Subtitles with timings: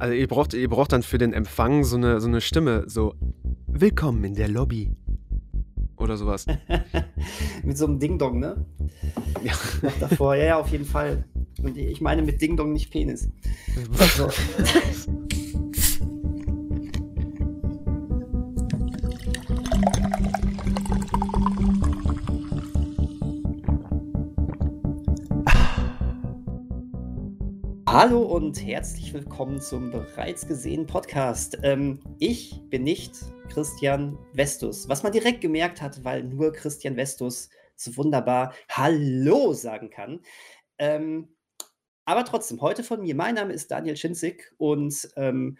[0.00, 3.14] Also ihr braucht, ihr braucht dann für den Empfang so eine, so eine Stimme, so
[3.66, 4.88] Willkommen in der Lobby.
[5.98, 6.46] Oder sowas.
[7.62, 8.64] mit so einem Ding-Dong, ne?
[9.44, 9.52] Ja.
[9.82, 11.24] Noch davor, ja, ja, auf jeden Fall.
[11.62, 13.28] Und ich meine mit Ding-Dong nicht Penis.
[14.16, 14.30] So.
[27.92, 31.58] Hallo und herzlich willkommen zum bereits gesehenen Podcast.
[31.64, 33.16] Ähm, ich bin nicht
[33.52, 39.90] Christian Vestus, was man direkt gemerkt hat, weil nur Christian Vestus so wunderbar Hallo sagen
[39.90, 40.20] kann.
[40.78, 41.34] Ähm,
[42.04, 43.16] aber trotzdem, heute von mir.
[43.16, 45.58] Mein Name ist Daniel Schinzig und ähm,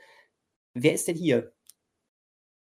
[0.72, 1.52] wer ist denn hier?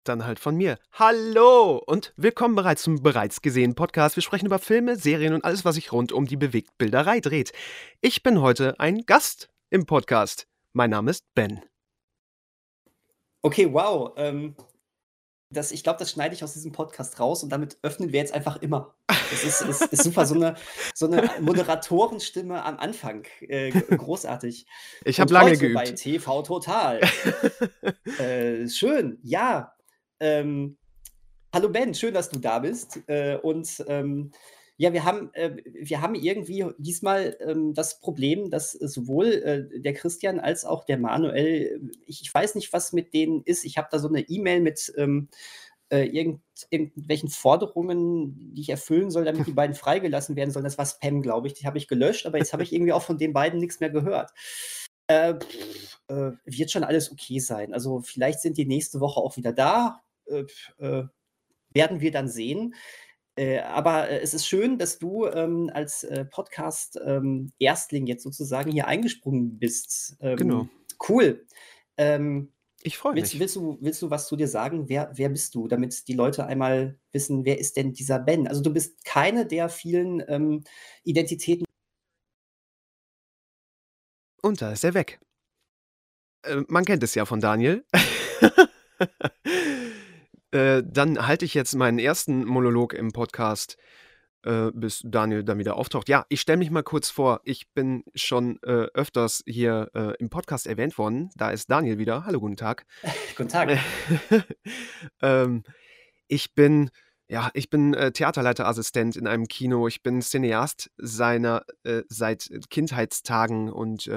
[0.08, 0.78] Dann halt von mir.
[0.92, 4.16] Hallo und willkommen bereits zum bereits gesehenen Podcast.
[4.16, 7.52] Wir sprechen über Filme, Serien und alles, was sich rund um die Bewegtbilderei dreht.
[8.00, 10.46] Ich bin heute ein Gast im Podcast.
[10.72, 11.62] Mein Name ist Ben.
[13.42, 14.12] Okay, wow.
[14.16, 14.56] Ähm,
[15.50, 18.34] das, ich glaube, das schneide ich aus diesem Podcast raus und damit öffnen wir jetzt
[18.34, 18.94] einfach immer.
[19.06, 20.54] Das ist, ist, ist super, so eine,
[20.94, 23.26] so eine Moderatorenstimme am Anfang.
[23.40, 24.66] Äh, großartig.
[25.04, 25.74] Ich habe lange geübt.
[25.74, 27.00] Bei TV Total.
[28.18, 29.74] äh, schön, ja.
[30.20, 30.78] Ähm,
[31.54, 33.00] hallo Ben, schön, dass du da bist.
[33.06, 34.32] Äh, und ähm,
[34.80, 39.92] ja, wir haben, äh, wir haben irgendwie diesmal ähm, das Problem, dass sowohl äh, der
[39.92, 43.64] Christian als auch der Manuel, ich, ich weiß nicht, was mit denen ist.
[43.64, 45.28] Ich habe da so eine E-Mail mit ähm,
[45.90, 50.64] äh, irgend, irgendwelchen Forderungen, die ich erfüllen soll, damit die beiden freigelassen werden sollen.
[50.64, 51.54] Das war Spam, glaube ich.
[51.54, 53.90] Die habe ich gelöscht, aber jetzt habe ich irgendwie auch von den beiden nichts mehr
[53.90, 54.30] gehört.
[55.08, 55.34] Äh,
[56.06, 57.74] äh, wird schon alles okay sein.
[57.74, 60.02] Also vielleicht sind die nächste Woche auch wieder da.
[60.26, 60.44] Äh,
[60.78, 61.08] äh,
[61.70, 62.74] werden wir dann sehen.
[63.38, 68.72] Äh, aber äh, es ist schön, dass du ähm, als äh, Podcast-Erstling ähm, jetzt sozusagen
[68.72, 70.16] hier eingesprungen bist.
[70.18, 70.68] Ähm, genau.
[71.08, 71.46] Cool.
[71.96, 72.52] Ähm,
[72.82, 73.22] ich freue mich.
[73.22, 74.88] Willst, willst, du, willst du was zu dir sagen?
[74.88, 78.48] Wer, wer bist du, damit die Leute einmal wissen, wer ist denn dieser Ben?
[78.48, 80.64] Also du bist keine der vielen ähm,
[81.04, 81.64] Identitäten.
[84.42, 85.20] Und da ist er weg.
[86.42, 87.84] Äh, man kennt es ja von Daniel.
[90.50, 93.76] Äh, dann halte ich jetzt meinen ersten Monolog im Podcast,
[94.44, 96.08] äh, bis Daniel dann wieder auftaucht.
[96.08, 97.40] Ja, ich stelle mich mal kurz vor.
[97.44, 101.30] Ich bin schon äh, öfters hier äh, im Podcast erwähnt worden.
[101.36, 102.24] Da ist Daniel wieder.
[102.24, 102.86] Hallo, guten Tag.
[103.36, 103.78] guten Tag.
[105.22, 105.64] ähm,
[106.28, 106.90] ich bin,
[107.28, 109.86] ja, ich bin äh, Theaterleiterassistent in einem Kino.
[109.86, 111.64] Ich bin Cineast seiner
[112.08, 114.10] seit Kindheitstagen und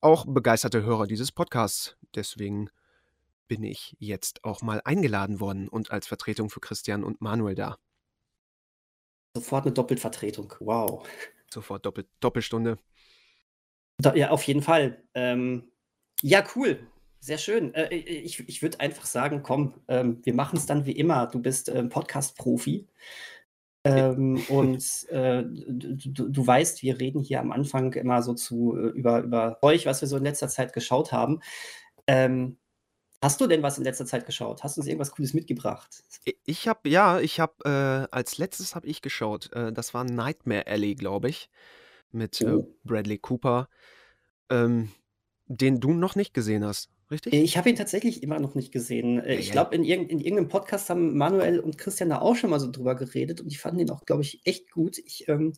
[0.00, 1.96] auch begeisterter Hörer dieses Podcasts.
[2.14, 2.70] Deswegen
[3.48, 7.78] bin ich jetzt auch mal eingeladen worden und als Vertretung für Christian und Manuel da.
[9.34, 10.54] Sofort eine Doppelvertretung.
[10.60, 11.08] Wow.
[11.50, 12.78] Sofort Doppel Doppelstunde.
[14.14, 15.02] Ja, auf jeden Fall.
[15.14, 15.72] Ähm,
[16.22, 16.86] ja, cool.
[17.20, 17.74] Sehr schön.
[17.74, 21.26] Äh, ich ich würde einfach sagen, komm, ähm, wir machen es dann wie immer.
[21.26, 22.86] Du bist ähm, Podcast-Profi.
[23.84, 28.88] Ähm, und äh, du, du, weißt, wir reden hier am Anfang immer so zu äh,
[28.88, 31.40] über, über euch, was wir so in letzter Zeit geschaut haben.
[32.06, 32.58] Ähm,
[33.20, 34.62] Hast du denn was in letzter Zeit geschaut?
[34.62, 36.04] Hast du uns irgendwas Cooles mitgebracht?
[36.44, 39.52] Ich habe, ja, ich habe, äh, als letztes habe ich geschaut.
[39.52, 41.50] Äh, das war Nightmare Alley, glaube ich,
[42.12, 42.76] mit äh, oh.
[42.84, 43.68] Bradley Cooper,
[44.50, 44.90] ähm,
[45.46, 47.32] den du noch nicht gesehen hast, richtig?
[47.32, 49.18] Ich habe ihn tatsächlich immer noch nicht gesehen.
[49.18, 52.50] Äh, ich glaube, in, irg in, irgendeinem Podcast haben Manuel und Christian da auch schon
[52.50, 54.96] mal so drüber geredet und ich fand ihn auch, glaube ich, echt gut.
[54.98, 55.54] Ich, ähm,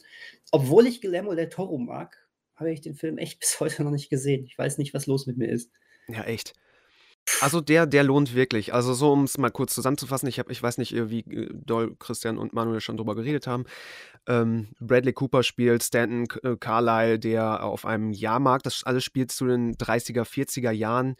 [0.50, 4.08] obwohl ich Guillermo del Toro mag, habe ich den Film echt bis heute noch nicht
[4.08, 4.46] gesehen.
[4.46, 5.70] Ich weiß nicht, was los mit mir ist.
[6.08, 6.54] Ja, echt.
[7.40, 8.74] Also der, der lohnt wirklich.
[8.74, 11.96] Also so, um es mal kurz zusammenzufassen, ich, hab, ich weiß nicht, wie äh, doll
[11.98, 13.64] Christian und Manuel schon drüber geredet haben.
[14.26, 19.46] Ähm, Bradley Cooper spielt Stanton äh, Carlyle, der auf einem Jahrmarkt, das alles spielt zu
[19.46, 21.16] den 30er, 40er Jahren,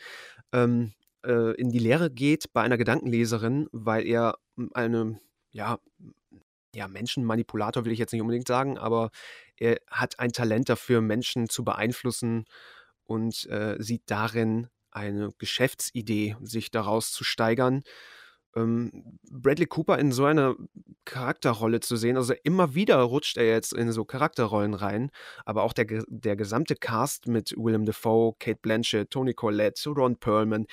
[0.53, 0.93] ähm,
[1.25, 4.37] äh, in die Lehre geht bei einer Gedankenleserin, weil er
[4.75, 5.21] eine,
[5.51, 5.79] ja,
[6.75, 9.11] ja, Menschenmanipulator will ich jetzt nicht unbedingt sagen, aber
[9.57, 12.45] er hat ein Talent dafür, Menschen zu beeinflussen
[13.05, 17.83] und äh, sieht darin eine Geschäftsidee, sich daraus zu steigern.
[18.57, 20.57] Ähm, Bradley Cooper in so einer
[21.05, 25.11] Charakterrolle zu sehen, also immer wieder rutscht er jetzt in so Charakterrollen rein,
[25.45, 30.67] aber auch der, der gesamte Cast mit Willem Dafoe, Kate Blanchett, Tony Collette, Ron Perlman,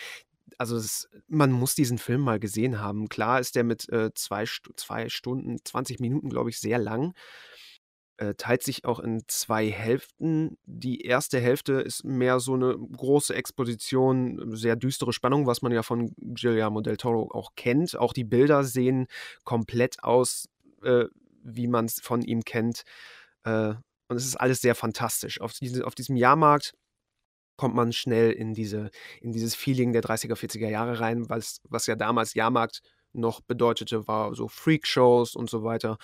[0.58, 3.10] also es, man muss diesen Film mal gesehen haben.
[3.10, 7.14] Klar ist der mit äh, zwei, zwei Stunden, 20 Minuten, glaube ich, sehr lang
[8.18, 10.58] äh, teilt sich auch in zwei Hälften.
[10.66, 15.84] Die erste Hälfte ist mehr so eine große Exposition, sehr düstere Spannung, was man ja
[15.84, 17.96] von Guillermo del Toro auch kennt.
[17.96, 19.08] Auch die Bilder sehen
[19.44, 20.50] komplett aus,
[20.84, 21.06] äh,
[21.44, 22.84] wie man es von ihm kennt.
[23.44, 23.76] Äh,
[24.10, 25.40] und es ist alles sehr fantastisch.
[25.42, 26.74] Auf, diese, auf diesem Jahrmarkt
[27.58, 31.88] kommt man schnell in diese in dieses Feeling der 30er, 40er Jahre rein, was was
[31.88, 32.82] ja damals Jahrmarkt
[33.14, 35.98] noch bedeutete, war so Freakshows und so weiter.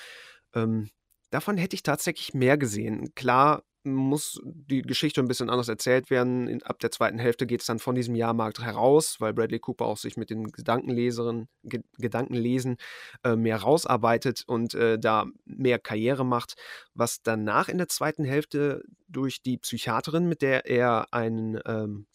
[0.55, 0.89] Ähm,
[1.33, 3.13] davon hätte ich tatsächlich mehr gesehen.
[3.15, 6.47] Klar muss die Geschichte ein bisschen anders erzählt werden.
[6.47, 9.85] In, ab der zweiten Hälfte geht es dann von diesem Jahrmarkt heraus, weil Bradley Cooper
[9.85, 12.77] auch sich mit den Gedankenleseren, Ge Gedankenlesen
[13.23, 16.53] äh, mehr rausarbeitet und äh, da mehr Karriere macht.
[16.93, 22.05] Was danach in der zweiten Hälfte durch die Psychiaterin, mit der er einen, ähm,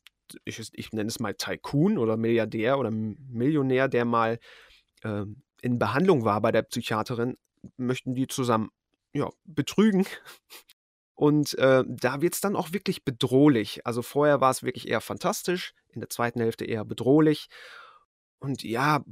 [0.44, 4.38] ich, ich nenne es mal Tycoon oder Milliardär oder Millionär, der mal
[5.02, 5.24] äh,
[5.60, 7.36] in Behandlung war bei der Psychiaterin,
[7.76, 8.70] möchten die zusammen
[9.12, 10.06] ja, betrügen
[11.18, 13.84] und äh, da wird es dann auch wirklich bedrohlich.
[13.84, 17.48] Also vorher war es wirklich eher fantastisch, in der zweiten Hälfte eher bedrohlich.
[18.38, 19.02] Und ja,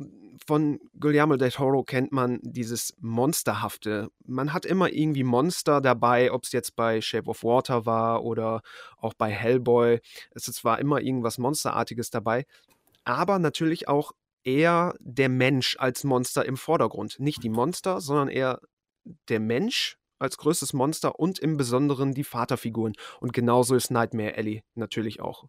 [0.47, 4.09] von Guillermo del Toro kennt man dieses Monsterhafte.
[4.25, 8.63] Man hat immer irgendwie Monster dabei, ob es jetzt bei Shape of Water war oder
[8.99, 9.99] auch bei Hellboy.
[10.31, 12.47] Es ist zwar immer irgendwas Monsterartiges dabei,
[13.03, 14.13] aber natürlich auch
[14.45, 17.19] eher der Mensch als Monster im Vordergrund.
[17.19, 18.61] Nicht die Monster, sondern eher
[19.29, 22.95] der Mensch als größtes Monster und im Besonderen die Vaterfiguren.
[23.21, 25.45] Und genauso ist Nightmare Alley natürlich auch.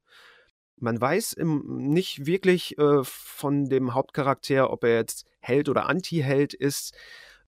[0.79, 6.53] Man weiß im, nicht wirklich äh, von dem Hauptcharakter, ob er jetzt Held oder Anti-Held
[6.53, 6.95] ist.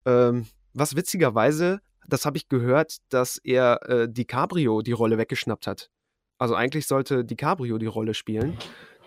[0.06, 5.92] Ähm, was witzigerweise, das habe ich gehört, dass er äh, DiCaprio die Rolle weggeschnappt hat.
[6.40, 8.58] Also eigentlich sollte DiCaprio die Rolle spielen.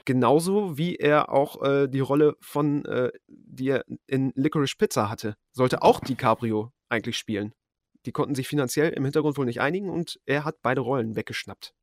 [0.05, 5.37] Genauso wie er auch äh, die Rolle von, äh, die er in Licorice Pizza hatte,
[5.53, 7.53] sollte auch DiCaprio eigentlich spielen.
[8.07, 11.75] Die konnten sich finanziell im Hintergrund wohl nicht einigen und er hat beide Rollen weggeschnappt.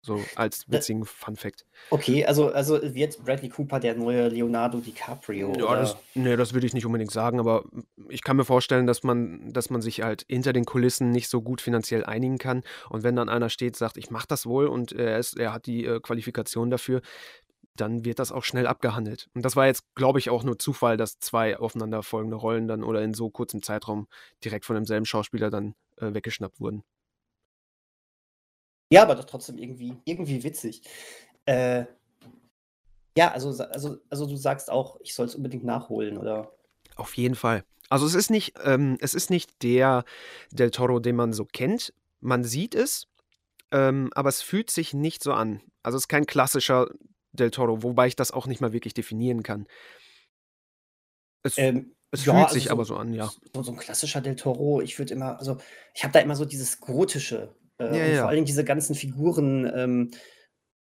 [0.00, 1.66] So als witzigen Fun Fact.
[1.90, 5.52] Okay, also, also wird Bradley Cooper der neue Leonardo DiCaprio?
[5.58, 7.64] Ja, das, nee, das würde ich nicht unbedingt sagen, aber
[8.08, 11.42] ich kann mir vorstellen, dass man, dass man sich halt hinter den Kulissen nicht so
[11.42, 12.62] gut finanziell einigen kann.
[12.88, 15.66] Und wenn dann einer steht, sagt, ich mache das wohl und er, ist, er hat
[15.66, 17.02] die äh, Qualifikation dafür,
[17.80, 19.28] dann wird das auch schnell abgehandelt.
[19.34, 23.02] Und das war jetzt, glaube ich, auch nur Zufall, dass zwei aufeinanderfolgende Rollen dann oder
[23.02, 24.08] in so kurzem Zeitraum
[24.44, 26.84] direkt von demselben Schauspieler dann äh, weggeschnappt wurden.
[28.90, 30.82] Ja, aber doch trotzdem irgendwie, irgendwie witzig.
[31.44, 31.84] Äh,
[33.16, 36.52] ja, also, also, also du sagst auch, ich soll es unbedingt nachholen, oder?
[36.96, 37.64] Auf jeden Fall.
[37.90, 40.04] Also es ist nicht, ähm, es ist nicht der
[40.50, 41.92] Del Toro, den man so kennt.
[42.20, 43.08] Man sieht es,
[43.70, 45.62] ähm, aber es fühlt sich nicht so an.
[45.82, 46.88] Also es ist kein klassischer
[47.38, 49.66] Del Toro, wobei ich das auch nicht mal wirklich definieren kann.
[51.42, 53.30] Es, ähm, es ja, fühlt also sich so, aber so an, ja.
[53.54, 55.58] So, so, ein klassischer Del Toro, ich würde immer, also
[55.94, 58.20] ich habe da immer so dieses Gotische äh, ja, und ja.
[58.22, 60.10] vor allem diese ganzen Figuren ähm,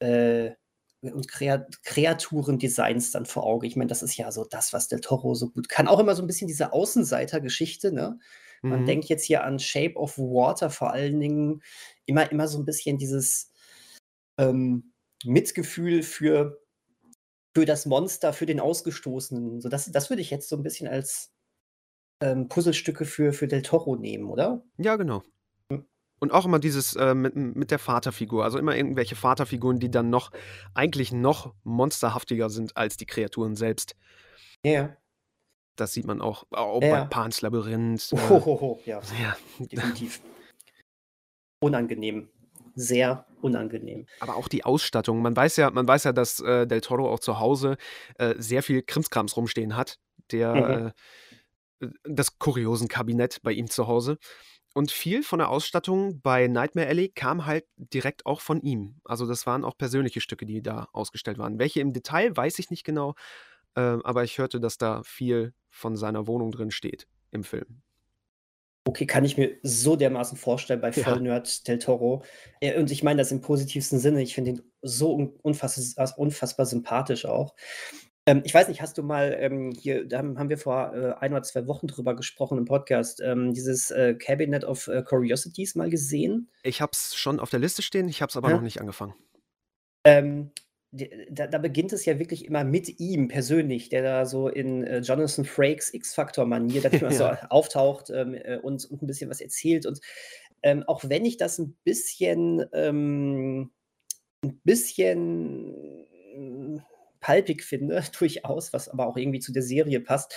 [0.01, 0.53] äh,
[1.01, 3.67] und Kreat Kreaturendesigns dann vor Auge.
[3.67, 5.89] Ich meine, das ist ja so das, was Del Toro so gut kann.
[5.89, 8.19] Auch immer so ein bisschen diese Außenseiter-Geschichte, ne?
[8.65, 8.87] Man mhm.
[8.87, 11.63] denkt jetzt hier an Shape of Water vor allen Dingen
[12.07, 13.51] immer, immer so ein bisschen dieses,
[14.39, 14.92] ähm,
[15.25, 16.61] Mitgefühl für,
[17.55, 19.61] für das Monster, für den Ausgestoßenen.
[19.61, 21.33] So, das, das würde ich jetzt so ein bisschen als
[22.21, 24.65] ähm, Puzzlestücke für, für Del Toro nehmen, oder?
[24.79, 25.23] Ja, genau.
[25.71, 25.87] Hm.
[26.21, 30.11] Und auch immer dieses äh, mit, mit der Vaterfigur, also immer irgendwelche Vaterfiguren, die dann
[30.11, 30.31] noch
[30.75, 33.97] eigentlich noch monsterhaftiger sind als die Kreaturen selbst.
[34.65, 34.97] Ja.
[35.77, 37.03] Das sieht man auch, auch ja.
[37.03, 38.13] bei Pans Labyrinth.
[38.13, 39.01] Äh, oh, oh, oh, ja.
[39.23, 40.21] ja, definitiv.
[41.61, 42.29] Unangenehm
[42.75, 44.07] sehr unangenehm.
[44.21, 45.23] Aber auch die Ausstattung.
[45.23, 47.77] Man weiß ja, man weiß ja, dass äh, Del Toro auch zu Hause
[48.19, 49.99] äh, sehr viel Krimskrams rumstehen hat.
[50.31, 50.87] Der mhm.
[50.87, 50.93] äh,
[52.05, 54.19] das kuriosen Kabinett bei ihm zu Hause.
[54.75, 59.01] Und viel von der Ausstattung bei Nightmare Alley kam halt direkt auch von ihm.
[59.05, 61.59] Also das waren auch persönliche Stücke, die da ausgestellt waren.
[61.59, 63.15] Welche im Detail weiß ich nicht genau,
[63.75, 67.83] äh, aber ich hörte, dass da viel von seiner Wohnung drin steht im Film.
[68.85, 71.05] Okay, kann ich mir so dermaßen vorstellen bei Ja.
[71.05, 72.25] Vollnerd Del Toro.
[72.61, 74.23] Äh, und ich meine das im positivsten Sinne.
[74.23, 75.13] Ich finde ihn so
[75.43, 77.55] unfassbar, unfassbar sympathisch auch.
[78.27, 81.33] Ähm, ich weiß nicht, hast du mal ähm, hier, da haben wir vor äh, ein
[81.33, 85.91] oder zwei Wochen drüber gesprochen im Podcast, ähm, dieses äh, Cabinet of äh, Curiosities mal
[85.91, 86.49] gesehen?
[86.63, 88.57] Ich habe es schon auf der Liste stehen, ich habe es aber Ja.
[88.57, 89.15] noch nicht angefangen.
[90.05, 90.51] Ähm,
[90.93, 94.99] da, da, beginnt es ja wirklich immer mit ihm persönlich, der da so in äh,
[94.99, 97.11] Jonathan Frakes X-Factor-Manier ja.
[97.11, 99.87] so auftaucht ähm, äh, und, und, ein bisschen was erzählt.
[99.87, 100.01] Und
[100.63, 103.73] ähm, auch wenn ich das ein bisschen, ähm,
[104.45, 106.83] ein bisschen hm,
[107.21, 110.35] palpig finde, durchaus, was aber auch irgendwie zu der Serie passt,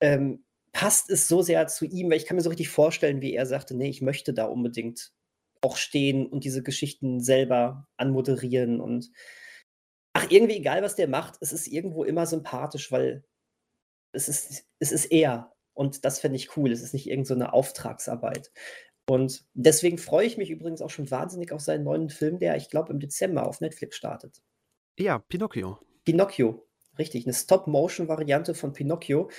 [0.00, 3.34] ähm, passt es so sehr zu ihm, weil ich kann mir so richtig vorstellen, wie
[3.34, 5.10] er sagte, nee, ich möchte da unbedingt
[5.60, 9.10] auch stehen und diese Geschichten selber anmoderieren und
[10.12, 13.24] Ach, irgendwie egal, was der macht, es ist irgendwo immer sympathisch, weil
[14.12, 15.52] es ist, es ist er.
[15.74, 16.72] Und das fände ich cool.
[16.72, 18.50] Es ist nicht irgendeine so Auftragsarbeit.
[19.08, 22.68] Und deswegen freue ich mich übrigens auch schon wahnsinnig auf seinen neuen Film, der, ich
[22.68, 24.42] glaube, im Dezember auf Netflix startet.
[24.98, 25.78] Ja, Pinocchio.
[26.04, 26.66] Pinocchio,
[26.98, 27.24] richtig.
[27.24, 29.30] Eine Stop-Motion-Variante von Pinocchio,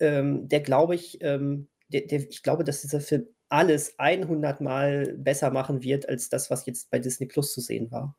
[0.00, 5.14] ähm, der glaube ich, ähm, der, der, ich glaube, dass dieser Film alles 100 Mal
[5.18, 8.16] besser machen wird, als das, was jetzt bei Disney Plus zu sehen war.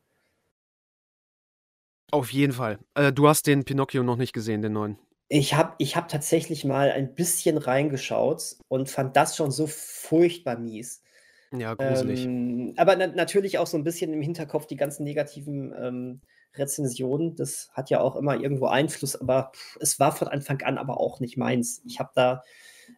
[2.14, 2.78] Auf jeden Fall.
[2.94, 4.98] Äh, du hast den Pinocchio noch nicht gesehen, den neuen.
[5.28, 10.56] Ich habe ich hab tatsächlich mal ein bisschen reingeschaut und fand das schon so furchtbar
[10.56, 11.02] mies.
[11.52, 12.24] Ja, gruselig.
[12.24, 16.20] Ähm, aber na natürlich auch so ein bisschen im Hinterkopf die ganzen negativen, ähm,
[16.54, 17.34] Rezensionen.
[17.34, 21.18] Das hat ja auch immer irgendwo Einfluss, aber es war von Anfang an aber auch
[21.18, 21.82] nicht meins.
[21.84, 22.44] Ich habe da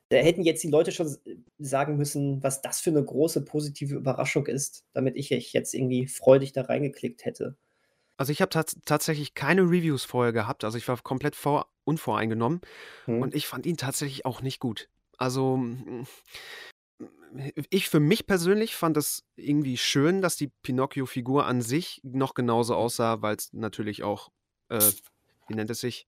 [0.09, 1.17] da hätten jetzt die Leute schon
[1.59, 6.53] sagen müssen, was das für eine große positive Überraschung ist, damit ich jetzt irgendwie freudig
[6.53, 7.57] da reingeklickt hätte.
[8.17, 12.61] Also ich habe tats tatsächlich keine Reviews vorher gehabt, also ich war komplett vor unvoreingenommen
[13.07, 13.23] Mhm.
[13.23, 14.89] und ich fand ihn tatsächlich auch nicht gut.
[15.19, 16.07] Also, hm,
[17.71, 22.75] ich für mich persönlich fand es irgendwie schön, dass die Pinocchio-Figur an sich noch genauso
[22.75, 24.31] aussah, weil es natürlich auch,
[24.69, 24.81] äh,
[25.49, 26.07] wie nennt es sich?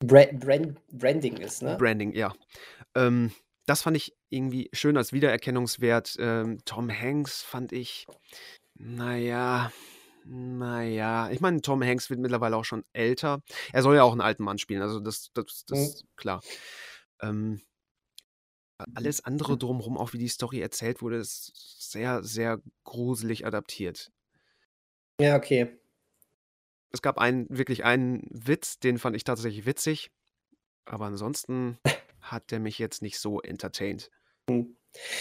[0.00, 1.76] Bra Brand Branding ist, ne?
[1.78, 2.34] Branding, ja.
[2.94, 3.32] Ähm,
[3.66, 6.16] das fand ich irgendwie schön als Wiedererkennungswert.
[6.18, 8.06] Ähm, Tom Hanks fand ich,
[8.74, 9.70] na
[10.26, 11.30] ja, na ja.
[11.30, 13.42] Ich meine, Tom Hanks wird mittlerweile auch schon älter.
[13.72, 15.86] Er soll ja auch einen alten Mann spielen, also das das das Mhm.
[15.88, 16.40] ist klar.
[17.20, 17.62] Ähm
[18.94, 21.52] alles andere drumherum, auch wie die Story erzählt wurde, ist
[21.90, 24.10] sehr, sehr gruselig adaptiert.
[25.20, 25.78] Ja, okay.
[26.90, 30.10] Es gab einen wirklich einen Witz, den fand ich tatsächlich witzig,
[30.86, 31.78] aber ansonsten
[32.20, 34.10] hat der mich jetzt nicht so entertained.
[34.48, 34.76] Mhm.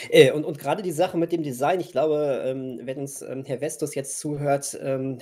[0.10, 3.44] Äh, und und grade die Sache mit dem Design, ich glaube, ähm, wenn uns, ähm,
[3.46, 5.20] Herr Vestus jetzt zuhört, ähm,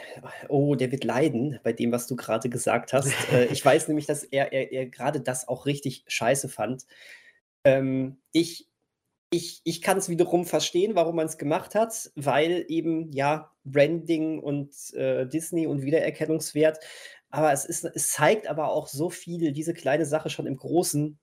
[0.49, 3.11] oh, der wird leiden bei dem, was du grade gesagt hast.
[3.33, 6.85] Äh, ich weiß nämlich, dass er er er grade das auch richtig scheiße fand.
[7.65, 8.69] Ähm, ich
[9.31, 15.25] ich ich kann's wiederum verstehen, warum man's gemacht hat, weil eben, ja, Branding und, äh,
[15.27, 16.79] Disney und Wiedererkennungswert.
[17.29, 21.17] Aber es ist es zeigt aber auch so viel, diese kleine Sache schon im Großen,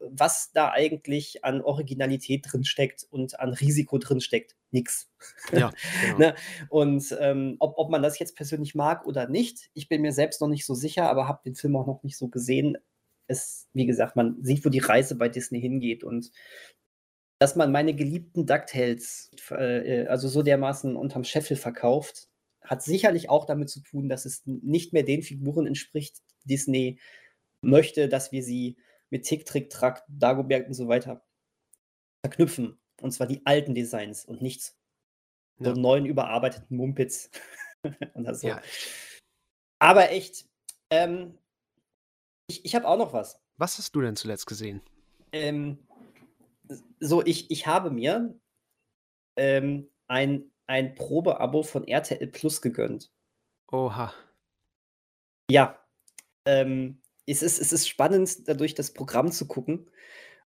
[0.00, 4.56] was da eigentlich an Originalität drinsteckt und an Risiko drinsteckt.
[4.70, 5.08] Nix.
[5.52, 6.18] Ja, genau.
[6.18, 6.34] Ne?
[6.68, 10.40] Und, ähm, ob ob man das jetzt persönlich mag oder nicht, ich bin mir selbst
[10.40, 12.76] noch nicht so sicher, aber habe den Film auch noch nicht so gesehen.
[13.26, 16.30] Es wie gesagt, man sieht, wo die Reise bei Disney hingeht und
[17.38, 22.28] dass man meine geliebten DuckTales, äh, äh, also so dermaßen unterm Scheffel verkauft,
[22.62, 26.98] hat sicherlich auch damit zu tun, dass es nicht mehr den Figuren entspricht, Disney
[27.60, 28.76] möchte, dass wir sie
[29.14, 31.24] mit Tick, Trick, Track, Dagobert und so weiter
[32.26, 32.80] verknüpfen.
[33.00, 34.74] Und zwar die alten Designs und nicht
[35.60, 35.72] so Ja.
[35.72, 37.30] neuen überarbeiteten Mumpitz
[38.14, 38.48] oder so.
[38.48, 38.60] Ja.
[39.78, 40.48] Aber echt,
[40.90, 41.38] ähm
[42.48, 43.40] ich ich habe auch noch was.
[43.56, 44.82] Was hast du denn zuletzt gesehen?
[45.30, 45.78] Ähm,
[46.98, 48.36] so, ich ich habe mir,
[49.36, 53.12] ähm, ein ein Probeabo von RTL+ gegönnt.
[53.70, 54.12] Oha.
[55.48, 55.78] Ja,
[56.46, 59.90] ähm, es ist es ist spannend, dadurch das Programm zu gucken.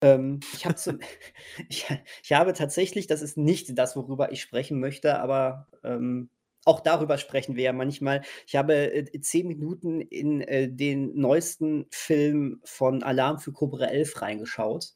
[0.01, 0.99] Ähm, ich habe zum
[1.69, 1.87] ich
[2.23, 6.29] ich habe tatsächlich das ist nicht das, worüber ich sprechen möchte, aber, ähm,
[6.65, 8.23] auch darüber sprechen wir ja manchmal.
[8.47, 14.21] Ich habe, äh, 10 Minuten in, äh, den neuesten Film von Alarm für Cobra 11
[14.21, 14.95] reingeschaut.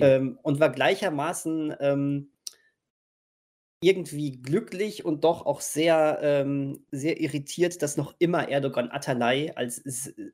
[0.00, 2.30] Ähm, und war gleichermaßen, ähm
[3.86, 9.76] irgendwie glücklich und doch auch sehr, ähm sehr irritiert, dass noch immer Erdogan Atalay als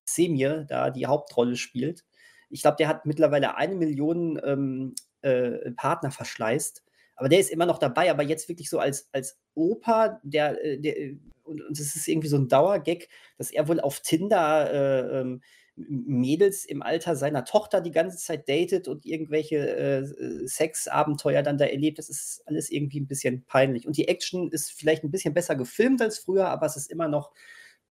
[0.05, 2.05] Semir da die Hauptrolle spielt.
[2.51, 6.83] Ich glaube, der hat mittlerweile 1.000.000, ähm, äh, Partner verschleißt,
[7.17, 10.79] aber der ist immer noch dabei, aber jetzt wirklich so als als Opa, der, äh
[10.81, 15.21] der, äh und das ist irgendwie so 'n Dauergag, dass er wohl auf Tinder, äh,
[15.21, 15.43] ähm,
[15.77, 21.65] Mädels im Alter seiner Tochter die ganze Zeit datet und irgendwelche, äh, Sexabenteuer dann da
[21.67, 21.99] erlebt.
[21.99, 23.87] Das ist alles irgendwie 'n bisschen peinlich.
[23.87, 27.09] Und die Action ist vielleicht 'n bisschen besser gefilmt als früher, aber es ist immer
[27.09, 27.33] noch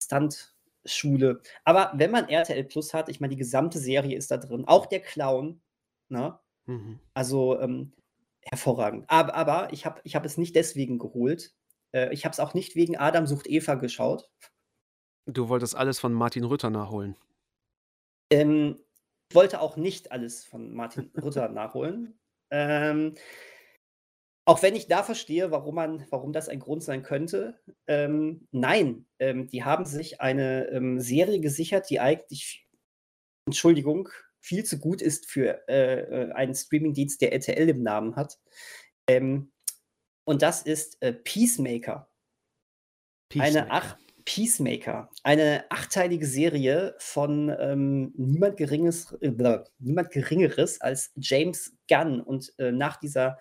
[0.02, 1.40] Stuntschule.
[1.64, 5.00] Aber wenn man RTL+ hat, ich meine, die gesamte Serie ist da drin, auch der
[5.00, 5.62] Clown,
[6.11, 6.38] ne?
[6.69, 7.00] Mhm.
[7.14, 7.93] Also, ähm,
[8.43, 9.07] hervorragend.
[9.09, 11.54] Aber aber ich habe ich habe es nicht deswegen geholt.
[11.93, 14.28] Äh, ich habe es auch nicht wegen Adam sucht Eva geschaut.
[15.28, 17.16] Du wolltest alles von Martin Rütter nachholen.
[18.35, 18.81] Ähm,
[19.33, 22.19] wollte auch nicht alles von Martin Rütter nachholen.
[22.50, 23.14] Ähm
[24.47, 27.59] auch wenn ich da verstehe, warum man warum das ein Grund sein könnte.
[27.87, 32.67] Ähm, nein, ähm, die haben sich eine, ähm, Serie gesichert, die eigentlich
[33.47, 34.09] Entschuldigung,
[34.41, 38.38] viel zu gut ist für, äh, äh, einen Streamingdienst, der RTL im Namen hat.
[39.09, 39.53] Ähm,
[40.25, 42.11] und das ist, äh, Peacemaker.
[43.38, 43.99] Eine Peacemaker.
[44.25, 49.33] Peacemaker, eine achtteilige Serie von, ähm, niemand Geringes äh,
[49.78, 52.21] niemand Geringeres als James Gunn.
[52.21, 53.38] Und, äh, nach dieser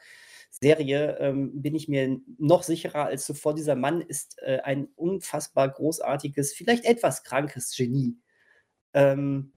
[0.50, 3.56] Serie ähm, bin ich mir noch sicherer als zuvor.
[3.56, 8.18] Dieser Mann ist äh, ein unfassbar großartiges, vielleicht etwas krankes Genie.
[8.94, 9.54] Ähm,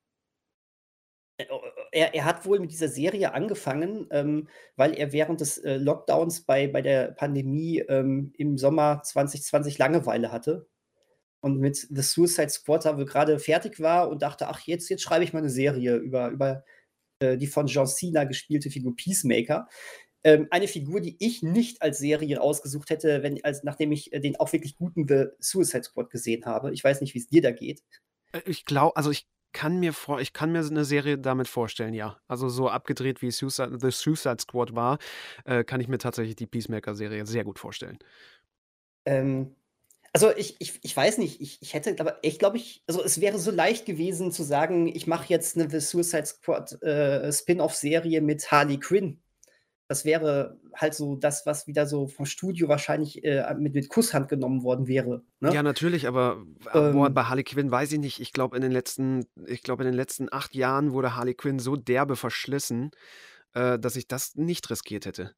[1.39, 1.47] äh,
[1.93, 6.43] er, er, hat wohl mit dieser Serie angefangen, ähm, weil er während des äh, Lockdowns
[6.43, 10.69] bei, bei der Pandemie ähm, im Sommer 2020 Langeweile hatte
[11.47, 15.23] und mit The Suicide Squad wohl gerade fertig war und dachte, ach, jetzt, jetzt schreibe
[15.23, 16.65] ich mal eine Serie über, über
[17.21, 19.69] äh, die von John Cena gespielte Figur Peacemaker.
[20.25, 24.19] Ähm, eine Figur, die ich nicht als Serie ausgesucht hätte, wenn, als, nachdem ich äh,
[24.19, 26.73] den auch wirklich guten The Suicide Squad gesehen habe.
[26.73, 27.85] Ich weiß nicht, wie es dir da geht.
[28.33, 31.95] Äh, ich glaube, also ich kann mir vor, ich kann mir eine Serie damit vorstellen,
[31.95, 32.19] ja.
[32.27, 34.99] Also so abgedreht wie Suicide, The Suicide Squad war,
[35.45, 37.99] äh, kann ich mir tatsächlich die Peacemaker-Serie sehr gut vorstellen.
[39.05, 39.55] Ähm,
[40.17, 43.21] also ich, ich, ich weiß nicht, ich, ich hätte, aber ich glaube ich, also es
[43.21, 48.23] wäre so leicht gewesen zu sagen, ich mache jetzt eine The Suicide Squad äh, Spin-off-Serie
[48.23, 49.21] mit Harley Quinn.
[49.89, 54.31] Das wäre halt so das, was wieder so vom Studio wahrscheinlich äh, mit, mit Kusshand
[54.31, 55.23] genommen worden wäre.
[55.41, 55.53] Ne?
[55.53, 56.43] Ja, natürlich, aber
[56.73, 58.19] ähm, bei Harley Quinn weiß ich nicht.
[58.19, 61.59] Ich glaube, in den letzten, ich glaube, in den letzten acht Jahren wurde Harley Quinn
[61.59, 62.91] so derbe verschlissen,
[63.53, 65.35] äh, dass ich das nicht riskiert hätte.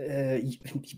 [0.00, 0.38] Äh,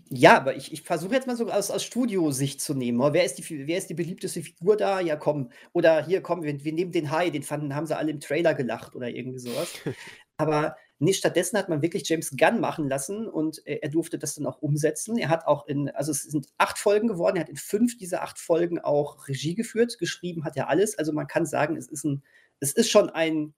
[0.09, 3.01] ja, aber ich, ich versuche jetzt mal so aus, aus Studiosicht zu nehmen.
[3.13, 4.99] Wer ist, die, wer ist die beliebteste Figur da?
[4.99, 5.49] Ja, komm.
[5.73, 8.53] Oder hier, komm, wir, wir nehmen den Hai, den fanden, haben sie alle im Trailer
[8.53, 9.73] gelacht oder irgendwie sowas.
[10.37, 14.35] aber Nee, stattdessen hat man wirklich James Gunn machen lassen und äh, er durfte das
[14.35, 15.17] dann auch umsetzen.
[15.17, 18.21] Er hat auch in, also es sind acht Folgen geworden, er hat in fünf dieser
[18.21, 20.95] acht Folgen auch Regie geführt, geschrieben hat er alles.
[20.99, 22.21] Also man kann sagen, es ist ein,
[22.59, 23.55] es ist schon ein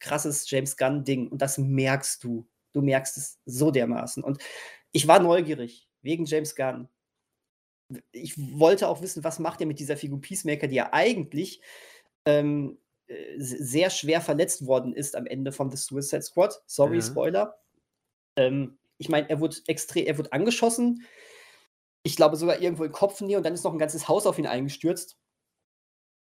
[0.00, 2.48] krasses James Gunn-Ding und das merkst du.
[2.72, 4.24] Du merkst es so dermaßen.
[4.24, 4.38] Und
[4.96, 6.88] ich war neugierig wegen James Gunn.
[8.12, 11.60] Ich wollte auch wissen, was macht er mit dieser Figur Peacemaker, die ja eigentlich
[12.24, 16.62] ähm, äh, sehr schwer verletzt worden ist am Ende von The Suicide Squad.
[16.66, 17.02] Sorry, ja.
[17.02, 17.58] Spoiler.
[18.36, 21.04] Ähm, ich meine, er wurde extrem, er wurde angeschossen.
[22.02, 24.46] Ich glaube sogar irgendwo in Kopfnähe und dann ist noch ein ganzes Haus auf ihn
[24.46, 25.18] eingestürzt.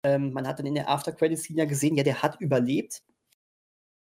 [0.04, 3.04] Ähm, man hat dann in der After Credit Scene ja gesehen, ja, der hat überlebt.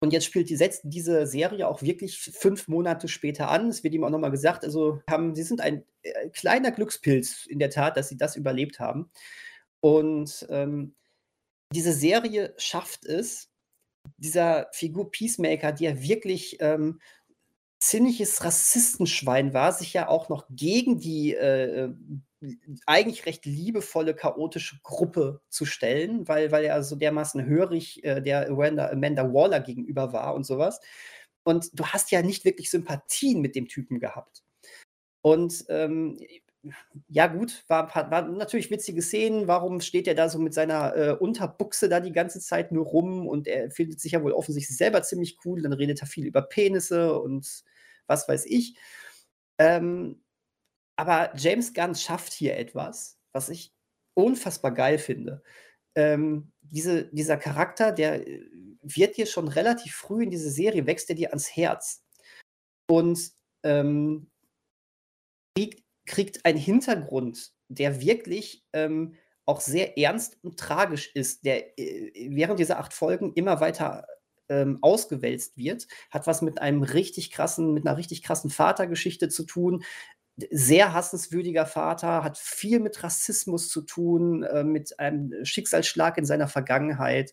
[0.05, 3.71] Und jetzt spielt die, diese Serie auch wirklich fünf Monate später an.
[3.71, 7.59] Es wird ihm auch nochmal gesagt, also haben, sie sind ein äh, kleiner Glückspilz in
[7.59, 9.11] der Tat, dass sie das überlebt haben.
[9.81, 10.95] Und ähm,
[11.73, 13.49] diese Serie schafft es,
[14.19, 17.01] dieser Figur Peacemaker, die ja wirklich ähm,
[17.79, 21.95] ziemliches Rassistenschwein war, sich ja auch noch gegen die äh, äh,
[22.87, 28.49] eigentlich recht liebevolle, chaotische Gruppe zu stellen, weil, weil er so dermaßen hörig äh, der
[28.49, 30.81] Amanda, Amanda Waller gegenüber war und sowas.
[31.45, 34.43] Und du hast ja nicht wirklich Sympathien mit dem Typen gehabt.
[35.23, 36.19] Und ähm,
[37.09, 39.47] ja gut, war, war natürlich witzige Szenen.
[39.49, 43.27] Warum steht er da so mit seiner äh, Unterbuchse da die ganze Zeit nur rum
[43.27, 45.63] und er findet sich ja wohl offensichtlich selber ziemlich cool.
[45.63, 47.65] Dann redet er viel über Penisse und
[48.07, 48.77] was weiß ich.
[49.59, 50.24] Ähm,
[50.97, 53.73] aber James Gunn schafft hier etwas, was ich
[54.15, 55.43] unfassbar geil finde.
[55.97, 58.43] Ähm, diese, dieser Charakter, der äh,
[58.83, 62.05] wird dir schon relativ früh in diese Serie, wächst er dir ans Herz.
[62.89, 64.31] Und ähm,
[65.57, 69.15] kriegt kriegt einen Hintergrund, der wirklich ähm,
[69.47, 74.07] auch sehr ernst und tragisch ist, der äh, während dieser acht Folgen immer weiter
[74.49, 79.45] ähm, ausgewälzt wird, hat was mit einem richtig krassen, mit einer richtig krassen Vatergeschichte zu
[79.45, 79.83] tun.
[80.51, 86.49] Sehr hassenswürdiger Vater, hat viel mit Rassismus zu tun, äh, mit einem Schicksalsschlag in seiner
[86.49, 87.33] Vergangenheit.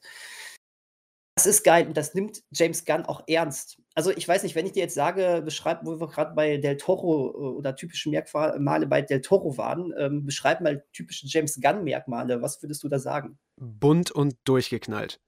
[1.36, 3.82] Das ist geil und das nimmt James Gunn auch ernst.
[3.96, 6.78] Also, ich weiß nicht, wenn ich dir jetzt sage, beschreib, wo wir gerade bei Del
[6.78, 12.42] Toro äh, oder typische Merkmale bei Del Toro waren, ähm, beschreib mal typische James Gunn-Merkmale.
[12.42, 13.40] Was würdest du da sagen?
[13.56, 15.20] Bunt und durchgeknallt.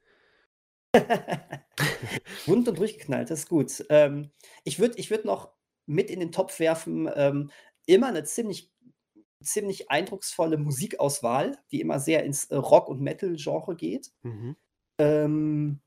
[2.46, 3.84] Bunt und durchgeknallt, das ist gut.
[3.90, 4.30] Ähm,
[4.64, 5.54] ich würde ich würd noch
[5.86, 7.52] mit in den Topf werfen, ähm,
[7.86, 8.72] immer eine ziemlich,
[9.42, 14.12] ziemlich eindrucksvolle Musikauswahl, die immer sehr ins äh, Rock- und Metal-Genre geht.
[14.24, 14.56] Mhm.
[14.98, 15.80] Ähm,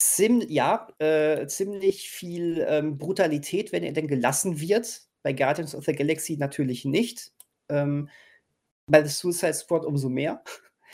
[0.00, 5.02] Ziem ja, äh, ziemlich viel, ähm, Brutalität, wenn er denn gelassen wird.
[5.22, 7.32] Bei Guardians of the Galaxy natürlich nicht.
[7.68, 8.08] Ähm,
[8.86, 10.42] bei The Suicide Squad umso mehr.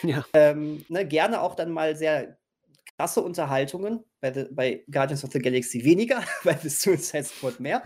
[0.03, 0.27] Ja.
[0.35, 2.37] Ähm, ne, gerne auch dann mal sehr
[2.97, 4.05] krasse Unterhaltungen.
[4.21, 7.83] Bei, the, bei Guardians of the Galaxy weniger, bei The Suicide Squad mehr.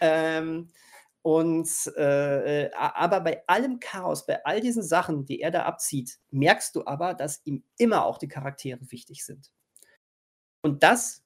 [0.00, 0.68] ähm,
[1.22, 6.76] und äh, aber bei allem Chaos, bei all diesen Sachen, die er da abzieht, merkst
[6.76, 9.50] du aber, dass ihm immer auch die Charaktere wichtig sind.
[10.62, 11.24] Und das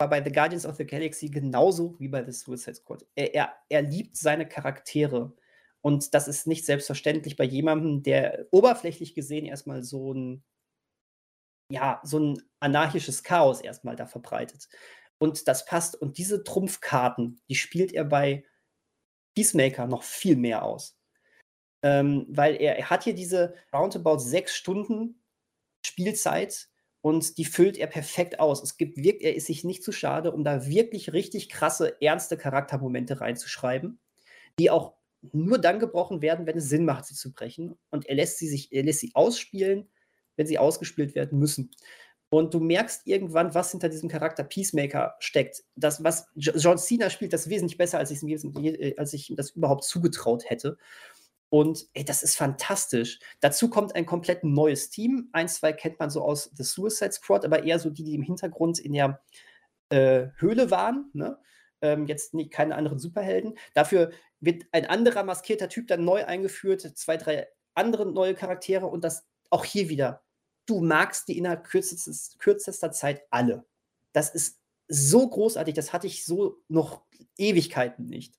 [0.00, 3.06] war bei The Guardians of the Galaxy genauso wie bei The Suicide Squad.
[3.14, 5.32] Er, er, er liebt seine Charaktere.
[5.82, 10.44] Und das ist nicht selbstverständlich bei jemandem, der oberflächlich gesehen erstmal so ein,
[11.70, 14.68] ja, so ein anarchisches Chaos erstmal da verbreitet.
[15.18, 15.96] Und das passt.
[15.96, 18.44] Und diese Trumpfkarten, die spielt er bei
[19.34, 20.96] Peacemaker noch viel mehr aus.
[21.82, 25.22] Ähm, weil er, er hat hier diese roundabout sechs Stunden
[25.86, 26.68] Spielzeit
[27.02, 28.62] und die füllt er perfekt aus.
[28.62, 32.36] Es gibt wirkt, er ist sich nicht zu schade, um da wirklich richtig krasse, ernste
[32.36, 34.00] Charaktermomente reinzuschreiben,
[34.58, 34.94] die auch
[35.32, 37.78] nur dann gebrochen werden, wenn es Sinn macht, sie zu brechen.
[37.90, 39.88] Und er lässt sie sich, er lässt sie ausspielen,
[40.38, 41.70] wenn sie ausgespielt werden müssen.
[42.30, 45.64] Und du merkst irgendwann, was hinter diesem Charakter Peacemaker steckt.
[45.76, 49.50] Das, was John Cena spielt, das wesentlich besser, als ich, äh, als ich ihm das
[49.50, 50.78] überhaupt zugetraut hätte.
[51.50, 53.18] Und ey, das ist fantastisch.
[53.40, 55.30] Dazu kommt ein komplett neues Team.
[55.32, 58.22] Ein, zwei kennt man so aus The Suicide Squad, aber eher so die, die im
[58.22, 59.22] Hintergrund in der
[59.88, 61.10] äh, Höhle waren.
[61.14, 61.38] Ne?
[61.80, 63.54] Ähm, jetzt nicht, keine anderen Superhelden.
[63.72, 69.02] Dafür wird ein anderer maskierter Typ dann neu eingeführt, zwei, drei andere neue Charaktere und
[69.02, 70.22] das auch hier wieder.
[70.68, 73.64] Du magst die innerhalb kürzester, kürzester Zeit alle.
[74.12, 77.02] Das ist so großartig, das hatte ich so noch
[77.38, 78.34] Ewigkeiten nicht.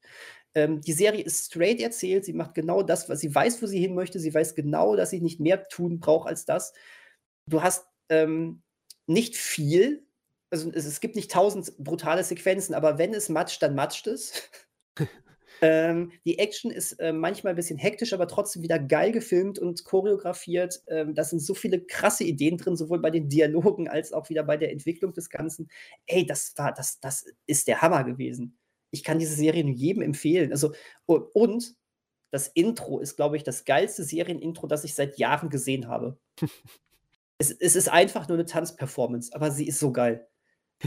[0.53, 3.79] Ähm, die Serie ist straight erzählt, sie macht genau das, was sie weiß, wo sie
[3.79, 4.19] hin möchte.
[4.19, 6.73] Sie weiß genau, dass sie nicht mehr tun braucht als das.
[7.47, 8.61] Du hast ähm,
[9.07, 10.05] nicht viel,
[10.51, 14.33] also es, es, gibt nicht tausend brutale Sequenzen, aber wenn es matscht, dann matscht es.
[15.61, 19.83] ähm, die Action ist äh, manchmal ein bisschen hektisch, aber trotzdem wieder geil gefilmt und
[19.83, 20.81] choreografiert.
[20.87, 24.43] Ähm, da sind so viele krasse Ideen drin, sowohl bei den Dialogen als auch wieder
[24.43, 25.69] bei der Entwicklung des Ganzen.
[26.05, 28.59] Ey, das war, das, das ist der Hammer gewesen
[28.91, 30.51] ich kann diese Serie nur jedem empfehlen.
[30.51, 30.73] Also,
[31.05, 31.75] und
[32.31, 36.19] das Intro ist, glaube ich, das geilste Serienintro, das ich seit Jahren gesehen habe.
[37.37, 40.27] es, es ist einfach nur eine Tanzperformance, aber sie ist so geil.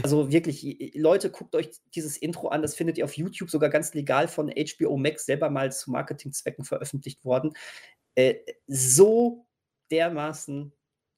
[0.01, 2.63] Also wirklich, Leute, guckt euch dieses Intro an.
[2.63, 6.65] Das findet ihr auf YouTube sogar ganz legal von HBO Max selber mal zu Marketingzwecken
[6.65, 7.53] veröffentlicht worden.
[8.15, 8.35] Äh,
[8.67, 9.45] so
[9.91, 10.73] dermaßen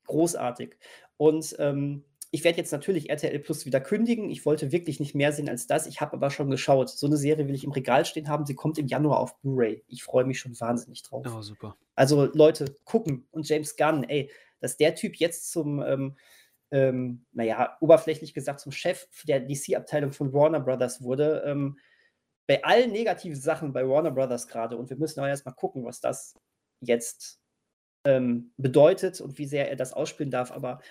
[0.06, 0.78] großartig.
[1.18, 4.30] Und ähm, ich werde jetzt natürlich RTL Plus wieder kündigen.
[4.30, 5.88] Ich wollte wirklich nicht mehr sehen als das.
[5.88, 6.90] Ich habe aber schon geschaut.
[6.90, 8.46] So eine Serie will ich im Regal stehen haben.
[8.46, 9.84] Sie kommt im Januar auf Blu-ray.
[9.88, 11.26] Ich freue mich schon wahnsinnig drauf.
[11.34, 11.78] Oh, super.
[11.96, 13.26] Also Leute, gucken.
[13.32, 16.18] Und James Gunn, ey, dass der Typ jetzt zum, ähm,
[16.72, 21.44] ähm, naja, oberflächlich gesagt, zum Chef der DC-Abteilung von Warner Brothers wurde.
[21.46, 21.78] Ähm,
[22.48, 24.78] bei allen negativen Sachen bei Warner Brothers gerade.
[24.78, 26.36] Und wir müssen auch erstmal gucken, was das
[26.82, 27.40] jetzt
[28.06, 30.52] ähm, bedeutet und wie sehr er das ausspielen darf.
[30.52, 30.82] Aber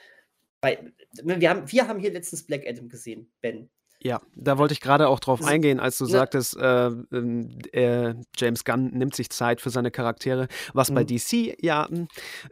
[0.65, 3.71] ne, wir, haben, wir haben hier letztens Black Adam gesehen, Ben.
[4.07, 6.11] Ja, da wollte ich gerade auch drauf eingehen, als du ja.
[6.11, 10.95] sagtest, äh, ähm, äh, James Gunn nimmt sich Zeit für seine Charaktere, was mhm.
[10.95, 11.89] bei DC ja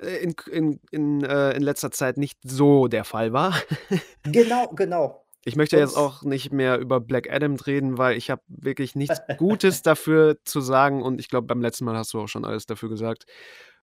[0.00, 3.54] äh, in, in, in, äh, in letzter Zeit nicht so der Fall war.
[4.22, 5.26] genau, genau.
[5.44, 9.20] Ich möchte jetzt auch nicht mehr über Black Adam reden, weil ich habe wirklich nichts
[9.36, 12.64] Gutes dafür zu sagen und ich glaube, beim letzten Mal hast du auch schon alles
[12.64, 13.26] dafür gesagt,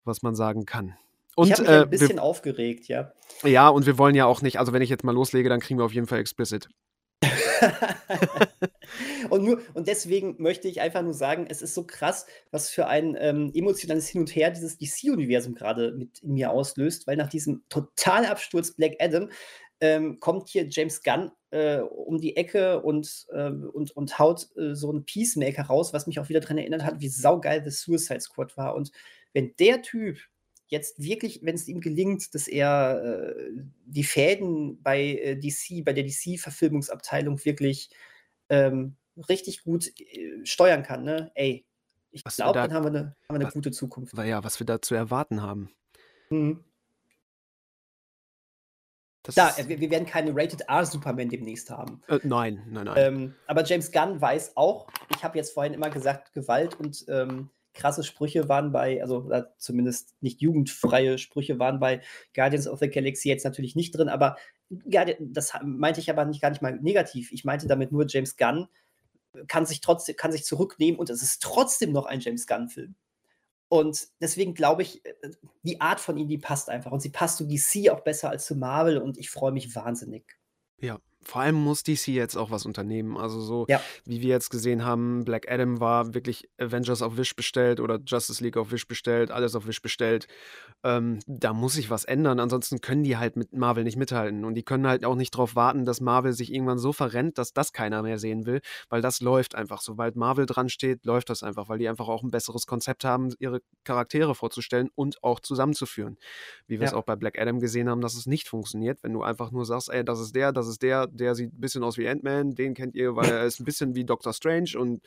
[0.04, 0.93] was man sagen kann.
[1.36, 3.12] Und, ich habe mich äh, ein bisschen wir, aufgeregt, ja.
[3.43, 5.80] Ja, und wir wollen ja auch nicht, also wenn ich jetzt mal loslege, dann kriegen
[5.80, 6.69] wir auf jeden Fall explicit.
[9.29, 12.88] und, nur, und deswegen möchte ich einfach nur sagen, es ist so krass, was für
[12.88, 17.29] ein ähm, emotionales Hin und Her dieses DC-Universum gerade mit in mir auslöst, weil nach
[17.29, 19.29] diesem Totalabsturz Black Adam
[19.81, 24.75] ähm, kommt hier James Gunn äh, um die Ecke und, äh, und, und haut äh,
[24.75, 28.21] so einen Peacemaker raus, was mich auch wieder daran erinnert hat, wie saugeil The Suicide
[28.21, 28.75] Squad war.
[28.75, 28.91] Und
[29.33, 30.19] wenn der Typ
[30.67, 33.51] jetzt wirklich, wenn es ihm gelingt, dass er äh,
[33.86, 37.89] die Fäden bei äh, DC, bei der DC-Verfilmungsabteilung wirklich
[38.49, 38.95] ähm,
[39.30, 41.32] richtig gut äh, steuern kann, ne?
[41.36, 41.65] Ey,
[42.12, 44.17] ich glaube, da, dann haben wir eine, haben wir eine gute Zukunft.
[44.17, 45.69] Ja, was wir da zu erwarten haben.
[46.30, 46.63] Mhm.
[49.34, 52.04] Da, wir, wir, werden keine Rated R Superman demnächst haben.
[52.08, 52.95] Äh, nein, nein, nein.
[52.97, 57.49] Ähm, aber James Gunn weiß auch, ich habe jetzt vorhin immer gesagt, Gewalt und ähm,
[57.75, 62.01] krasse Sprüche waren bei, also zumindest nicht jugendfreie Sprüche waren bei
[62.33, 64.38] Guardians of the Galaxy jetzt natürlich nicht drin, aber
[64.69, 67.31] das meinte ich aber nicht gar nicht mal negativ.
[67.31, 68.67] Ich meinte damit nur, James Gunn
[69.47, 72.95] kann sich trotzdem, kann sich zurücknehmen und es ist trotzdem noch ein James Gunn-Film.
[73.67, 75.01] Und deswegen glaube ich,
[75.63, 76.91] die Art von ihm, die passt einfach.
[76.91, 80.38] Und sie passt zu DC auch besser als zu Marvel und ich freue mich wahnsinnig.
[80.79, 83.17] Ja, vor allem muss DC jetzt auch was unternehmen.
[83.17, 83.81] Also so, ja.
[84.05, 88.43] wie wir jetzt gesehen haben, Black Adam war wirklich Avengers auf Wish bestellt oder Justice
[88.43, 90.27] League auf Wish bestellt, alles auf Wish bestellt.
[90.83, 92.39] Ähm, da muss sich was ändern.
[92.39, 94.45] Ansonsten können die halt mit Marvel nicht mithalten.
[94.45, 97.53] Und die können halt auch nicht darauf warten, dass Marvel sich irgendwann so verrennt, dass
[97.53, 99.81] das keiner mehr sehen will, weil das läuft einfach.
[99.81, 103.33] Sobald Marvel dran steht, läuft das einfach, weil die einfach auch ein besseres Konzept haben,
[103.39, 106.17] ihre Charaktere vorzustellen und auch zusammenzuführen.
[106.67, 109.23] Wie wir es auch bei Black Adam gesehen haben, dass es nicht funktioniert, wenn du
[109.23, 111.97] einfach nur sagst, ey, das ist der, das ist der, der sieht ein bisschen aus
[111.97, 115.01] wie Ant-Man, den kennt ihr, weil er ist ein bisschen wie Doctor Strange und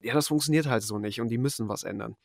[0.00, 2.16] ja, das funktioniert halt so nicht und die müssen was ändern.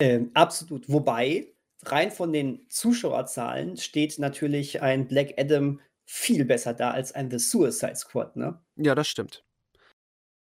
[0.00, 0.88] Ähm, absolut.
[0.88, 1.52] Wobei,
[1.84, 7.38] rein von den Zuschauerzahlen steht natürlich ein Black Adam viel besser da als ein The
[7.38, 8.60] Suicide Squad, ne?
[8.76, 9.44] Ja, das stimmt.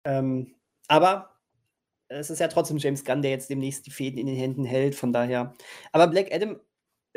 [0.05, 0.55] Ähm,
[0.88, 1.38] aber
[2.10, 4.95] es ist ja trotzdem James Gunn, der jetzt demnächst die Fäden in den Händen hält,
[4.95, 5.53] von daher.
[5.91, 6.60] Aber Black Adam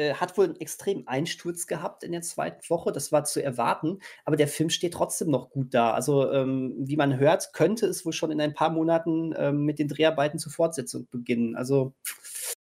[0.00, 3.98] äh, hat wohl einen extremen Einsturz gehabt in der zweiten Woche, das war zu erwarten,
[4.24, 5.92] aber der Film steht trotzdem noch gut da.
[5.92, 9.78] Also, ähm, wie man hört, könnte es wohl schon in ein paar Monaten ähm, mit
[9.78, 11.54] den Dreharbeiten zur Fortsetzung beginnen.
[11.54, 11.92] Also.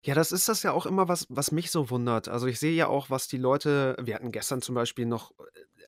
[0.03, 2.27] Ja, das ist das ja auch immer, was, was mich so wundert.
[2.27, 5.43] Also ich sehe ja auch, was die Leute, wir hatten gestern zum Beispiel noch äh,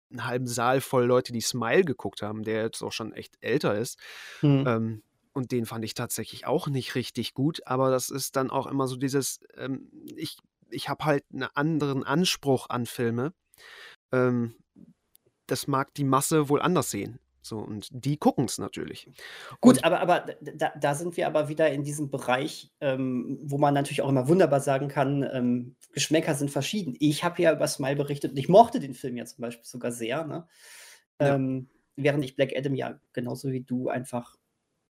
[0.09, 3.77] einen halben Saal voll Leute, die Smile geguckt haben, der jetzt auch schon echt älter
[3.77, 3.99] ist.
[4.41, 4.63] Mhm.
[4.65, 8.65] Ähm, und den fand ich tatsächlich auch nicht richtig gut, aber das ist dann auch
[8.65, 10.37] immer so dieses, ähm, ich
[10.69, 13.33] ich habe halt einen anderen Anspruch an Filme.
[14.11, 14.55] Ähm,
[15.47, 17.19] das mag die Masse wohl anders sehen.
[17.41, 19.09] So, und die gucken es natürlich.
[19.61, 23.57] Gut, und, aber, aber da, da, sind wir aber wieder in diesem Bereich, ähm, wo
[23.57, 26.95] man natürlich auch immer wunderbar sagen kann, ähm, Geschmäcker sind verschieden.
[26.99, 29.93] Ich habe ja über Smile berichtet und ich mochte den Film ja zum Beispiel sogar
[29.93, 30.45] sehr, ne?
[31.21, 31.35] ja.
[31.35, 34.35] ähm, während ich Black Adam ja genauso wie du einfach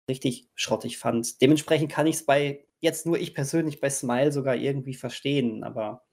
[0.10, 1.42] richtig schrottig fand.
[1.42, 6.06] Dementsprechend kann ich es bei jetzt nur ich persönlich bei Smile sogar irgendwie verstehen, aber.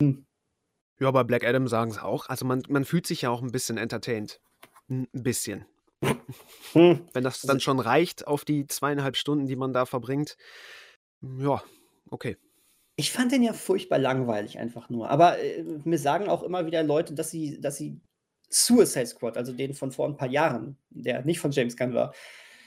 [0.00, 0.26] Hm.
[1.00, 2.28] Ja, bei Black Adam sagen es auch.
[2.28, 4.40] Also man, man fühlt sich ja auch ein bisschen entertained.
[4.88, 5.66] Ein bisschen.
[6.72, 7.06] Hm.
[7.12, 10.36] Wenn das dann also schon reicht auf die zweieinhalb Stunden, die man da verbringt,
[11.20, 11.62] ja,
[12.10, 12.36] okay.
[12.96, 15.08] Ich fand den ja furchtbar langweilig einfach nur.
[15.08, 18.00] Aber äh, mir sagen auch immer wieder Leute, dass sie, dass sie
[18.50, 22.14] Suicide Squad, also den von vor ein paar Jahren, der nicht von James Gunn war,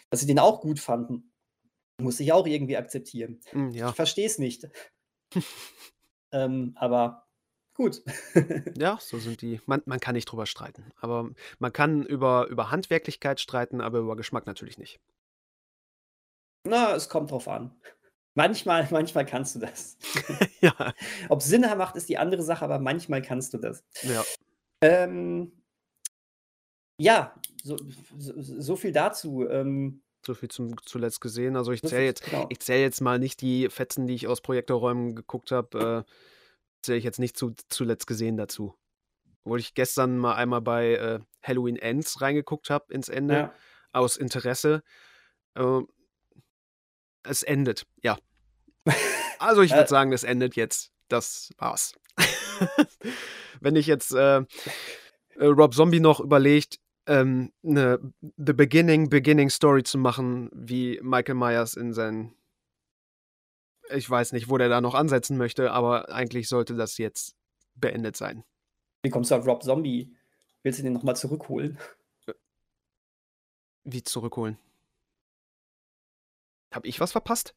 [0.10, 1.32] dass sie den auch gut fanden.
[2.02, 3.40] Muss ich auch irgendwie akzeptieren.
[3.52, 3.90] Hm, ja.
[3.90, 4.68] Ich verstehe es nicht.
[6.32, 7.28] ähm, aber
[7.74, 8.04] gut.
[8.78, 9.62] ja, so sind die.
[9.66, 10.92] Man, man kann nicht drüber streiten.
[11.00, 11.30] Aber
[11.60, 15.00] man kann über, über Handwerklichkeit streiten, aber über Geschmack natürlich nicht.
[16.66, 17.76] Na, es kommt drauf an.
[18.34, 19.98] Manchmal, manchmal kannst du das.
[20.62, 20.94] ja.
[21.30, 23.84] Ob Sinn macht, ist die andere Sache, aber manchmal kannst du das.
[24.04, 24.24] Ja.
[24.82, 25.52] Ähm,
[26.98, 27.78] ja, so,
[28.18, 29.48] so, so, viel dazu.
[29.48, 31.56] Ähm, so viel zum, zuletzt gesehen.
[31.56, 32.48] Also ich zähle jetzt, genau.
[32.50, 36.12] ich zähle jetzt mal nicht die Fetzen, die ich aus Projektorräumen geguckt habe, äh,
[36.82, 38.76] zähle ich jetzt nicht zu, zuletzt gesehen dazu.
[39.44, 43.54] Obwohl ich gestern mal einmal bei äh, Halloween Ends reingeguckt habe ins Ende, ja.
[43.92, 44.84] aus Interesse.
[45.56, 45.82] Äh,
[47.24, 48.18] es endet, ja.
[49.38, 49.88] Also ich würde äh.
[49.88, 50.92] sagen, es endet jetzt.
[51.10, 51.94] Das war's.
[53.60, 58.00] Wenn ich jetzt äh, äh, Rob Zombie noch überlegt, ähm, eine
[58.38, 62.36] The Beginning, Beginning Story zu machen, wie Michael Myers in seinen.
[63.90, 67.36] Ich weiß nicht, wo der da noch ansetzen möchte, aber eigentlich sollte das jetzt
[67.76, 68.44] beendet sein.
[69.04, 70.16] Wie kommst du auf Rob Zombie?
[70.64, 71.78] Willst du den nochmal zurückholen?
[72.26, 72.34] Äh,
[73.84, 74.58] wie zurückholen?
[76.74, 77.56] Hab ich was verpasst?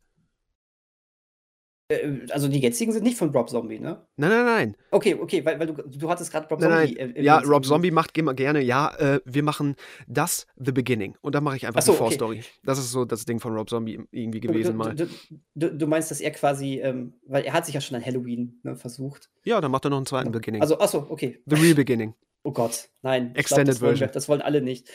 [1.89, 4.07] Äh, also die jetzigen sind nicht von Rob Zombie, ne?
[4.17, 4.77] Nein, nein, nein.
[4.91, 6.95] Okay, okay, weil, weil du, du hattest gerade Rob nein, Zombie.
[6.99, 7.17] Nein.
[7.17, 9.75] Äh, ja, Rob Zombie macht immer gerne, ja, äh, wir machen
[10.07, 11.17] das The Beginning.
[11.23, 12.39] Und dann mache ich einfach so, die Vorstory.
[12.39, 12.49] Okay.
[12.63, 14.95] Das ist so das Ding von Rob Zombie irgendwie gewesen du, mal.
[14.95, 15.09] Du,
[15.55, 18.61] du, du, meinst, dass er quasi, ähm, weil er hat sich ja schon an Halloween
[18.63, 19.31] ne, versucht.
[19.45, 20.61] Ja, dann macht er noch einen zweiten Beginning.
[20.61, 21.43] Also, achso, okay.
[21.47, 22.15] The Real Beginning.
[22.45, 23.35] Oh Gott, nein.
[23.35, 24.01] Extended glaub, das Version.
[24.01, 24.89] Wollen das wollen alle nicht.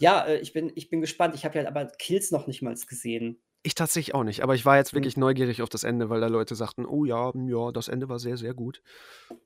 [0.00, 1.34] ja, äh, ich, bin, ich bin gespannt.
[1.34, 3.38] Ich habe ja aber Kills noch nicht mal gesehen.
[3.66, 4.98] Ich tatsächlich auch nicht, aber ich war jetzt mhm.
[4.98, 8.20] wirklich neugierig auf das Ende, weil da Leute sagten, oh ja, ja, das Ende war
[8.20, 8.80] sehr, sehr gut.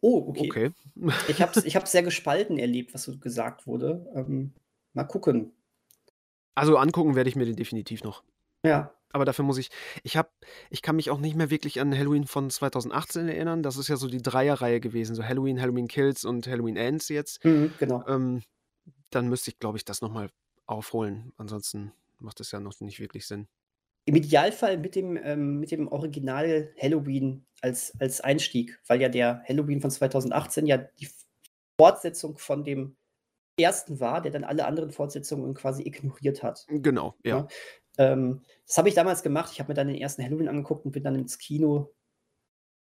[0.03, 0.47] Oh, okay.
[0.47, 1.13] okay.
[1.29, 4.07] ich habe es ich sehr gespalten erlebt, was so gesagt wurde.
[4.15, 4.53] Ähm,
[4.93, 5.53] mal gucken.
[6.55, 8.23] Also angucken werde ich mir den definitiv noch.
[8.63, 8.93] Ja.
[9.11, 9.71] Aber dafür muss ich,
[10.03, 10.29] ich habe,
[10.69, 13.63] ich kann mich auch nicht mehr wirklich an Halloween von 2018 erinnern.
[13.63, 17.43] Das ist ja so die Dreierreihe gewesen, so Halloween, Halloween Kills und Halloween Ends jetzt.
[17.43, 18.05] Mhm, genau.
[18.07, 18.43] Ähm,
[19.09, 20.29] dann müsste ich, glaube ich, das nochmal
[20.67, 21.33] aufholen.
[21.39, 23.49] Ansonsten macht es ja noch nicht wirklich Sinn.
[24.07, 29.43] Im Idealfall mit dem, ähm, mit dem Original Halloween als, als Einstieg, weil ja der
[29.49, 31.09] Halloween von 2018 ja die
[31.79, 32.97] Fortsetzung von dem
[33.59, 36.65] ersten war, der dann alle anderen Fortsetzungen quasi ignoriert hat.
[36.69, 37.39] Genau, ja.
[37.39, 37.49] ja?
[37.99, 39.51] Ähm, das habe ich damals gemacht.
[39.53, 41.93] Ich habe mir dann den ersten Halloween angeguckt und bin dann ins Kino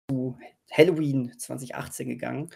[0.10, 0.38] zu
[0.72, 2.50] Halloween 2018 gegangen.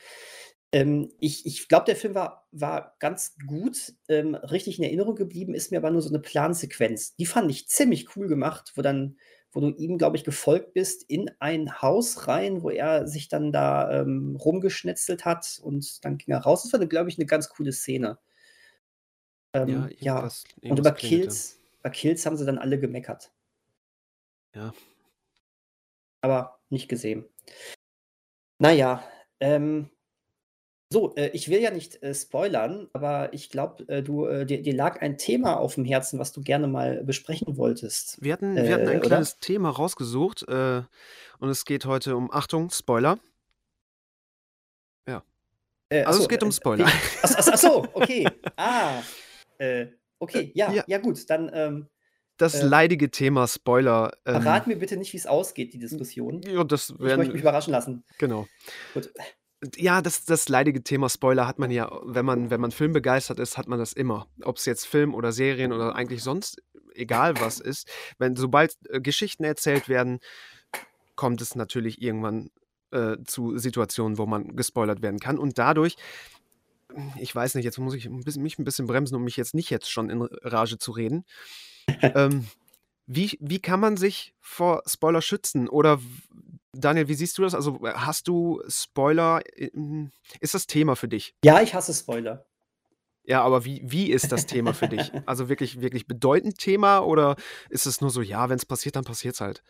[0.71, 3.93] Ähm, ich ich glaube, der Film war war ganz gut.
[4.08, 7.15] Ähm, richtig in Erinnerung geblieben ist mir aber nur so eine Plansequenz.
[7.15, 9.17] Die fand ich ziemlich cool gemacht, wo dann
[9.51, 13.53] wo du ihm, glaube ich, gefolgt bist in ein Haus rein, wo er sich dann
[13.53, 16.63] da, ähm, rumgeschnetzelt hat und dann ging er raus.
[16.63, 18.19] Das war, glaube ich, eine ganz coole Szene.
[19.53, 20.30] Ähm, ja, ja.
[20.69, 23.32] Und über Kills bei Kills haben sie dann alle gemeckert.
[24.53, 24.73] Ja.
[26.21, 27.25] Aber nicht gesehen.
[28.60, 29.03] Naja,
[29.39, 29.89] ähm
[30.91, 34.62] so, äh, ich will ja nicht, äh, spoilern, aber ich glaube, äh, du, äh, dir
[34.62, 38.56] dir lag ein Thema auf dem Herzen, was du gerne mal besprechen wolltest, Wir hatten
[38.56, 39.08] wir hatten ein oder?
[39.08, 40.84] kleines Thema rausgesucht, äh,
[41.39, 43.19] und es geht heute um Achtung, Spoiler.
[45.08, 45.23] Ja.
[45.89, 46.86] Äh, Also, es achso, geht um äh, Spoiler.
[46.88, 46.91] wie
[47.23, 48.28] ach ach ach so, okay.
[48.58, 49.02] Ah,
[49.58, 49.88] äh,
[50.19, 50.84] okay, ja, Ja.
[50.88, 51.88] ja gut, dann, ähm
[52.38, 56.41] Das äh leidige Thema Spoiler, ähm verrat mir bitte nicht, wie's ausgeht, die Diskussion.
[56.43, 58.04] Ja, das Ich möchte mich werden überraschen lassen.
[58.19, 58.47] genau.
[58.93, 59.12] Gut.
[59.76, 63.58] Ja, das das leidige Thema Spoiler hat man ja, wenn man wenn man filmbegeistert ist,
[63.58, 64.28] hat man das immer.
[64.43, 66.62] Ob's jetzt Film oder Serien oder eigentlich sonst
[66.93, 67.88] egal was ist.
[68.20, 70.20] Wenn sobald, äh, Geschichten erzählt werden,
[71.15, 72.50] kommt es natürlich irgendwann,
[72.91, 75.96] äh, zu Situationen, wo man gespoilert werden kann und dadurch
[77.20, 79.54] ich weiß nicht, jetzt muss ich 'n bisschen mich 'n bisschen bremsen, um mich jetzt
[79.56, 81.26] nicht jetzt schon in Rage zu reden.
[82.15, 82.48] Ähm,
[83.08, 85.70] wie wie kann man sich vor Spoiler schützen?
[85.70, 86.00] Oder
[86.73, 87.56] Daniel, wie siehst du das?
[87.56, 91.36] Also, hast du Spoiler im ist das Thema für dich?
[91.43, 92.45] Ja, ich hasse Spoiler.
[93.23, 95.12] Ja, aber wie wie ist das Thema für dich?
[95.25, 97.36] Also, wirklich wirklich bedeutend Thema oder
[97.69, 99.63] ist es nur so: „Ja, wenn's passiert, dann passiert's halt?“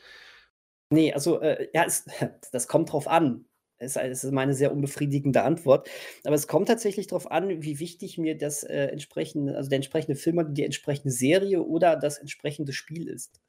[0.91, 2.05] Ne, also, äh, ja, es
[2.51, 3.45] das kommt drauf an.
[3.79, 5.88] Ist ei ist meine sehr unbefriedigende Antwort.
[6.23, 10.15] Aber es kommt tatsächlich drauf an, wie wichtig mir das, äh, entsprechende also, der entsprechende
[10.15, 13.39] Film die entsprechende Serie oder das entsprechende Spiel ist.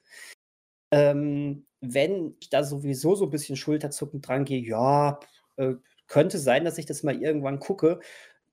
[0.90, 5.20] Ähm, wenn ich da sowieso so 'n bisschen schulterzuckend drangehe: „Ja,
[5.56, 5.74] äh,
[6.08, 8.00] könnte sein, dass ich das mal irgendwann gucke“,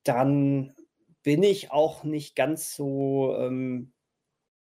[0.03, 0.73] dann
[1.23, 3.93] bin ich auch nicht ganz so, ähm,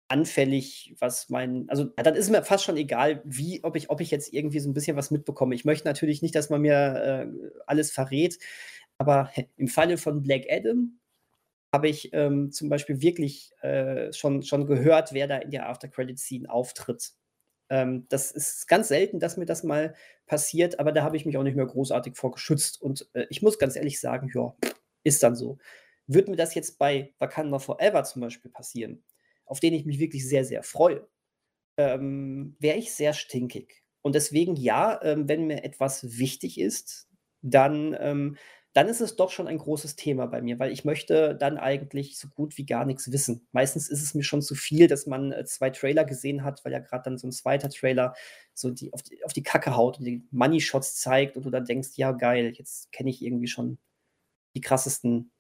[0.09, 4.11] anfällig, was mein also, dann ist mir fast schon egal, wie ob ich ob ich
[4.11, 5.55] jetzt irgendwie so 'n bisschen was mitbekomme.
[5.55, 8.39] Ich möchte natürlich nicht, dass man mir, äh, alles verrät,
[8.99, 10.99] aber im Falle von Black Adam
[11.75, 15.89] habe ich, ähm, zum Beispiel wirklich, äh, schon schon gehört, wer da in der After
[15.89, 17.13] Credit Scene auftritt.
[17.73, 19.95] Ähm, das ist ganz selten, dass mir das mal
[20.27, 23.41] passiert, aber da habe ich mich auch nicht mehr großartig vor geschützt und, äh, ich
[23.41, 24.55] muss ganz ehrlich sagen, ja,
[25.05, 25.57] ist dann so.
[26.07, 29.03] Würde mir das jetzt bei Wakanda Forever zum Beispiel passieren,
[29.47, 31.09] auf den ich mich wirklich sehr, sehr freue,
[31.79, 33.83] ähm, wäre ich sehr stinkig.
[34.03, 37.09] Und deswegen ja, ähm, wenn mir etwas wichtig ist,
[37.41, 38.37] dann ähm,
[38.75, 42.19] dann ist es doch schon ein großes Thema bei mir, weil ich möchte dann eigentlich
[42.19, 43.47] so gut wie gar nix wissen.
[43.53, 46.73] Meistens ist es mir schon zu viel, dass man, äh, 2 Trailer gesehen hat, weil
[46.73, 47.69] ja grad dann so 'n 2.
[47.69, 48.15] Trailer
[48.55, 51.51] so die auf die auf die Kacke haut und die Money Shots zeigt und du
[51.51, 53.79] dann denkst: „Ja geil, jetzt kenne ich irgendwie schon
[54.57, 55.31] die krassesten“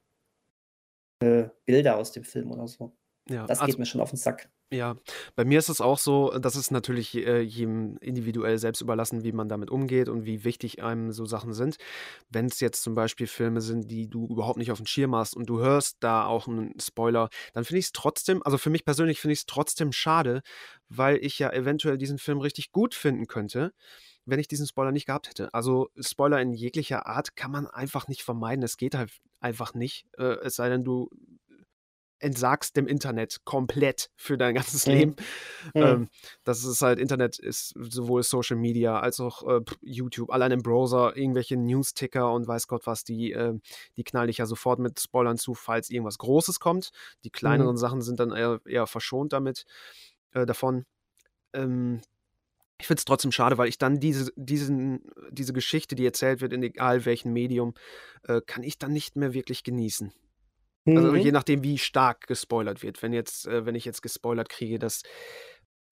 [1.22, 2.92] „äh, Bilder aus dem Film“ oder so.
[3.28, 4.50] Ja, Das also geht mir schon auf 'n Sack.
[4.74, 4.96] Ja,
[5.36, 9.32] bei mir ist es auch so, das ist natürlich, äh, jedem individuell selbst überlassen, wie
[9.32, 11.76] man damit umgeht und wie wichtig einem so Sachen sind.
[12.30, 15.60] Wenn's jetzt zum Beispiel Filme sind, die du überhaupt nicht aufm Schirm hast und du
[15.60, 19.44] hörst da auch 'n Spoiler, dann finde ich's trotzdem also, für mich persönlich finde ich's
[19.46, 20.40] trotzdem schade,
[20.88, 23.72] weil ich ja eventuell diesen Film richtig gut finden könnte,
[24.26, 25.52] wenn ich diesen Spoiler nicht gehabt hätte.
[25.54, 28.62] Also, Spoiler in jeglicher Art kann man einfach nicht vermeiden.
[28.64, 31.10] Es geht halt einfach nicht, äh, es sei denn, du
[32.22, 34.92] entsagst dem Internet komplett für dein ganzes Mhm.
[34.92, 35.16] Leben.
[35.74, 35.82] Mhm.
[35.82, 36.08] Ähm,
[36.44, 40.30] das ist halt Internet ist sowohl Social Media als auch, äh, YouTube.
[40.30, 43.58] Allein im Browser irgendwelche Newsticker und weiß Gott was, die, äh
[43.96, 46.90] die knallen dich ja sofort mit Spoilern zu, falls irgendwas Großes kommt.
[47.24, 47.78] Die kleineren Mhm.
[47.78, 49.64] Sachen sind dann eher eher verschont damit
[50.32, 50.84] äh, davon.
[51.54, 52.00] Ähm,
[52.80, 56.52] ich finde es trotzdem schade, weil ich dann diese diesen diese Geschichte, die erzählt wird,
[56.52, 57.74] in egal welchem Medium,
[58.24, 60.12] äh, kann ich dann nicht mehr wirklich genießen.
[60.86, 61.32] Also, je Mhm.
[61.32, 63.02] nachdem, wie stark gespoilert wird.
[63.02, 65.02] Wenn jetzt äh, wenn ich jetzt gespoilert kriege, dass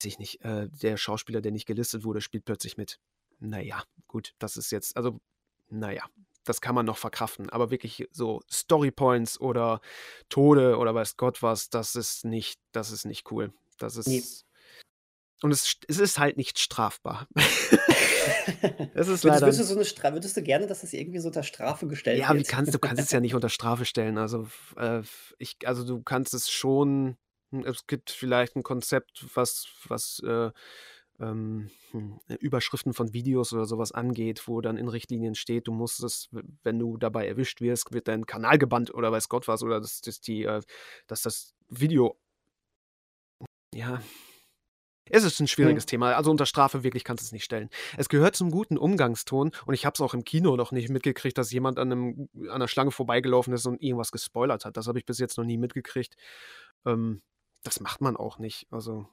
[0.03, 2.99] weiß ich nicht, äh, der Schauspieler, der nicht gelistet wurde, spielt plötzlich mit.
[3.39, 5.21] Na ja, gut, das ist jetzt also,
[5.69, 6.05] na ja,
[6.45, 7.51] das kann man noch verkraften.
[7.51, 9.81] Aber wirklich so Storypoints oder
[10.31, 13.53] Tode oder weiß Gott was, das ist nicht das ist nicht cool.
[13.79, 14.47] Das ist
[15.43, 17.29] und es es ist halt nicht strafbar.
[18.95, 21.19] Es ist Würdest leider würdest du so 'ne Stra würdest du gerne, dass das irgendwie
[21.21, 22.47] so unter Strafe gestellt Ja, wie wird?
[22.47, 24.19] kannst du kannst es ja nicht unter Strafe stellen.
[24.19, 25.03] Also, äh,
[25.39, 27.17] ich also, du kannst es schon
[27.53, 30.51] hm, es gibt vielleicht 'n Konzept, was was, äh,
[31.21, 35.73] ähm, hm, Überschriften von Videos oder so was angeht, wo dann in Richtlinien steht, du
[35.73, 36.29] musst es,
[36.65, 40.01] wenn du dabei erwischt wirst, wird dein Kanal gebannt oder weiß Gott was oder dass
[40.01, 40.63] dass die äh,
[41.07, 42.19] dass das Video
[43.75, 44.03] ja.
[45.13, 45.87] Es ist 'n schwieriges Mhm.
[45.87, 46.15] Thema.
[46.15, 47.69] Also, unter Strafe wirklich kannst du's nicht stellen.
[47.97, 51.37] Es gehört zum guten Umgangston und ich habe es auch im Kino noch nicht mitgekriegt,
[51.37, 54.77] dass jemand an 'nem an 'ner Schlange vorbeigelaufen ist und irgendwas gespoilert hat.
[54.77, 56.15] Das habe ich bis jetzt noch nie mitgekriegt.
[56.87, 57.23] Ähm,
[57.65, 58.67] das macht man auch nicht.
[58.71, 59.07] Also,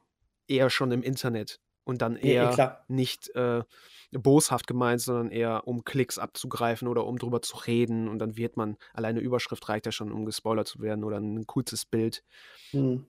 [0.48, 2.88] eher schon im Internet und dann eher klar.
[2.90, 3.64] nicht, äh,
[4.12, 8.56] boshaft gemeint, sondern eher um Klicks abzugreifen oder um drüber zu reden und dann wird
[8.58, 12.22] man alleine Überschrift reicht ja schon, um gespoilert zu werden oder 'n kurzes Bild.
[12.74, 13.08] Mhm.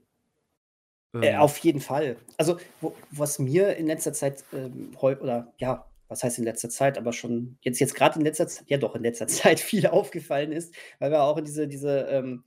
[1.21, 2.17] Äh, Ähm auf jeden Fall.
[2.37, 6.97] Also, wo was mir in letzter Zeit, ähm, oder ja, was heißt in letzter Zeit,
[6.99, 10.53] aber schon jetzt jetzt grad in letzter Z ja doch, in letzter Zeit viel aufgefallen
[10.53, 12.45] ist, weil wir auch in diese diese, ähm,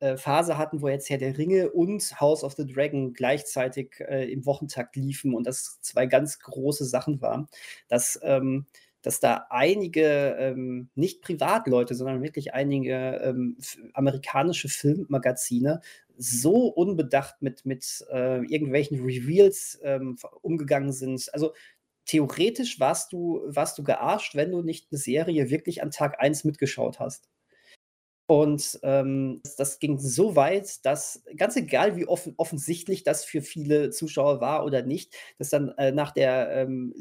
[0.00, 4.30] äh, Phase hatten, wo jetzt Herr der Ringe und House of the Dragon gleichzeitig, äh,
[4.32, 7.48] im Wochentakt liefen und das 2 ganz große Sachen waren,
[7.88, 8.66] dass, ähm,
[9.02, 13.56] dass da einige, ähm, nicht Privatleute, sondern wirklich einige, ähm,
[13.94, 15.80] amerikanische Filmmagazine
[16.20, 21.32] so unbedacht mit mit, äh, irgendwelchen Reveals, ähm, umgegangen sind.
[21.34, 21.54] Also,
[22.06, 26.44] theoretisch warst du warst du gearscht, wenn du nicht eine Serie wirklich an Tag 1
[26.44, 27.28] mitgeschaut hast.
[28.30, 33.90] Und, ähm, das ging so weit, dass ganz egal, wie offen offensichtlich das für viele
[33.90, 36.94] Zuschauer war oder nicht, dass dann, äh, nach der, ähm,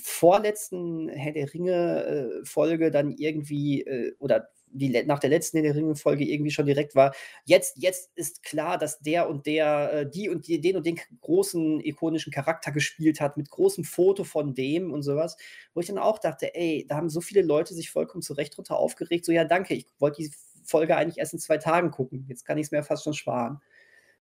[0.00, 2.04] vorletzten Herr der Ringe,
[2.44, 6.94] äh, dann irgendwie, äh, oder die nach der letzten Herr der Ringe-Folge irgendwie schon direkt
[6.94, 7.14] war,
[7.44, 10.98] jetzt jetzt ist klar, dass der und der, äh, die und die den und den
[11.20, 15.36] großen ikonischen Charakter gespielt hat, mit großem Foto von dem und sowas,
[15.74, 18.56] Wo ich dann auch dachte: „Ey, da haben so viele Leute sich vollkommen zu Recht
[18.56, 20.32] drunter aufgeregt, so: „Ja, danke, ich wollte die
[20.64, 22.26] Folge eigentlich erst in zwei Tagen gucken.
[22.28, 23.60] Jetzt kann ich es mir fast schon sparen.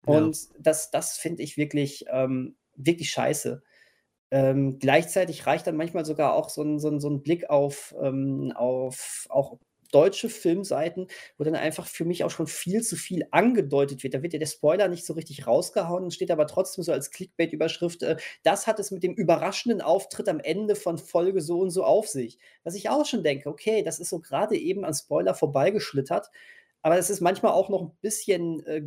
[0.06, 0.30] Ja.
[0.30, 3.62] Und das, das finde ich wirklich, ähm, wirklich scheiße.
[4.30, 7.94] Ähm, gleichzeitig reicht dann manchmal sogar auch so ein, so ein, so ein Blick auf,
[8.02, 9.58] ähm, auf auch
[9.94, 11.06] deutsche Filmseiten,
[11.38, 14.14] wo dann einfach für mich auch schon viel zu viel angedeutet wird.
[14.14, 18.02] Da wird ja der Spoiler nicht so richtig rausgehauen, steht aber trotzdem so als Clickbait-Überschrift,
[18.02, 21.84] äh, das hat es mit dem überraschenden Auftritt am Ende von Folge so und so
[21.84, 22.38] auf sich.
[22.64, 26.30] Was ich auch schon denke, okay, das ist so gerade eben an Spoiler vorbeigeschlittert,
[26.82, 28.82] aber es ist manchmal auch noch ein bisschen äh,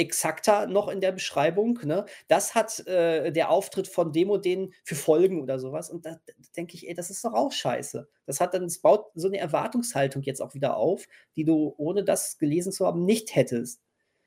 [0.00, 1.78] exakter noch in der Beschreibung.
[1.84, 2.06] Ne?
[2.26, 5.90] Das hat äh, der Auftritt von Demo den für Folgen oder sowas.
[5.90, 8.08] Und da, da denke ich, ey, das ist doch auch scheiße.
[8.26, 12.02] Das hat dann, es baut so eine Erwartungshaltung jetzt auch wieder auf, die du ohne
[12.02, 13.82] das gelesen zu haben nicht hättest.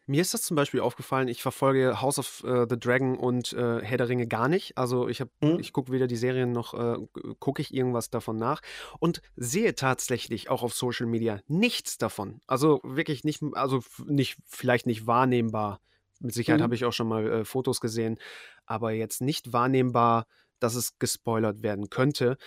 [0.06, 3.82] Mir ist das zum Beispiel aufgefallen, ich verfolge House of äh, the Dragon und äh,
[3.82, 4.78] Herr der Ringe gar nicht.
[4.78, 5.60] Also ich, mhm.
[5.60, 6.98] ich gucke weder die Serien noch äh,
[7.40, 8.62] gucke ich irgendwas davon nach
[9.00, 12.42] und sehe tatsächlich auch auf Social Media nichts davon.
[12.48, 15.80] Also wirklich nicht, also nicht, vielleicht nicht wahrnehmbar.
[16.20, 16.64] Mit Sicherheit mhm.
[16.64, 18.20] habe ich auch schon mal äh, Fotos gesehen,
[18.66, 20.26] aber jetzt nicht wahrnehmbar,
[20.60, 22.38] dass es gespoilert werden könnte.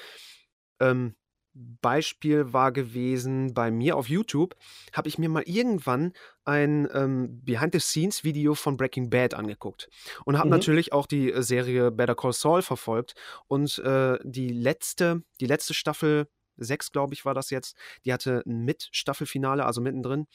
[0.78, 1.14] Ähm,
[1.80, 4.56] Beispiel war gewesen bei mir auf YouTube,
[4.92, 6.12] habe ich mir mal irgendwann
[6.46, 9.88] ein ähm, Behind-the-Scenes-Video von Breaking Bad angeguckt
[10.24, 10.52] und habe mhm.
[10.52, 13.14] natürlich auch die äh, Serie Better Call Saul verfolgt
[13.48, 18.42] und äh, die letzte, die letzte Staffel, sechs glaube ich war das jetzt, die hatte
[18.46, 20.26] ein Mit-Staffelfinale, also mittendrin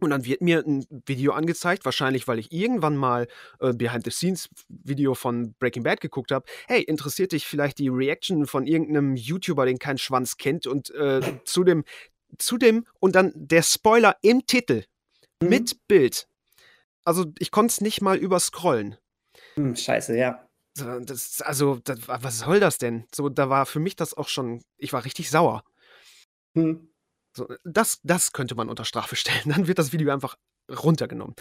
[0.00, 3.28] und dann wird mir ein Video angezeigt, wahrscheinlich weil ich irgendwann mal
[3.60, 6.44] äh, Behind-the-Scenes-Video von Breaking Bad geguckt habe.
[6.66, 11.20] Hey, interessiert dich vielleicht die Reaction von irgendeinem YouTuber, den kein Schwanz kennt und äh,
[11.44, 11.84] zu dem,
[12.38, 14.84] zu dem und dann der Spoiler im Titel
[15.42, 15.48] mhm.
[15.48, 16.28] mit Bild.
[17.04, 18.96] Also ich konnte es nicht mal überscrollen.
[19.54, 20.48] Hm, scheiße, ja.
[20.76, 23.06] Das, also, das, was soll das denn?
[23.14, 25.62] So, da war für mich das auch schon, ich war richtig sauer.
[26.56, 26.92] Hm.
[27.36, 29.42] So, das, das könnte man unter Strafe stellen.
[29.46, 30.36] Dann wird das Video einfach
[30.70, 31.34] runtergenommen.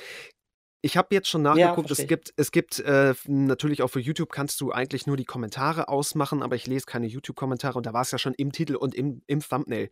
[0.86, 4.34] Ich habe jetzt schon nachgeguckt, ja, es gibt, es gibt äh, natürlich auch für YouTube
[4.34, 8.02] kannst du eigentlich nur die Kommentare ausmachen, aber ich lese keine YouTube-Kommentare und da war
[8.02, 9.90] es ja schon im Titel und im, im Thumbnail.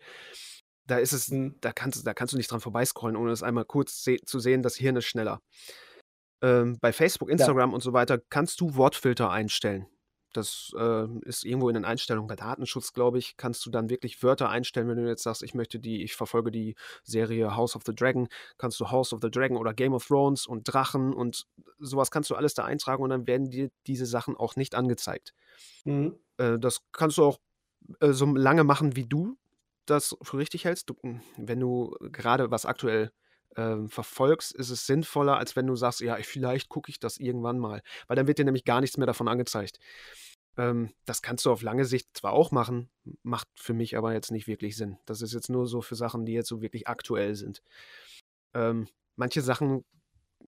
[0.92, 1.56] Da ist es, mhm.
[1.62, 4.62] da kannst, da kannst du nicht dran vorbeiscrollen, ohne es einmal kurz se zu sehen,
[4.62, 5.42] das Hirn ist schneller.
[6.42, 7.76] Ähm, bei Facebook, Instagram ja.
[7.76, 9.88] und so weiter kannst du Wortfilter einstellen.
[10.34, 14.22] Das äh, ist irgendwo in den Einstellungen bei Datenschutz, glaube ich, kannst du dann wirklich
[14.22, 17.84] Wörter einstellen, wenn du jetzt sagst, ich möchte die, ich verfolge die Serie House of
[17.86, 18.28] the Dragon,
[18.58, 21.48] kannst du House of the Dragon oder Game of Thrones und Drachen und
[21.80, 25.34] sowas kannst du alles da eintragen und dann werden dir diese Sachen auch nicht angezeigt.
[25.86, 26.20] Mhm.
[26.36, 27.40] Äh, das kannst du auch
[28.02, 29.38] äh, so lange machen, wie du
[29.86, 30.90] das für richtig hältst.
[30.90, 33.12] Du, hm, wenn du gerade was aktuell
[33.58, 37.60] ähm, verfolgst, ist es sinnvoller, als wenn du sagst, ja, vielleicht gucke ich das irgendwann
[37.60, 37.82] mal.
[38.08, 39.80] Weil dann wird dir nämlich gar nichts mehr davon angezeigt.
[40.58, 42.90] Ähm, das kannst du auf lange Sicht zwar auch machen,
[43.24, 44.98] macht für mich aber jetzt nicht wirklich Sinn.
[45.06, 47.62] Das ist jetzt nur so für Sachen, die jetzt so wirklich aktuell sind.
[48.54, 49.86] Ähm, manche Sachen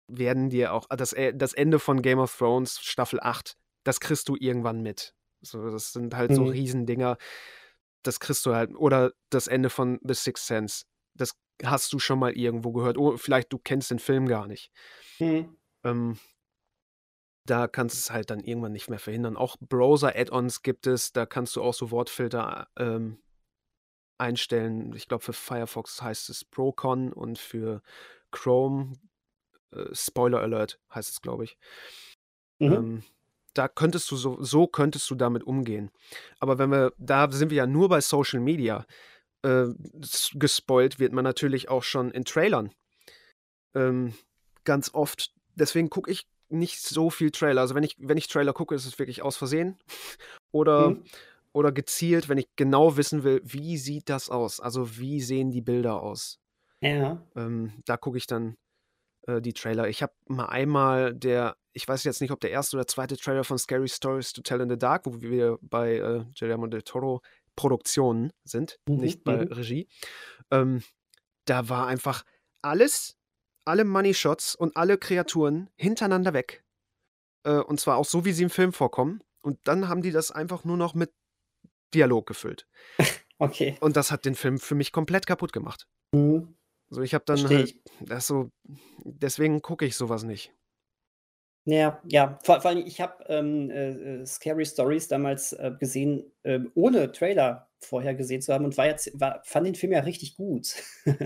[0.09, 4.29] werden dir auch, das, äh, das Ende von Game of Thrones, Staffel 8, das kriegst
[4.29, 5.14] du irgendwann mit.
[5.41, 6.35] So, das sind halt mhm.
[6.37, 7.18] so Riesendinger.
[8.03, 8.75] Das kriegst du halt.
[8.75, 10.85] Oder das Ende von The Sixth Sense.
[11.15, 11.33] Das
[11.65, 12.99] hast du schon mal irgendwo gehört.
[12.99, 14.71] Oh, vielleicht du kennst den Film gar nicht.
[15.19, 15.57] Mhm.
[15.85, 16.19] Ähm,
[17.47, 19.37] da kannst du es halt dann irgendwann nicht mehr verhindern.
[19.37, 23.21] Auch Browser-Add-ons gibt es, da kannst du auch so Wortfilter ähm,
[24.19, 24.93] einstellen.
[24.95, 27.83] Ich glaube, für Firefox heißt es Procon und für
[28.31, 28.95] Chrome
[29.73, 31.59] äh, Spoiler Alert heißt es, glaube ich.
[32.59, 32.73] Mhm.
[32.73, 33.03] Ähm,
[33.55, 35.91] da könntest du so, so könntest du damit umgehen.
[36.39, 38.87] Aber wenn wir, da sind wir ja nur bei Social Media
[39.43, 39.67] äh,
[40.35, 42.73] gespoilt wird man natürlich auch schon in Trailern.
[43.75, 44.15] Ähm,
[44.65, 45.33] ganz oft.
[45.55, 47.61] Deswegen gucke ich nicht so viel Trailer.
[47.61, 49.79] Also wenn ich, wenn ich Trailer gucke, ist es wirklich aus Versehen.
[50.53, 51.05] oder, mhm.
[51.53, 54.61] oder gezielt, wenn ich genau wissen will, wie sieht das aus?
[54.61, 56.39] Also wie sehen die Bilder aus?
[56.81, 57.25] Ja.
[57.37, 58.57] Ähm, da gucke ich dann
[59.27, 59.89] äh, die Trailer.
[59.89, 63.45] Ich habe mal einmal der, ich weiß jetzt nicht, ob der erste oder zweite Trailer
[63.45, 67.23] von Scary Stories to Tell in the Dark, wo wir bei äh, Guillermo del Toro
[67.57, 69.53] Produktionen sind, Mhm, nicht bei mhm.
[69.53, 69.89] Regie.
[70.51, 70.83] Ähm,
[71.45, 72.25] da war einfach
[72.62, 73.16] alles,
[73.64, 76.64] alle Money Shots und alle Kreaturen hintereinander weg.
[77.45, 79.23] Äh, und zwar auch so, wie sie im Film vorkommen.
[79.43, 81.12] Und dann haben die das einfach nur noch mit
[81.95, 82.66] Dialog gefüllt.
[83.39, 83.77] Okay.
[83.81, 85.89] Und das hat den Film für mich komplett kaputt gemacht.
[86.12, 86.55] Mhm.
[86.93, 88.51] So, ich habe dann halt, das so,
[89.05, 90.53] deswegen gucke ich sowas nicht.
[91.64, 92.38] Ja, ja.
[92.43, 97.11] Vor vor allem, ich habe, ähm, äh, äh, Scary Stories damals, äh, gesehen, ähm, ohne
[97.12, 100.74] Trailer vorher gesehen zu haben und war jetzt war fand den Film ja richtig gut.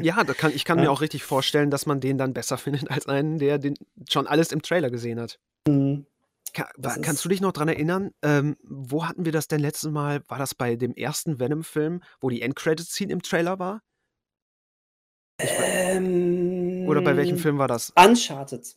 [0.02, 0.90] Ja, kann ich kann mir Ja.
[0.90, 3.74] auch richtig vorstellen, dass man den dann besser findet als einen, der den
[4.08, 5.40] schon alles im Trailer gesehen hat.
[5.66, 6.06] Mhm.
[6.52, 9.90] Ka Das kannst du dich noch dran erinnern, ähm, wo hatten wir das denn letztes
[9.90, 10.22] Mal?
[10.28, 13.82] War das bei dem ersten Venom-Film, wo die Endcredit-Scene im Trailer war?
[15.38, 17.92] Wei oder bei welchem Ähm, Film war das?
[17.96, 18.76] Uncharted.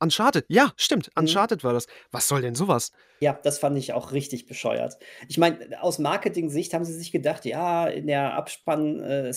[0.00, 1.22] Uncharted, ja, stimmt, Mhm.
[1.22, 1.86] Uncharted war das.
[2.12, 2.92] Was soll denn sowas?
[3.20, 4.96] Ja, das fand ich auch richtig bescheuert.
[5.28, 9.32] Ich meine, aus Marketing-Sicht haben sie sich gedacht, ja, in der Abspann äh,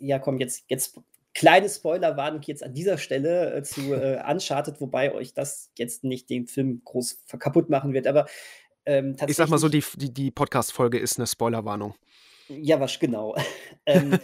[0.00, 1.00] ja komm, jetzt jetzt
[1.34, 6.30] kleine Spoilerwarnung jetzt an dieser Stelle, äh, zu, äh, Uncharted, wobei euch das jetzt nicht
[6.30, 8.26] den Film groß kaputt machen wird, aber,
[8.86, 11.94] ähm, Ich sage mal so, tatsächlich die die die Podcast-Folge ist 'ne Spoilerwarnung.
[12.48, 13.36] Ja, wasch genau.
[13.86, 14.18] Ähm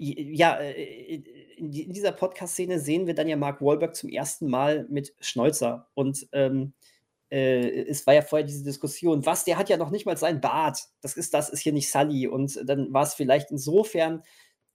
[0.00, 1.14] ja, äh,
[1.56, 5.88] in in dieser Podcast-Szene sehen wir dann ja Mark Wahlberg zum ersten Mal mit Schnäuzer
[5.94, 6.72] und, ähm,
[7.30, 10.40] äh, es war ja vorher diese Diskussion: „Was, der hat ja noch nicht mal seinen
[10.40, 10.80] Bart.
[11.02, 14.22] Das ist das ist hier nicht Sully.“ Und dann war's vielleicht insofern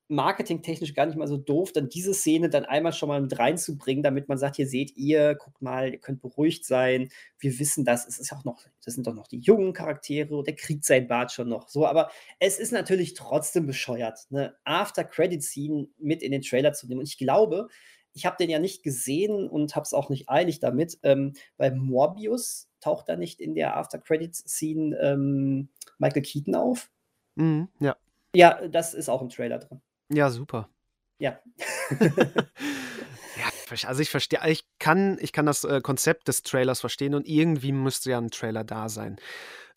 [0.09, 4.03] marketingtechnisch gar nicht mal so doof, dann diese Szene dann einmal schon mal mit reinzubringen,
[4.03, 7.09] damit man sagt: „Hier seht ihr, guckt mal, ihr könnt beruhigt sein.
[7.39, 8.07] Wir wissen das.
[8.07, 11.07] Es ist auch noch das sind doch noch die jungen Charaktere und der kriegt seinen
[11.07, 16.41] Bart schon noch.“ So, aber es ist natürlich trotzdem bescheuert, 'ne After-Credit-Scene mit in den
[16.43, 16.99] Trailer zu nehmen.
[17.01, 17.67] Und ich glaube,
[18.13, 20.97] ich habe den ja nicht gesehen und habe es auch nicht eilig damit.
[21.03, 26.89] Ähm, bei Morbius taucht da nicht in der After-Credit-Scene, ähm, Michael Keaton auf?
[27.37, 27.95] Mhm, ja.
[28.35, 29.81] Ja, das ist auch im Trailer drin.
[30.11, 30.69] Ja, super.
[31.19, 31.39] Ja.
[33.87, 37.71] Also, ich verstehe ich kann ich kann das, äh, Konzept des Trailers verstehen und irgendwie
[37.71, 39.17] müsste ja 'n Trailer da sein.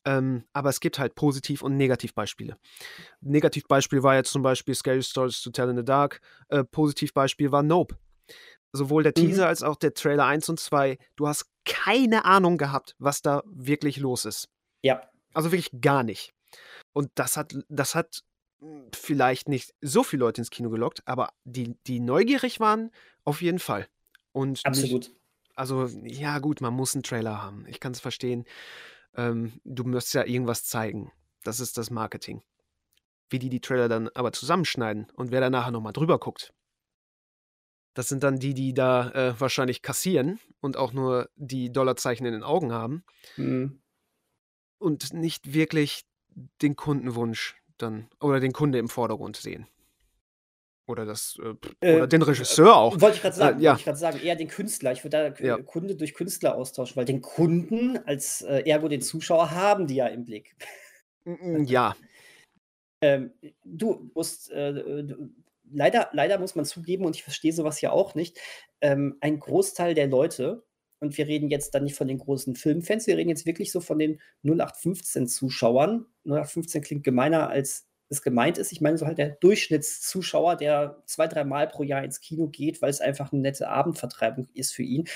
[0.05, 2.59] Ähm, aber es gibt halt Positiv und Negativbeispiele.
[3.23, 6.21] Negativbeispiel war jetzt zum Beispiel Scary Stories to Tell in the Dark.
[6.49, 7.97] Äh, Positivbeispiel war Nope.
[8.73, 9.23] Sowohl der Mhm.
[9.29, 13.43] Teaser als auch der Trailer 1 und 2, du hast keine Ahnung gehabt, was da
[13.47, 14.49] wirklich los ist.
[14.83, 15.03] Ja.
[15.35, 16.33] Also, wirklich gar nicht.
[16.93, 18.23] Und das hat das hat,
[18.95, 22.91] vielleicht nicht so viele Leute ins Kino gelockt, aber die die neugierig waren,
[23.25, 23.89] auf jeden Fall.
[24.33, 25.11] Und nicht Absolut.
[25.57, 27.67] also, ja gut, man muss 'n Trailer haben.
[27.69, 28.45] Ich kann's verstehen.
[29.17, 31.13] Ähm, du musst ja irgendwas zeigen.
[31.45, 32.43] Das ist das Marketing.
[33.31, 36.53] Wie die die Trailer dann aber zusammenschneiden und wer da nachher noch mal drüber guckt
[37.95, 42.33] das sind dann die, die da, äh, wahrscheinlich kassieren und auch nur die Dollarzeichen in
[42.33, 43.03] den Augen haben
[43.37, 43.79] Mhm.
[44.79, 46.05] und nicht wirklich
[46.63, 49.67] den Kundenwunsch dann oder den Kunde im Vordergrund sehen.
[50.87, 51.55] Oder das, äh,
[51.87, 52.99] Äh, oder den Regisseur auch.
[53.01, 53.73] wollte ich grad Äh, sagen ja.
[53.73, 54.93] wollte ich sagen, eher den Künstler.
[54.93, 55.59] Ich würde da Ja.
[55.59, 60.07] Kunde durch Künstler austauschen, weil den Kunden als, äh, ergo den Zuschauer haben die ja
[60.07, 60.57] im Blick.
[61.25, 61.95] Hm, ja.
[63.01, 63.33] Ähm,
[63.65, 65.31] du musst, äh, äh, du
[65.71, 68.39] leider leider muss man zugeben, und ich verstehe so was ja auch nicht,
[68.81, 70.65] ähm, ein Großteil der Leute
[71.01, 73.81] und wir reden jetzt dann nicht von den großen Filmfans, wir reden jetzt wirklich so
[73.81, 76.07] von den 0815-Zuschauern.
[76.25, 78.73] 0815 klingt gemeiner, als es gemeint ist.
[78.73, 83.01] Ich meine so halt der Durchschnittszuschauer, der 2, dreimal pro Jahr ins Kino geht, weil's
[83.03, 85.07] einfach 'ne nette Abendvertreibung ist für ihn.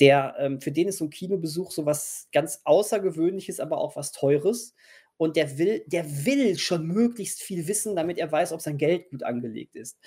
[0.00, 4.12] Der ähm, für den ist so 'n Kinobesuch so was ganz Außergewöhnliches, aber auch was
[4.12, 4.74] Teures.
[5.16, 9.08] Und der will der will schon möglichst viel wissen, damit er weiß, ob sein Geld
[9.10, 9.98] gut angelegt ist.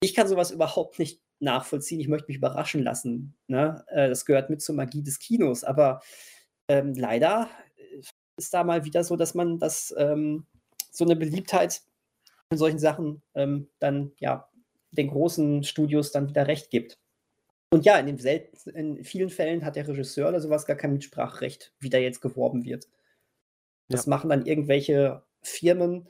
[0.00, 2.00] Ich kann so was überhaupt nicht nachvollziehen.
[2.00, 3.84] Ich möchte mich überraschen lassen, ne?
[3.88, 5.64] Äh, das gehört mit zur Magie des Kinos.
[5.64, 6.02] Aber,
[6.68, 8.02] ähm, leider, äh,
[8.38, 10.46] ist da mal wieder so, dass man das ähm,
[10.92, 11.82] so 'ne Beliebtheit
[12.50, 14.48] in solchen Sachen, ähm, dann, ja,
[14.92, 16.98] den großen Studios dann wieder recht gibt.
[17.72, 20.76] Und ja, in den selten in vielen Fällen hat der Regisseur oder so was gar
[20.76, 22.86] kein Mitspracherecht, wie da jetzt geworben wird.
[23.88, 24.10] Das Ja.
[24.10, 26.08] machen dann irgendwelche Firmen.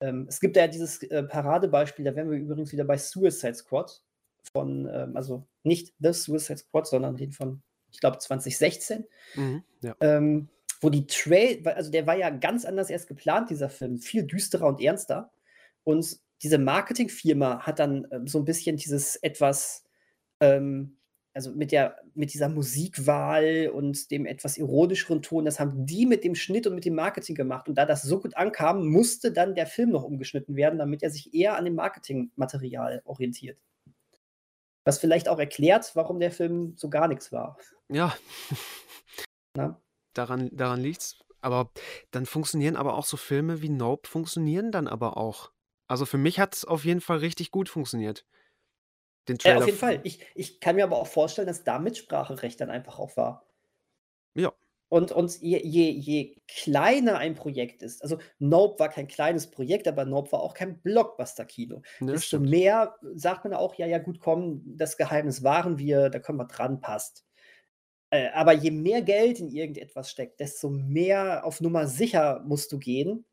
[0.00, 4.02] Ähm, es gibt ja dieses, äh, Paradebeispiel, da wären wir übrigens wieder bei Suicide Squad
[4.52, 9.04] von, ähm also nicht The Suicide Squad, sondern den von, ich glaube, 2016.
[9.34, 9.94] Mhm, ja.
[10.00, 10.48] Ähm,
[10.80, 14.66] wo die Trail also der war ja ganz anders erst geplant, dieser Film, viel düsterer
[14.68, 15.30] und ernster.
[15.84, 19.84] Und diese Marketingfirma hat dann, ähm, so 'n bisschen dieses etwas,
[20.40, 20.96] ähm
[21.34, 26.24] also mit der mit dieser Musikwahl und dem etwas ironischeren Ton, das haben die mit
[26.24, 27.68] dem Schnitt und mit dem Marketing gemacht.
[27.68, 31.10] Und da das so gut ankam, musste dann der Film noch umgeschnitten werden, damit er
[31.10, 33.58] sich eher an dem Marketingmaterial orientiert.
[34.84, 37.56] Was vielleicht auch erklärt, warum der Film so gar nichts war.
[37.88, 38.16] Ja.
[39.56, 39.80] Na?
[40.14, 41.18] Daran, daran liegt's.
[41.42, 41.70] Aber
[42.10, 45.52] dann funktionieren aber auch so Filme wie Nope funktionieren dann aber auch.
[45.86, 48.26] Also für mich hat es auf jeden Fall richtig gut funktioniert.
[49.28, 49.58] Den Ja, Trailer.
[49.58, 50.00] auf jeden Fall.
[50.04, 53.46] Ich, ich kann mir aber auch vorstellen, dass da Mitspracherecht dann einfach auch war.
[54.34, 54.52] Ja.
[54.90, 59.86] Und, und je, je, je kleiner ein Projekt ist, also Nope war kein kleines Projekt,
[59.86, 61.82] aber Nope war auch kein Blockbuster-Kino.
[62.00, 62.50] Ne, Desto stimmt.
[62.50, 66.46] mehr sagt man auch, ja, ja, gut, komm, das Geheimnis wahren wir, da können wir
[66.48, 67.24] dran, passt.
[68.10, 72.80] Äh, aber je mehr Geld in irgendetwas steckt, desto mehr auf Nummer sicher musst du
[72.80, 73.24] gehen.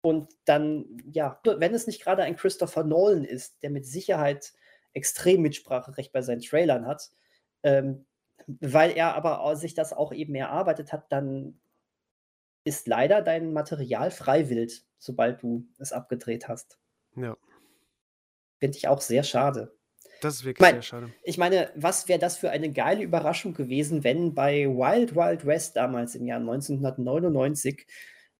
[0.00, 4.52] Und dann, ja, wenn es nicht gerade ein Christopher Nolan ist, der mit Sicherheit
[4.92, 7.10] extrem Mitspracherecht bei seinen Trailern hat,
[7.64, 8.06] ähm,
[8.46, 11.60] weil er aber sich das auch eben erarbeitet hat, dann
[12.64, 16.78] ist leider dein Material freiwillig, sobald du es abgedreht hast.
[17.16, 17.36] Ja.
[18.60, 19.76] Finde ich auch sehr schade.
[20.20, 21.12] Das ist wirklich Mein- sehr schade.
[21.24, 25.74] Ich meine, was wäre das für eine geile Überraschung gewesen, wenn bei Wild Wild West
[25.76, 27.86] damals im Jahr 1999,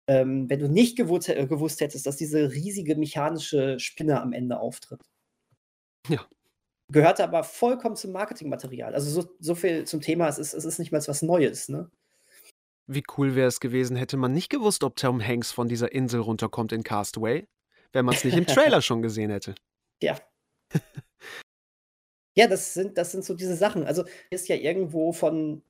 [0.07, 4.61] ähm, wenn du nicht gewusst, äh, gewusst hättest, dass diese riesige mechanische Spinne am Ende
[4.61, 5.01] auftritt.
[6.09, 6.25] Ja.
[6.93, 8.95] Gehörte aber vollkommen zum Marketingmaterial.
[8.95, 11.69] Also so, so viel zum Thema, es ist, es ist nicht mal was Neues.
[11.69, 11.91] Ne?
[12.87, 16.21] Wie cool wäre es gewesen, hätte man nicht gewusst, ob Tom Hanks von dieser Insel
[16.21, 17.49] runterkommt in Castaway,
[17.93, 19.55] wenn man es nicht im Trailer schon gesehen hätte.
[20.03, 20.21] Ja.
[22.37, 23.85] ja, das sind, das sind so diese Sachen.
[23.85, 25.63] Also ist ja irgendwo von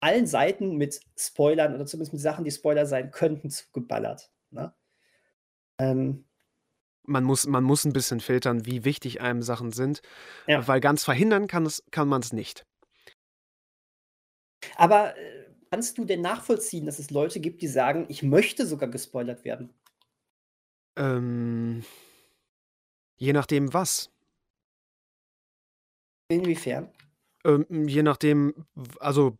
[0.00, 4.30] allen Seiten mit Spoilern oder zumindest mit Sachen, die Spoiler sein könnten, zugeballert.
[4.50, 4.74] Ne?
[5.78, 6.26] Ähm,
[7.06, 10.00] Man muss, man muss ein bisschen filtern, wie wichtig einem Sachen sind,
[10.46, 10.66] Ja.
[10.66, 12.64] weil ganz verhindern kann, es, kann man es nicht.
[14.76, 18.88] aber äh, kannst du denn nachvollziehen, dass es Leute gibt, die sagen, ich möchte sogar
[18.88, 19.74] gespoilert werden?
[20.96, 21.84] Ähm,
[23.16, 24.10] je nachdem was.
[26.28, 26.90] Inwiefern?
[27.44, 28.54] Ähm, je nachdem,
[29.00, 29.36] also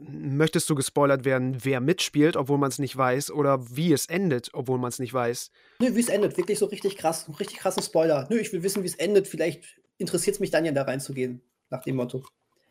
[0.00, 4.50] möchtest du gespoilert werden, wer mitspielt, obwohl man es nicht weiß, oder wie es endet,
[4.52, 5.50] obwohl man es nicht weiß.
[5.80, 6.36] Nö, wie es endet.
[6.36, 8.26] Wirklich so richtig krass, richtig krassen Spoiler.
[8.30, 9.28] Nö, ich will wissen, wie es endet.
[9.28, 11.42] Vielleicht interessiert es mich dann ja da reinzugehen.
[11.70, 12.24] Nach dem Motto.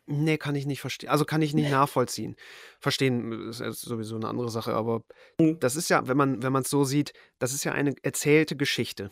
[0.06, 1.08] Nee, kann ich nicht verstehen.
[1.08, 2.36] Also kann ich nicht nachvollziehen.
[2.78, 5.02] Verstehen ist sowieso eine andere Sache, aber
[5.40, 5.58] Mhm.
[5.60, 8.54] das ist ja, wenn man wenn man es so sieht, das ist ja eine erzählte
[8.54, 9.10] Geschichte.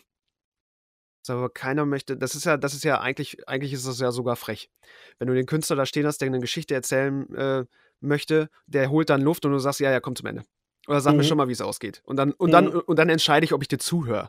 [1.29, 4.37] Aber keiner möchte, das ist ja, das ist ja eigentlich, eigentlich ist das ja sogar
[4.37, 4.71] frech.
[5.19, 7.65] Wenn du den Künstler da stehen hast, der eine Geschichte erzählen äh,
[8.03, 10.45] möchte, der holt dann Luft und du sagst, ja, ja, komm zum Ende.
[10.89, 11.27] Oder sag mir Mhm.
[11.29, 12.03] schon mal, wie es ausgeht.
[12.05, 12.81] Und dann, und dann, Mhm.
[12.87, 14.29] und dann entscheide ich, ob ich dir zuhöre.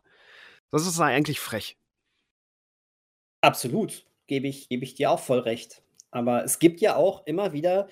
[0.72, 1.78] Das ist eigentlich frech.
[3.42, 4.06] Absolut.
[4.28, 5.84] Gebe ich, gebe ich dir auch voll recht.
[6.12, 7.90] Aber es gibt ja auch immer wieder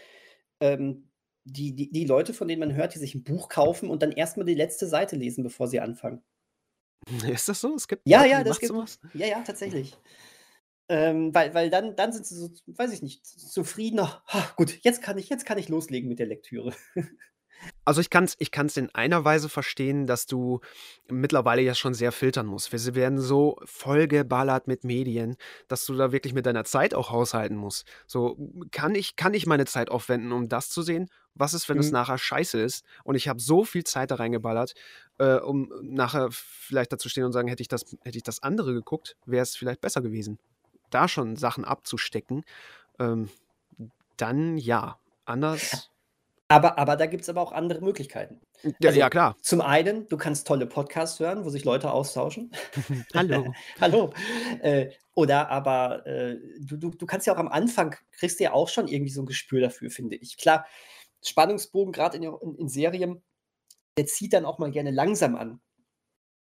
[0.59, 1.09] ähm,
[1.43, 4.11] die, die, die Leute, von denen man hört, die sich ein Buch kaufen und dann
[4.11, 6.23] erstmal die letzte Seite lesen, bevor sie anfangen.
[7.27, 7.75] Ist das so?
[7.75, 8.99] Es gibt Ja, Leute, ja, das gibt sowas?
[9.13, 9.97] Ja, ja, tatsächlich.
[10.93, 14.21] Ähm, weil, weil dann, dann sind sie so, weiß ich nicht, zufriedener.
[14.27, 16.73] Ha, gut, jetzt kann ich, jetzt kann ich loslegen mit der Lektüre.
[17.85, 20.61] Also ich kann es ich kann's in einer Weise verstehen, dass du
[21.09, 22.71] mittlerweile ja schon sehr filtern musst.
[22.71, 25.35] Wir werden so vollgeballert mit Medien,
[25.67, 27.85] dass du da wirklich mit deiner Zeit auch haushalten musst.
[28.07, 28.35] So,
[28.71, 31.07] kann ich, kann ich meine Zeit aufwenden, um das zu sehen?
[31.35, 31.93] Was ist, wenn es Mhm.
[31.93, 32.83] nachher scheiße ist?
[33.03, 34.73] Und ich habe so viel Zeit da reingeballert,
[35.19, 38.73] äh, um nachher vielleicht dazu stehen und sagen, hätte ich das, hätte ich das andere
[38.73, 40.39] geguckt, wäre es vielleicht besser gewesen.
[40.91, 42.43] Da schon Sachen abzustecken,
[42.99, 43.29] ähm,
[44.17, 44.97] dann ja.
[45.25, 45.89] Anders.
[46.47, 48.41] Aber, aber da gibt es aber auch andere Möglichkeiten.
[48.63, 49.37] Ja, Also- ja klar.
[49.41, 52.51] Zum einen, du kannst tolle Podcasts hören, wo sich Leute austauschen.
[53.15, 53.53] Hallo.
[53.79, 54.13] Hallo.
[54.61, 58.53] Äh, oder aber äh, du, du, du kannst ja auch am Anfang, kriegst du ja
[58.53, 60.37] auch schon irgendwie so ein Gespür dafür, finde ich.
[60.37, 60.65] Klar,
[61.23, 63.21] Spannungsbogen, gerade in, in, in Serien,
[63.97, 65.61] der zieht dann auch mal gerne langsam an.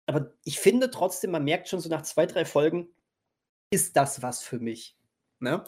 [0.07, 2.89] Aber ich finde trotzdem, man merkt schon so nach zwei, drei Folgen,
[3.71, 4.97] ist das was für mich.
[5.39, 5.65] Ne?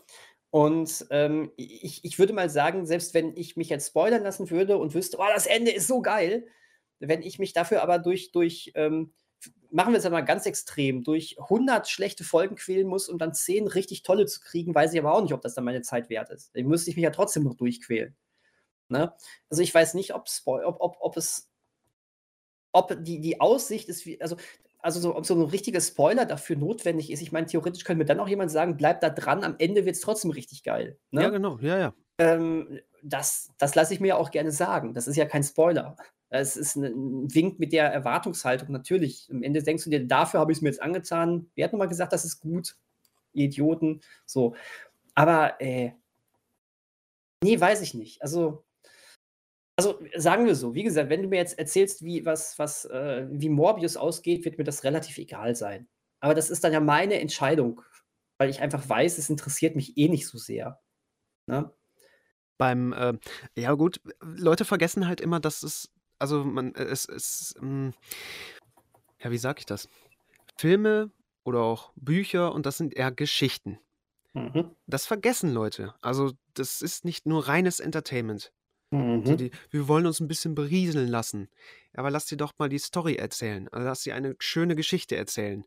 [0.51, 4.77] Und ähm, ich, ich würde mal sagen, selbst wenn ich mich jetzt spoilern lassen würde
[4.77, 6.47] und wüsste, oh, das Ende ist so geil,
[6.99, 9.13] wenn ich mich dafür aber durch, durch ähm,
[9.71, 13.67] machen wir es einmal ganz extrem, durch 100 schlechte Folgen quälen muss, um dann 10
[13.67, 16.31] richtig tolle zu kriegen, weiß ich aber auch nicht, ob das dann meine Zeit wert
[16.31, 16.55] ist.
[16.55, 18.15] Dann müsste ich mich ja trotzdem noch durchquälen.
[18.89, 19.13] Ne?
[19.49, 21.51] Also ich weiß nicht, ob, ob, ob, ob es,
[22.73, 24.37] ob die, die Aussicht ist, wie, also,
[24.83, 27.23] also so, ob so ein richtiger Spoiler dafür notwendig ist.
[27.23, 29.97] Ich meine, theoretisch könnte mir dann auch jemand sagen, bleib da dran, am Ende wird
[29.97, 30.99] es trotzdem richtig geil.
[31.13, 31.23] Ne?
[31.23, 31.59] Ja, genau.
[31.61, 31.95] Ja, ja.
[32.19, 34.95] Ähm, das das lasse ich mir auch gerne sagen.
[34.95, 35.97] Das ist ja kein Spoiler.
[36.31, 39.29] Es ist 'n 'n Wink mit der Erwartungshaltung, natürlich.
[39.33, 41.51] Am Ende denkst du dir: „Dafür habe ich es mir jetzt angetan.
[41.57, 42.77] Wer hat noch mal gesagt, das ist gut?
[43.35, 44.55] Ihr Idioten.“ So.
[45.17, 45.93] Aber, äh
[47.43, 48.23] ne, weiß ich nicht.
[48.23, 48.65] Also
[49.77, 53.27] also, sagen wir so, wie gesagt, wenn du mir jetzt erzählst, wie was was, äh
[53.31, 55.89] wie Morbius ausgeht, wird mir das relativ egal sein.
[56.21, 57.83] Aber das ist dann ja meine Entscheidung,
[58.39, 60.81] weil ich einfach weiß, es interessiert mich eh nicht so sehr.
[61.47, 61.73] Ne?
[62.59, 63.15] Beim, äh,
[63.57, 67.93] ja gut, Leute vergessen halt immer, dass es, also man, äh, es, es, ähm,
[69.21, 69.89] ja, wie sag ich das?
[70.57, 71.11] Filme
[71.45, 73.81] oder auch Bücher und das sind eher Geschichten.
[74.35, 74.77] Mhm.
[74.87, 75.95] Das vergessen Leute.
[76.03, 78.53] Also das ist nicht nur reines Entertainment.
[78.93, 79.37] Mhm.
[79.37, 81.49] die, wir wollen uns ein bisschen berieseln lassen.
[81.95, 83.69] Aber lass dir doch mal die Story erzählen.
[83.69, 85.65] Also lass dir eine schöne Geschichte erzählen.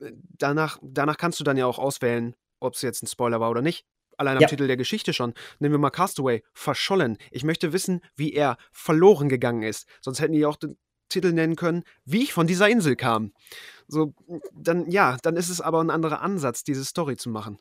[0.00, 3.50] Äh, Danach, danach kannst du dann ja auch auswählen, ob es jetzt ein Spoiler war
[3.50, 3.86] oder nicht.
[4.16, 4.48] Allein am Ja.
[4.48, 5.34] Titel der Geschichte schon.
[5.58, 7.18] Nehmen wir mal Castaway, verschollen.
[7.30, 9.88] Ich möchte wissen, wie er verloren gegangen ist.
[10.00, 10.76] Sonst hätten die auch den
[11.08, 13.32] Titel nennen können, wie ich von dieser Insel kam.
[13.88, 14.14] So,
[14.52, 17.58] dann, ja, dann ist es aber ein anderer Ansatz, diese Story zu machen.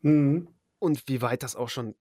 [0.00, 0.48] Mhm.
[0.78, 1.94] Und wie weit das auch schon,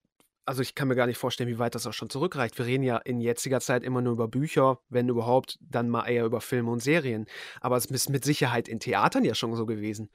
[0.52, 2.58] also ich kann mir gar nicht vorstellen, wie weit das auch schon zurückreicht.
[2.58, 6.26] Wir reden ja in jetziger Zeit immer nur über Bücher, wenn überhaupt, dann mal eher
[6.26, 7.26] über Filme und Serien.
[7.62, 10.10] Aber es ist mit Sicherheit in Theatern ja schon so gewesen.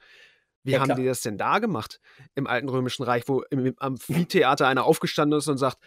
[0.61, 0.99] Wie Ja, haben klar.
[0.99, 1.99] die das denn da gemacht
[2.35, 5.79] im alten römischen Reich, wo im Amphitheater einer aufgestanden ist und sagt,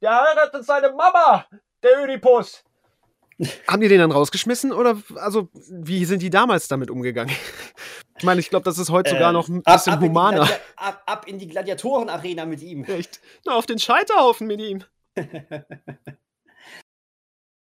[0.00, 1.44] der heiratet seine Mama,
[1.82, 2.64] der Ödipus.
[3.68, 7.36] Haben die den dann rausgeschmissen oder also wie sind die damals damit umgegangen?
[8.22, 10.06] Ich meine, ich glaube, das ist heute sogar Äh, noch ein ab, bisschen ab, die
[10.06, 10.48] humaner.
[10.76, 12.84] Ab, ab in die Gladiatorenarena mit ihm.
[12.88, 13.20] Echt?
[13.44, 14.84] Na, auf den Scheiterhaufen mit ihm.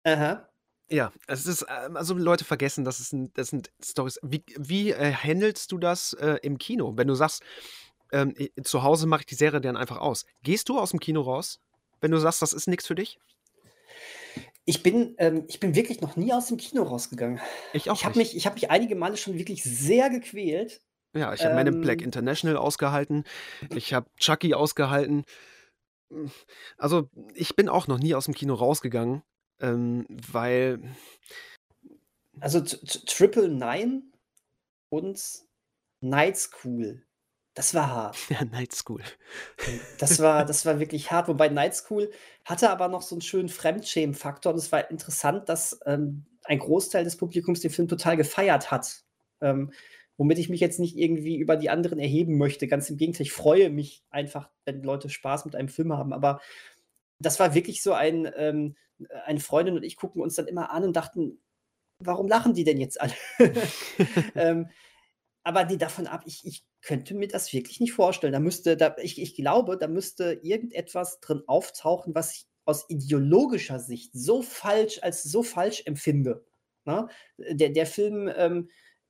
[0.03, 0.47] Aha.
[0.91, 4.19] Ja, es ist, ähm, also Leute vergessen, das, ist ein, das sind Stories.
[4.21, 6.93] Wie, wie äh, handelst du das äh, im Kino?
[6.95, 7.41] Wenn du sagst,
[8.11, 10.23] ähm, zu Hause mache ich die Serie dann einfach aus.
[10.43, 11.61] Gehst du aus dem Kino raus,
[11.99, 13.17] wenn du sagst, das ist nichts für dich?
[14.65, 17.39] Ich bin, ähm, ich bin wirklich noch nie aus dem Kino rausgegangen.
[17.73, 18.29] Ich auch Ich habe nicht.
[18.29, 20.81] mich, ich hab mich einige Male schon wirklich sehr gequält.
[21.15, 23.23] Ja, ich habe Men in Black Ähm, International ausgehalten.
[23.75, 25.25] Ich habe Chucky ausgehalten.
[26.77, 29.21] Also, ich bin auch noch nie aus dem Kino rausgegangen,
[29.59, 30.79] ähm, weil,
[32.39, 34.03] also Triple Nine
[34.89, 35.19] und
[36.01, 37.05] Night School.
[37.53, 38.17] Das war hart.
[38.29, 39.01] ja, Night School.
[39.99, 41.27] Das war, das war wirklich hart.
[41.27, 42.11] Wobei Night School
[42.45, 44.53] hatte aber noch so einen schönen Fremdschämen-Faktor.
[44.53, 49.03] Und es war interessant, dass ähm, ein Großteil des Publikums den Film total gefeiert hat.
[49.41, 49.71] Ähm,
[50.17, 52.67] womit ich mich jetzt nicht irgendwie über die anderen erheben möchte.
[52.67, 56.13] Ganz im Gegenteil, ich freue mich einfach, wenn Leute Spaß mit einem Film haben.
[56.13, 56.39] Aber
[57.19, 58.75] das war wirklich so ein, ähm,
[59.25, 61.39] eine Freundin und ich gucken uns dann immer an und dachten,
[61.99, 63.13] warum lachen die denn jetzt alle?
[64.35, 64.69] ähm,
[65.43, 68.33] aber die davon ab, ich, ich könnte mir das wirklich nicht vorstellen.
[68.33, 73.79] Da müsste, da, ich, ich glaube, da müsste irgendetwas drin auftauchen, was ich aus ideologischer
[73.79, 76.45] Sicht so falsch, als so falsch empfinde.
[76.85, 77.07] Ne?
[77.37, 78.69] Der, der Film ähm,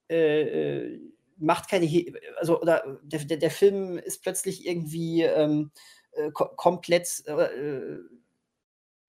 [0.09, 1.01] äh, äh,
[1.37, 5.71] macht keine, He also oder der, der, der Film ist plötzlich irgendwie ähm,
[6.13, 7.97] äh, ko komplett äh,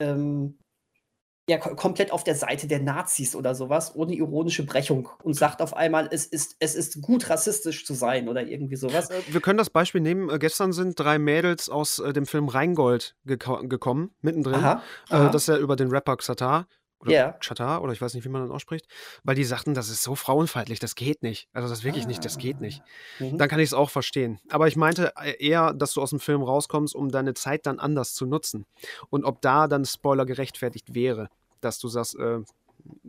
[0.00, 0.58] ähm,
[1.48, 5.60] ja, ko komplett auf der Seite der Nazis oder sowas, ohne ironische Brechung und sagt
[5.60, 9.10] auf einmal, es ist, es ist gut, rassistisch zu sein oder irgendwie sowas.
[9.10, 10.30] Äh, Wir können das Beispiel nehmen.
[10.30, 14.54] Äh, Gestern sind drei Mädels aus äh, dem Film Rheingold geko gekommen, mittendrin.
[14.54, 15.28] Aha, aha.
[15.28, 16.66] das ist ja über den Rapper Xatar.
[17.04, 17.32] Oder Ja.
[17.32, 18.86] Xatar, oder ich weiß nicht, wie man das ausspricht.
[19.22, 21.48] Weil die sagten, das ist so frauenfeindlich, das geht nicht.
[21.52, 22.82] Also das wirklich nicht, das geht nicht.
[23.18, 23.38] Mhm.
[23.38, 24.40] Dann kann ich es auch verstehen.
[24.48, 27.78] Aber ich meinte äh, eher, dass du aus dem Film rauskommst, um deine Zeit dann
[27.78, 28.66] anders zu nutzen.
[29.10, 31.28] Und ob da dann Spoiler gerechtfertigt wäre,
[31.60, 32.40] dass du sagst, äh,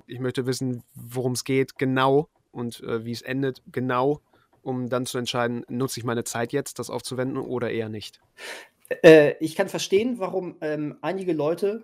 [0.07, 4.21] ich möchte wissen, worum es geht, genau und äh, wie es endet, genau,
[4.61, 8.19] um dann zu entscheiden, nutze ich meine Zeit jetzt, das aufzuwenden oder eher nicht.
[9.03, 11.83] Äh, ich kann verstehen, warum ähm, einige Leute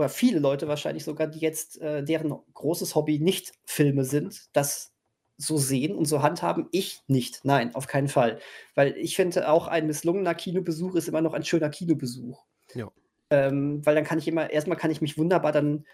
[0.00, 4.94] oder viele Leute wahrscheinlich sogar, die jetzt äh, deren großes Hobby nicht Filme sind, das
[5.36, 6.68] so sehen und so handhaben.
[6.72, 7.44] Ich nicht.
[7.44, 8.38] Nein, auf keinen Fall.
[8.74, 12.42] Weil ich finde, auch ein misslungener Kinobesuch ist immer noch ein schöner Kinobesuch.
[12.74, 12.90] Ja.
[13.28, 15.84] Ähm, weil dann kann ich immer, erstmal kann ich mich wunderbar dann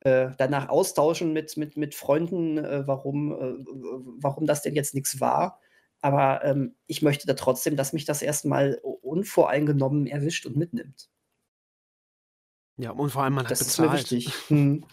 [0.00, 3.64] äh, danach austauschen mit, mit, mit Freunden, äh, warum, äh,
[4.20, 5.60] warum das denn jetzt nichts war.
[6.00, 11.08] Aber ähm, ich möchte da trotzdem, dass mich das erstmal unvoreingenommen erwischt und mitnimmt.
[12.78, 14.10] Ja, und vor allem man hat Das ist mir bezahlt.
[14.12, 14.32] wichtig.
[14.48, 14.84] Hm.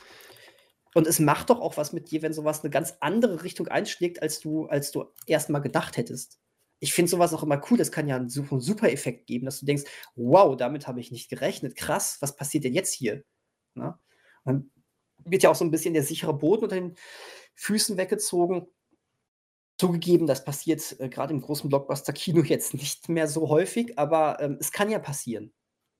[0.96, 4.22] Und es macht doch auch was mit dir, wenn sowas eine ganz andere Richtung einschlägt,
[4.22, 6.40] als du, als du erstmal gedacht hättest.
[6.80, 7.78] Ich finde sowas auch immer cool.
[7.78, 9.84] Das kann ja einen super, super Effekt geben, dass du denkst,
[10.16, 11.76] wow, damit habe ich nicht gerechnet.
[11.76, 13.24] Krass, was passiert denn jetzt hier?
[13.76, 14.00] Na?
[14.46, 14.72] Und dann
[15.26, 16.96] wird ja auch so ein bisschen der sichere Boden unter den
[17.56, 18.68] Füßen weggezogen.
[19.78, 24.58] Zugegeben, das passiert äh, gerade im großen Blockbuster-Kino jetzt nicht mehr so häufig, aber ähm,
[24.62, 25.54] es kann ja passieren.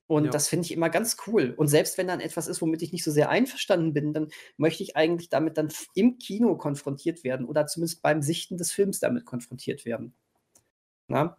[0.08, 0.30] Und Ja.
[0.30, 1.52] das finde ich immer ganz cool.
[1.56, 4.82] Und selbst wenn dann etwas ist, womit ich nicht so sehr einverstanden bin, dann möchte
[4.82, 9.24] ich eigentlich damit dann im Kino konfrontiert werden oder zumindest beim Sichten des Films damit
[9.24, 10.14] konfrontiert werden.
[11.08, 11.36] Na?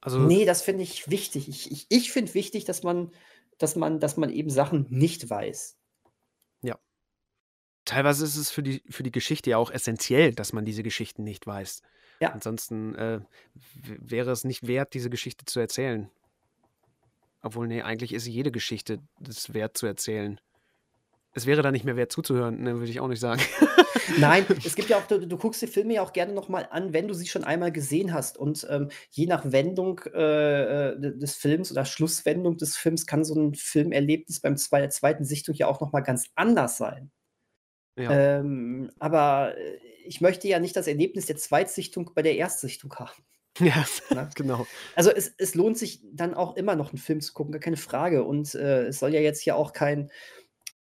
[0.00, 1.48] Also Nee, das finde ich wichtig.
[1.48, 3.10] Ich, ich, ich finde wichtig, dass man,
[3.58, 5.76] dass, man, dass man eben Sachen nicht weiß.
[7.84, 11.24] teilweise ist es für die, für die Geschichte ja auch essentiell, dass man diese Geschichten
[11.24, 11.82] nicht weiß.
[12.20, 12.30] Ja.
[12.30, 13.20] Ansonsten äh,
[13.82, 16.08] wäre es nicht wert, diese Geschichte zu erzählen.
[17.42, 20.40] Obwohl, nee, eigentlich ist jede Geschichte es wert zu erzählen.
[21.32, 23.40] Es wäre da nicht mehr wert zuzuhören, ne, würde ich auch nicht sagen.
[24.18, 26.92] Nein, es gibt ja auch, du, du guckst die Filme ja auch gerne nochmal an,
[26.92, 28.36] wenn du sie schon einmal gesehen hast.
[28.36, 33.34] Und ähm, je nach Wendung äh, äh des Films oder Schlusswendung des Films kann so
[33.34, 37.10] ein Filmerlebnis beim zwei, zweiten Sichtung ja auch nochmal ganz anders sein.
[37.96, 38.10] Ja.
[38.10, 43.22] Ähm, aber äh, ich möchte ja nicht das Erlebnis der Zweitsichtung bei der Erstsichtung haben.
[43.58, 44.30] Ja, ne?
[44.34, 44.66] genau.
[44.94, 47.76] Also es, es lohnt sich dann auch immer noch einen Film zu gucken, gar keine
[47.76, 48.24] Frage.
[48.24, 50.10] Und äh, es soll ja jetzt hier auch kein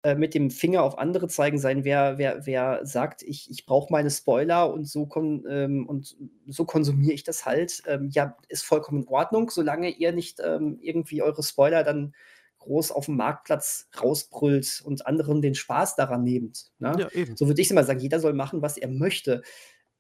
[0.04, 3.92] äh, mit dem Finger auf andere zeigen sein, wer, wer, wer sagt, ich, ich brauche
[3.92, 7.82] meine Spoiler und so, kon, ähm, und so konsumiere ich das halt.
[7.88, 12.14] Ähm, ja, ist vollkommen in Ordnung, solange ihr nicht ähm, irgendwie eure Spoiler dann
[12.60, 16.72] groß auf dem Marktplatz rausbrüllt und anderen den Spaß daran nehmt.
[16.80, 17.10] Ne?
[17.14, 17.26] Ja.
[17.36, 19.42] So würde ich immer sagen, jeder soll machen, was er möchte.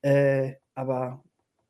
[0.01, 1.23] Äh, aber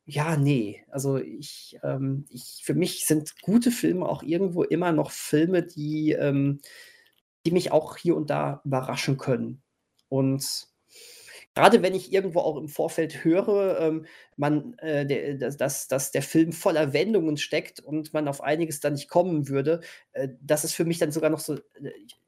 [0.05, 0.83] ja, nee.
[0.89, 6.11] Also ich, ähm, ich, für mich sind gute Filme auch irgendwo immer noch Filme, die,
[6.11, 6.59] ähm,
[7.45, 9.63] die mich auch hier und da überraschen können.
[10.09, 10.67] Und
[11.55, 14.05] gerade wenn ich irgendwo auch im Vorfeld höre, ähm,
[14.37, 18.93] man, äh, der, dass, dass der Film voller Wendungen steckt und man auf einiges dann
[18.93, 19.81] nicht kommen würde,
[20.13, 21.61] äh, das ist für mich dann sogar noch so, äh,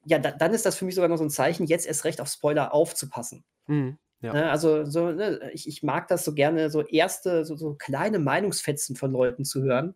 [0.05, 2.21] ja, da, dann ist das für mich sogar noch so ein Zeichen, jetzt erst recht
[2.21, 3.43] auf Spoiler aufzupassen.
[3.67, 3.97] Mhm.
[4.21, 4.33] Ja.
[4.33, 8.19] Ne, also so, ne, ich, ich mag das so gerne, so erste, so, so kleine
[8.19, 9.95] Meinungsfetzen von Leuten zu hören.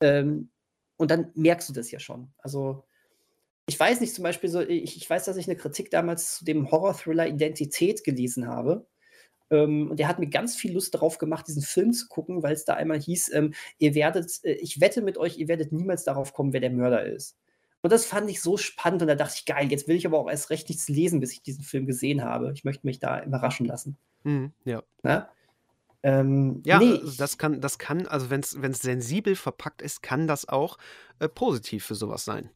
[0.00, 0.50] Ähm,
[0.96, 2.32] und dann merkst du das ja schon.
[2.38, 2.84] Also
[3.66, 6.44] ich weiß nicht, zum Beispiel so, ich, ich weiß, dass ich eine Kritik damals zu
[6.44, 8.86] dem Horror-Thriller Identität gelesen habe.
[9.50, 12.54] Ähm, und der hat mir ganz viel Lust darauf gemacht, diesen Film zu gucken, weil
[12.54, 16.04] es da einmal hieß, ähm, ihr werdet, äh, ich wette mit euch, ihr werdet niemals
[16.04, 17.36] darauf kommen, wer der Mörder ist.
[17.82, 20.18] Und das fand ich so spannend und da dachte ich, geil, jetzt will ich aber
[20.18, 22.52] auch erst recht nichts lesen, bis ich diesen Film gesehen habe.
[22.52, 23.96] Ich möchte mich da überraschen lassen.
[24.24, 24.82] Mhm, ja.
[25.02, 25.30] Na?
[26.02, 30.48] Ähm, ja, nee, das kann, das kann, also wenn es sensibel verpackt ist, kann das
[30.48, 30.78] auch
[31.18, 32.50] äh, positiv für sowas sein.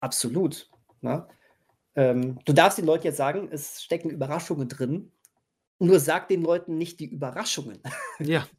[0.00, 0.70] Absolut.
[1.00, 1.26] Ne?
[1.94, 5.12] Ähm, du darfst den Leuten jetzt sagen, es stecken Überraschungen drin.
[5.78, 7.80] Nur sag den Leuten nicht die Überraschungen.
[8.18, 8.46] Ja.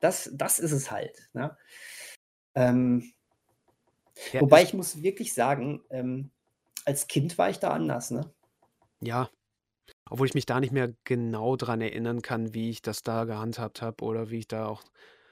[0.00, 1.28] Das, das ist es halt.
[1.32, 1.56] Ne?
[2.54, 3.12] Ähm,
[4.32, 6.30] ja, Wobei ich muss wirklich sagen, ähm,
[6.84, 8.32] als Kind war ich da anders, ne?
[9.00, 9.28] Ja.
[10.10, 13.82] Obwohl ich mich da nicht mehr genau dran erinnern kann, wie ich das da gehandhabt
[13.82, 14.82] habe oder wie ich da auch.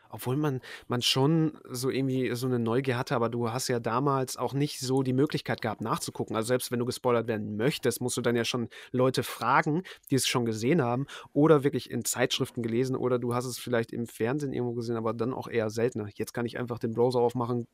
[0.08, 4.36] Obwohl man, man schon so irgendwie so eine Neugier hatte, aber du hast ja damals
[4.36, 6.36] auch nicht so die Möglichkeit gehabt, nachzugucken.
[6.36, 10.14] Also selbst wenn du gespoilert werden möchtest, musst du dann ja schon Leute fragen, die
[10.14, 14.06] es schon gesehen haben oder wirklich in Zeitschriften gelesen oder du hast es vielleicht im
[14.06, 16.08] Fernsehen irgendwo gesehen, aber dann auch eher seltener.
[16.14, 17.66] Jetzt kann ich einfach den Browser aufmachen,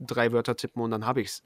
[0.00, 1.42] drei Wörter tippen und dann habe ich's.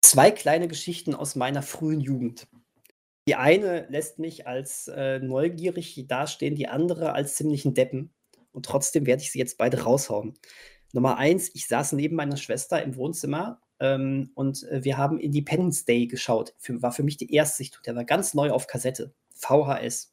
[0.00, 2.46] Zwei kleine Geschichten aus meiner frühen Jugend.
[3.28, 8.12] Die eine lässt mich als äh, neugierig dastehen, die andere als ziemlichen Deppen.
[8.50, 10.34] Und trotzdem werde ich sie jetzt beide raushauen.
[10.92, 15.84] Nummer eins, ich saß neben meiner Schwester im Wohnzimmer ähm, und äh, wir haben Independence
[15.84, 16.54] Day geschaut.
[16.58, 17.82] Für, war für mich die Erstsichtung.
[17.84, 19.14] Der war ganz neu auf Kassette.
[19.34, 20.12] VHS.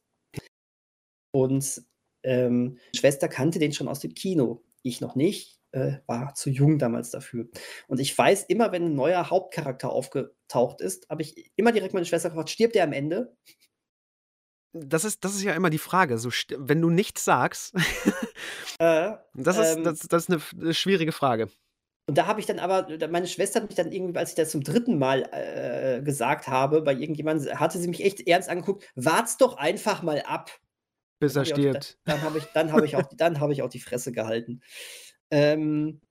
[1.32, 1.84] Und
[2.24, 4.64] ähm, Schwester kannte den schon aus dem Kino.
[4.82, 7.48] Ich noch nicht äh, war zu jung damals dafür.
[7.88, 12.06] Und ich weiß, immer wenn ein neuer Hauptcharakter aufgetaucht ist, habe ich immer direkt meine
[12.06, 13.36] Schwester gefragt, stirbt der am Ende?
[14.72, 16.18] Das ist, das ist ja immer die Frage.
[16.20, 17.74] So, wenn du nichts sagst,
[18.80, 21.50] äh, das, ist, ähm, das, das ist eine, schwierige Frage.
[22.08, 24.50] Und da habe ich dann aber, meine Schwester hat mich dann irgendwie, als ich das
[24.50, 29.38] zum dritten Mal äh, gesagt habe, bei irgendjemandem, hatte sie mich echt ernst angeguckt, wart's
[29.38, 30.52] doch einfach mal ab.
[31.20, 32.00] Bis er stirbt.
[32.06, 34.62] Dann habe ich, hab ich, auch, hab ich auch die Fresse gehalten.
[35.32, 36.02] Ähm,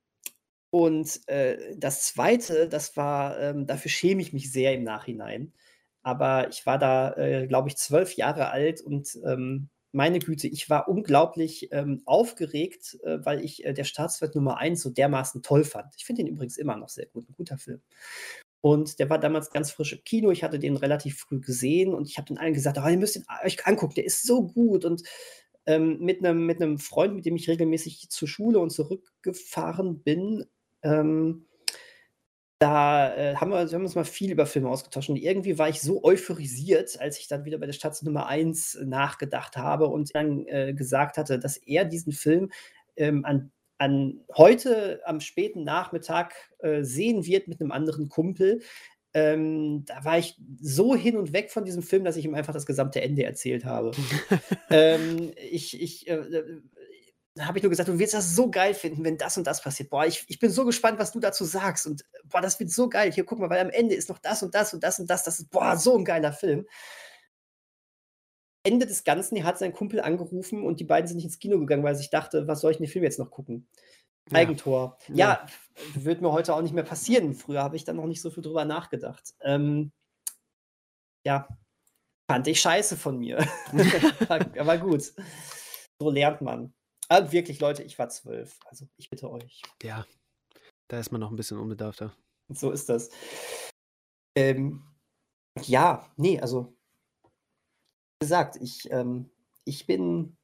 [0.71, 5.53] und äh, das Zweite, das war, ähm, dafür schäme ich mich sehr im Nachhinein.
[6.03, 10.69] Aber ich war da, äh, glaube ich, zwölf Jahre alt und ähm, meine Güte, ich
[10.69, 15.65] war unglaublich ähm, aufgeregt, äh, weil ich äh, der Staatswirt Nummer 1 so dermaßen toll
[15.65, 15.95] fand.
[15.97, 17.81] Ich finde ihn übrigens immer noch sehr gut, ein guter Film.
[18.61, 20.31] Und der war damals ganz frisch im Kino.
[20.31, 23.17] Ich hatte den relativ früh gesehen und ich habe den allen gesagt, oh, ihr müsst
[23.17, 24.85] ihn euch angucken, der ist so gut.
[24.85, 25.03] Und
[25.69, 30.47] ähm, mit einem mit Freund, mit dem ich regelmäßig zur Schule und zurückgefahren bin,
[30.83, 31.45] ähm,
[32.59, 35.69] da äh, haben, wir, wir haben uns mal viel über Filme ausgetauscht und irgendwie war
[35.69, 40.15] ich so euphorisiert, als ich dann wieder bei der Stadt Nummer 1 nachgedacht habe und
[40.15, 42.51] dann äh, gesagt hatte, dass er diesen Film
[42.97, 48.63] ähm, an, an heute am späten Nachmittag äh, sehen wird mit einem anderen Kumpel,
[49.19, 52.53] ähm, da war ich so hin und weg von diesem Film, dass ich ihm einfach
[52.53, 53.91] das gesamte Ende erzählt habe.
[54.71, 56.61] ähm, ich, ich, äh, äh
[57.41, 59.91] habe ich nur gesagt, du wirst das so geil finden, wenn das und das passiert.
[59.91, 61.87] Boah, ich, ich bin so gespannt, was du dazu sagst.
[61.87, 63.13] Und boah, das wird so geil.
[63.13, 65.23] Hier, guck mal, weil am Ende ist noch das und das und das und das.
[65.23, 66.67] Das ist, boah, so ein geiler Film.
[68.65, 71.61] Ende des Ganzen, er hat seinen Kumpel angerufen und die beiden sind nicht ins Kino
[71.61, 73.83] gegangen, weil sich dachte: „Was soll ich in den Film jetzt noch gucken?“ Ja.
[74.33, 74.99] Eigentor.
[75.09, 75.15] Ja.
[75.17, 75.47] Ja,
[75.95, 77.35] wird mir heute auch nicht mehr passieren.
[77.35, 79.35] Früher habe ich da noch nicht so viel drüber nachgedacht.
[79.41, 79.93] Ähm
[81.27, 81.49] ja,
[82.31, 83.39] fand ich scheiße von mir.
[84.29, 85.13] Aber aber gut.
[86.01, 86.73] So lernt man.
[87.09, 88.59] Ah, wirklich, Leute, ich war 12.
[88.67, 89.63] Also, ich bitte euch.
[89.83, 90.07] Ja,
[90.89, 92.15] da ist man noch 'n bisschen unbedarfter.
[92.51, 93.11] So ist das.
[94.37, 94.85] Ähm,
[95.63, 96.77] ja, ne, also
[98.21, 99.31] wie gesagt, ich, ähm
[99.65, 100.38] ich bin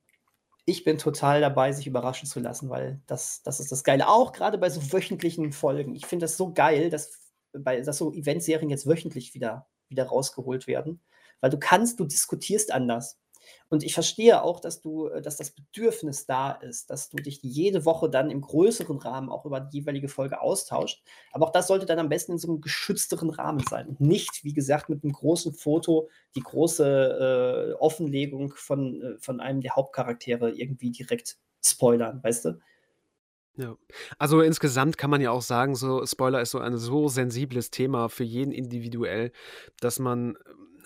[0.67, 4.09] ich bin total dabei, sich überraschen zu lassen, weil das das ist das Geile.
[4.09, 5.95] Auch grade bei so wöchentlichen Folgen.
[5.95, 10.67] Ich finde das so geil, dass bei dass so Eventserien jetzt wöchentlich wieder wieder rausgeholt
[10.67, 11.01] werden,
[11.41, 13.19] weil du kannst du diskutierst anders.
[13.68, 17.40] Und ich verstehe auch, dass du äh, dass das Bedürfnis da ist, dass du dich
[17.42, 21.03] jede Woche dann im größeren Rahmen auch über die jeweilige Folge austauscht.
[21.32, 24.45] Aber auch das sollte dann am besten in so 'nem geschützteren Rahmen sein und nicht,
[24.45, 29.76] wie gesagt, mit 'nem großen Foto die große, äh, Offenlegung von äh, von einem der
[29.76, 32.59] Hauptcharaktere irgendwie direkt spoilern, weißt du?
[33.57, 33.76] Ja.
[34.18, 38.09] Also, insgesamt kann man ja auch sagen, so Spoiler ist so ein so sensibles Thema
[38.09, 39.30] für jeden individuell,
[39.80, 40.36] dass man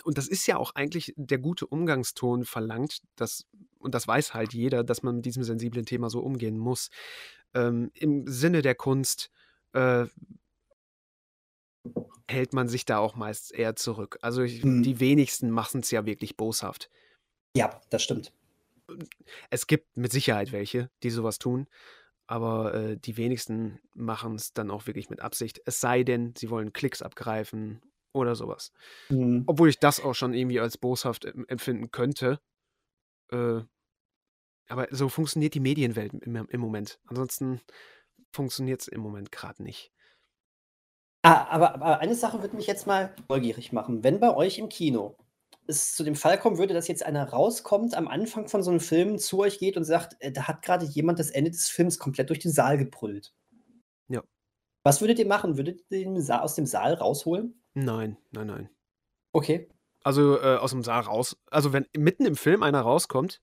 [0.04, 3.46] und das ist ja auch eigentlich der gute Umgangston verlangt, dass
[3.78, 6.90] und das weiß halt jeder, dass man mit diesem sensiblen Thema so umgehen muss.
[7.54, 9.30] Ähm, im Sinne der Kunst,
[9.72, 10.06] äh
[12.28, 14.18] hält man sich da auch meist eher zurück.
[14.22, 14.82] Also, ich Mhm.
[14.82, 16.90] die wenigsten machen's ja wirklich boshaft.
[17.54, 18.32] Ja, das stimmt.
[19.50, 21.66] Es gibt mit Sicherheit welche, die so was tun,
[22.26, 25.60] aber, äh, die wenigsten machen's dann auch wirklich mit Absicht.
[25.66, 27.82] Es sei denn, sie wollen Klicks abgreifen
[28.12, 28.72] oder so was.
[29.10, 29.48] Mhm.
[29.48, 32.40] Obwohl ich das auch schon irgendwie als boshaft em empfinden könnte.
[33.32, 33.62] Äh,
[34.68, 37.00] aber so funktioniert die Medienwelt im im Moment.
[37.06, 37.60] Ansonsten
[38.32, 39.90] funktioniert's im Moment grad nicht.
[41.24, 44.04] Ah, aber aber eine Sache würde mich jetzt mal neugierig machen.
[44.04, 45.16] Wenn bei euch im Kino
[45.66, 48.80] es zu dem Fall kommen würde, dass jetzt einer rauskommt, am Anfang von so 'nem
[48.80, 51.98] Film zu euch geht und sagt: „Äh, da hat grade jemand das Ende des Films
[51.98, 53.32] komplett durch den Saal gebrüllt.“
[54.08, 54.22] Ja.
[54.84, 55.56] Was würdet ihr machen?
[55.56, 57.57] Würdet ihr den Sa aus dem Saal rausholen?
[57.84, 58.68] Nein, nein, nein.
[59.34, 59.68] Okay.
[60.04, 63.40] Also, äh, aus'm Saal raus also, wenn mitten im Film einer rauskommt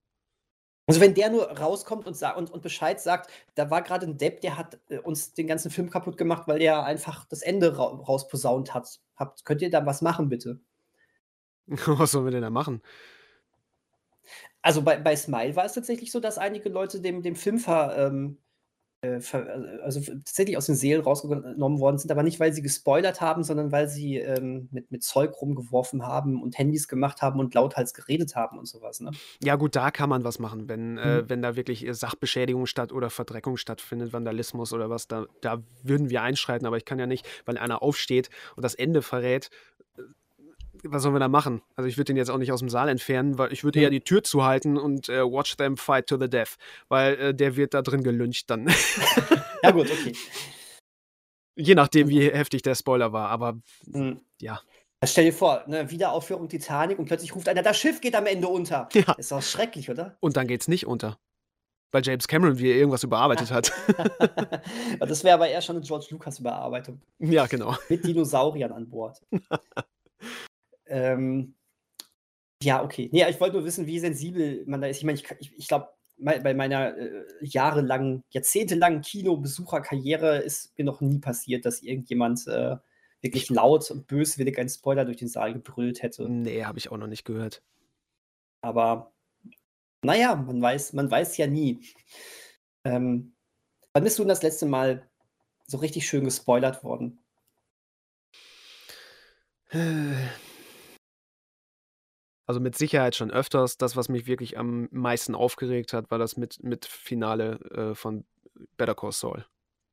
[0.88, 4.42] Also, wenn der nur rauskommt und und und Bescheid sagt: „Da war grade 'n Depp,
[4.42, 7.88] der hat, äh, uns den ganzen Film kaputt gemacht, weil der einfach das Ende rau
[7.96, 10.60] rausposaunt hat.“ Habt könnt ihr da was machen bitte?
[11.88, 12.82] Was sollen wir denn da machen?
[14.64, 17.96] Also, bei bei Smile war es tatsächlich so, dass einige Leute dem dem Film ver
[17.98, 18.45] ähm, äh, äh,
[19.84, 23.44] also, f tatsächlich aus den Seelen rausgenommen worden sind, aber nicht, weil sie gespoilert haben,
[23.44, 27.94] sondern weil sie, ähm, mit mit Zeug rumgeworfen haben und Handys gemacht haben und lauthals
[27.94, 29.18] geredet haben und so was, ne?
[29.44, 31.28] Ja gut, da kann man was machen, wenn äh, Mhm.
[31.28, 36.10] wenn da wirklich, äh, Sachbeschädigung statt oder Verdreckung stattfindet, Vandalismus oder was, da da würden
[36.10, 39.75] wir einschreiten, aber ich kann ja nicht, weil einer aufsteht und das Ende verrät äh,
[40.88, 41.62] was sollen wir da machen?
[41.76, 44.02] Also, ich würde den jetzt auch nicht aus'm Saal entfernen, weil ich würde eher die
[44.02, 46.56] Tür zuhalten und, äh, watch them fight to the death,
[46.90, 48.68] weil, äh, der wird da drin gelyncht dann.
[49.64, 50.14] Ja gut, okay.
[51.58, 53.58] Je nachdem, wie heftig der Spoiler war, aber
[53.88, 54.20] Mhm.
[54.42, 54.62] ja.
[55.04, 58.48] Stell dir vor, ne, Wiederaufführung Titanic und plötzlich ruft einer: „Das Schiff geht am Ende
[58.48, 59.14] unter.“ Ja.
[59.18, 60.18] Ist doch schrecklich, oder?
[60.20, 61.18] Und dann geht's nicht unter,
[61.92, 63.72] weil James Cameron wieder irgendwas überarbeitet hat.
[65.00, 67.02] Das wäre aber eher schon 'ne George Lucas-Überarbeitung.
[67.20, 67.76] Ja, genau.
[67.90, 69.22] Mit Dinosauriern an Bord.
[70.88, 71.56] Ähm,
[72.62, 73.10] ja, okay.
[73.12, 74.98] Ne, ich wollte nur wissen, wie sensibel man da ist.
[74.98, 81.20] Ich meine, ich ich glaube, bei meiner, äh, jahrelangen, jahrzehntelangen Kinobesucherkarriere ist mir noch nie
[81.20, 82.78] passiert, dass irgendjemand, äh,
[83.22, 86.30] wirklich laut und böswillig einen Spoiler durch den Saal gebrüllt hätte.
[86.30, 87.64] Ne, habe ich auch noch nicht gehört.
[88.62, 89.12] Aber
[90.02, 91.82] na ja, man weiß man weiß ja nie.
[92.84, 93.34] Ähm,
[93.94, 95.10] wann bist du denn das letzte Mal
[95.68, 97.20] so richtig schön gespoilert worden?
[102.48, 103.78] Also, mit Sicherheit schon öfters.
[103.78, 107.60] Das, was mich wirklich am meisten aufgeregt hat, war das mit mit Finale,
[107.92, 108.26] äh, von
[108.78, 109.46] Better Call Saul.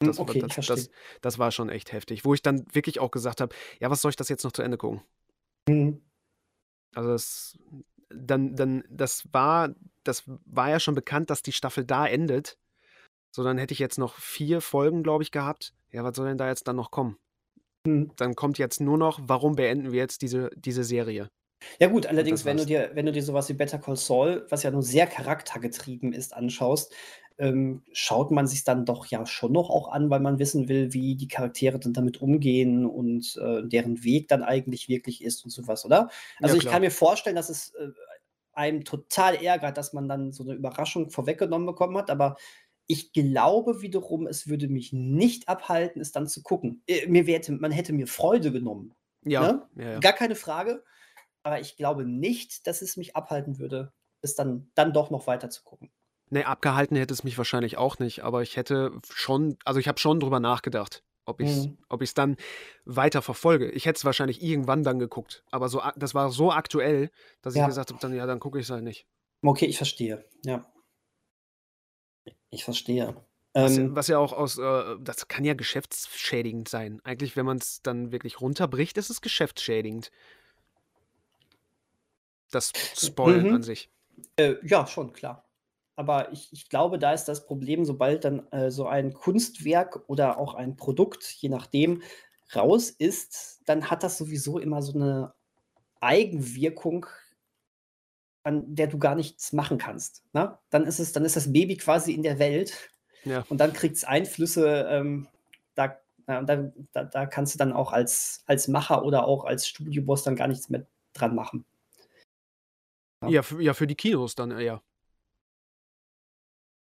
[0.02, 0.90] Hm, Das war okay, ich das das
[1.22, 4.10] das war schon echt heftig, wo ich dann wirklich auch gesagt habe: „Ja, was soll
[4.10, 5.02] ich das jetzt noch zu Ende gucken?“
[5.68, 6.02] Mhm.
[6.94, 7.58] Also, das
[8.10, 9.74] dann dann das war
[10.04, 12.58] das war ja schon bekannt, dass die Staffel da endet.
[13.34, 15.74] So, dann hätte ich jetzt noch 4 Folgen, glaube ich, gehabt.
[15.92, 17.18] Ja, was soll denn da jetzt dann noch kommen?
[17.86, 18.12] Mhm.
[18.16, 21.28] Dann kommt jetzt nur noch: „Warum beenden wir jetzt diese diese Serie?“
[21.80, 24.46] Ja gut, allerdings, wenn du dir wenn du dir so was wie Better Call Saul,
[24.50, 26.92] was ja nun sehr charaktergetrieben ist, anschaust,
[27.38, 30.92] ähm, schaut man sich's dann doch ja schon noch auch an, weil man wissen will,
[30.92, 35.50] wie die Charaktere dann damit umgehen und, äh, deren Weg dann eigentlich wirklich ist und
[35.50, 36.10] so was, oder?
[36.42, 37.88] Also, Ja, ich kann mir vorstellen, dass es, äh,
[38.54, 42.36] einem total ärgert, dass man dann so 'ne Überraschung vorweggenommen bekommen hat, aber
[42.86, 46.82] ich glaube wiederum, es würde mich nicht abhalten, es dann zu gucken.
[46.86, 48.94] Äh, mir wäre hätte man hätte mir Freude genommen,
[49.24, 49.68] Ja, ne?
[49.76, 50.02] ja, ja.
[50.02, 50.84] Gar keine Frage.
[51.42, 55.50] Aber ich glaube nicht, dass es mich abhalten würde, es dann, dann doch noch weiter
[55.50, 55.90] zu gucken.
[56.30, 59.98] Nee, abgehalten hätte es mich wahrscheinlich auch nicht, aber ich hätte schon, also ich habe
[60.00, 61.78] schon drüber nachgedacht, ob ich es Mhm.
[61.88, 62.36] ob ich's dann
[62.86, 63.70] weiter verfolge.
[63.70, 67.10] Ich hätte es wahrscheinlich irgendwann dann geguckt, aber so, das war so aktuell,
[67.42, 67.66] dass ich Ja.
[67.66, 69.06] gesagt habe, dann ja, dann gucke ich es halt nicht.
[69.44, 70.24] Okay, ich verstehe.
[70.44, 70.64] Ja.
[72.50, 73.16] Ich verstehe.
[73.58, 77.00] Was, Ähm, was ja auch aus, äh, das kann ja geschäftsschädigend sein.
[77.04, 80.10] Eigentlich, wenn man es dann wirklich runterbricht, ist es geschäftsschädigend.
[82.52, 83.54] Das Spoilen Mhm.
[83.56, 83.90] an sich.
[84.36, 85.44] Äh, ja, schon, klar.
[85.96, 90.38] Aber ich, ich glaube, da ist das Problem, sobald dann äh, so ein Kunstwerk oder
[90.38, 92.02] auch ein Produkt, je nachdem,
[92.54, 95.34] raus ist, dann hat das sowieso immer so eine
[96.00, 97.06] Eigenwirkung,
[98.42, 100.22] an der du gar nichts machen kannst.
[100.32, 100.58] Ne?
[100.70, 102.90] Dann ist es, dann ist das Baby quasi in der Welt
[103.24, 103.44] Ja.
[103.48, 105.28] und dann kriegt es Einflüsse, ähm,
[105.74, 105.96] da,
[106.26, 110.24] na, da, da, da kannst du dann auch als, als Macher oder auch als Studioboss
[110.24, 111.64] dann gar nichts mehr dran machen.
[113.30, 113.42] Ja.
[113.42, 114.82] Für, ja, für die Kinos dann eher.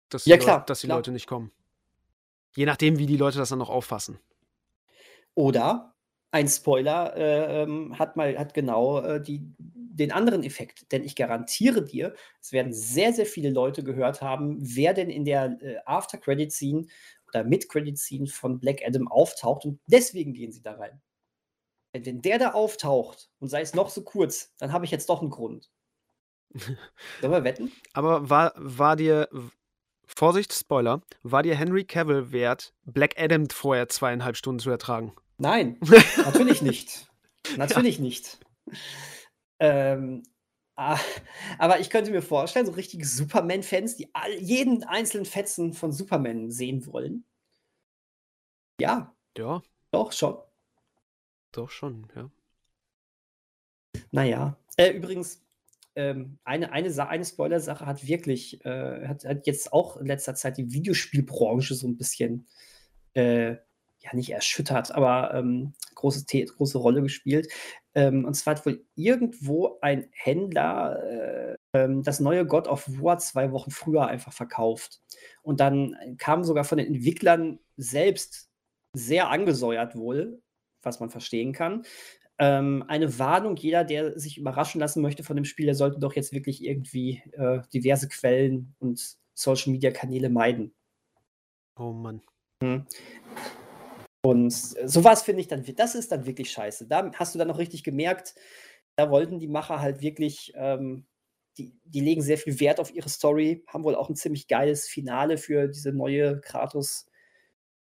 [0.09, 0.99] Dass die, Ja, klar, dass die klar.
[0.99, 1.53] Leute nicht kommen.
[2.57, 4.19] Je nachdem, wie die Leute das dann noch auffassen.
[5.35, 5.95] Oder
[6.33, 10.91] ein Spoiler äh, ähm, hat mal hat genau äh, die, den anderen Effekt.
[10.93, 15.25] Denn ich garantiere dir, es werden sehr, sehr viele Leute gehört haben, wer denn in
[15.25, 16.87] der äh, After-Credit-Scene
[17.29, 21.01] oder Mid-Credit-Scene von Black Adam auftaucht und deswegen gehen sie da rein.
[21.95, 25.09] Denn wenn der da auftaucht und sei es noch so kurz, dann habe ich jetzt
[25.09, 25.71] doch einen Grund.
[27.21, 27.73] Sollen wir wetten?
[27.93, 29.29] Aber war, war dir,
[30.07, 35.15] Vorsicht, Spoiler, war dir Henry Cavill wert, Black Adam vorher zweieinhalb Stunden zu ertragen?
[35.39, 35.79] Nein,
[36.25, 37.09] natürlich nicht.
[37.57, 38.39] Natürlich nicht.
[39.59, 40.23] Ähm,
[40.77, 46.51] aber ich könnte mir vorstellen, so richtige Superman-Fans, die all, jeden einzelnen Fetzen von Superman
[46.51, 47.25] sehen wollen.
[48.81, 50.39] Ja, Ja, doch schon.
[51.53, 52.31] doch schon, ja.
[54.11, 54.57] Naja.
[54.77, 55.43] Äh, übrigens,
[56.01, 60.57] ähm, eine, eine, eine Spoiler-Sache hat wirklich, äh, hat, hat jetzt auch in letzter Zeit
[60.57, 62.47] die Videospielbranche so ein bisschen,
[63.13, 63.57] äh,
[64.03, 67.49] ja, nicht erschüttert, aber ähm, große, große Rolle gespielt.
[67.95, 73.19] Ähm, und zwar hat wohl irgendwo ein Händler äh, ähm, das neue God of War
[73.19, 75.03] zwei Wochen früher einfach verkauft.
[75.43, 78.49] Und dann kam sogar von den Entwicklern selbst
[78.95, 80.41] sehr angesäuert wohl,
[80.83, 81.85] was man verstehen kann.
[82.43, 86.17] Ähm, eine Warnung, jeder, der sich überraschen lassen möchte von dem Spiel, der sollte doch
[86.17, 90.75] jetzt wirklich irgendwie äh, diverse Quellen und Social-Media-Kanäle meiden.
[91.79, 92.23] Oh Mann.
[94.23, 96.87] Und sowas finde ich dann, das ist dann wirklich scheiße.
[96.87, 98.35] Da hast du dann noch richtig gemerkt,
[98.97, 101.07] da wollten die Macher halt wirklich, ähm,
[101.59, 104.89] die, die legen sehr viel Wert auf ihre Story, haben wohl auch ein ziemlich geiles
[104.89, 106.41] Finale für diese neue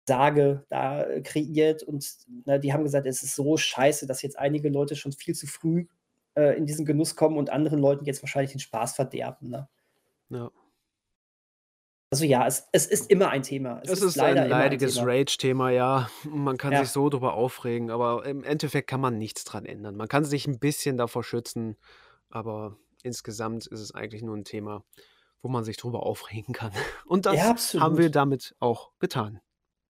[0.05, 1.83] Kratos-Sage da äh, kreiert.
[1.83, 2.07] Und
[2.45, 5.47] na, die haben gesagt, es ist so scheiße, dass jetzt einige Leute schon viel zu
[5.47, 5.87] früh
[6.35, 9.49] äh, in diesen Genuss kommen und anderen Leuten jetzt wahrscheinlich den Spaß verderben.
[9.49, 9.67] Ne?
[10.29, 10.51] Ja.
[12.11, 13.81] Also ja, es, es ist immer ein Thema.
[13.83, 15.07] Es, ist, ein leider immer leidiges Thema.
[15.07, 16.09] Rage-Thema, ja.
[16.23, 16.79] Man kann Ja.
[16.79, 19.95] sich so drüber aufregen, aber im Endeffekt kann man nichts dran ändern.
[19.95, 21.75] Man kann sich ein bisschen davor schützen,
[22.29, 24.85] aber insgesamt ist es eigentlich nur ein Thema,
[25.41, 26.71] wo man sich drüber aufregen kann.
[27.05, 27.35] Und das
[27.73, 29.41] Ja, haben wir damit auch getan.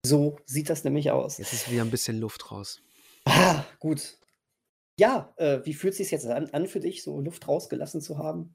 [0.05, 1.37] So sieht das nämlich aus.
[1.39, 2.81] Jetzt ist wieder ein bisschen Luft raus.
[3.25, 4.17] Ah, gut.
[4.99, 8.17] Ja, äh, wie fühlt es sich jetzt an, an für dich, so Luft rausgelassen zu
[8.17, 8.53] haben?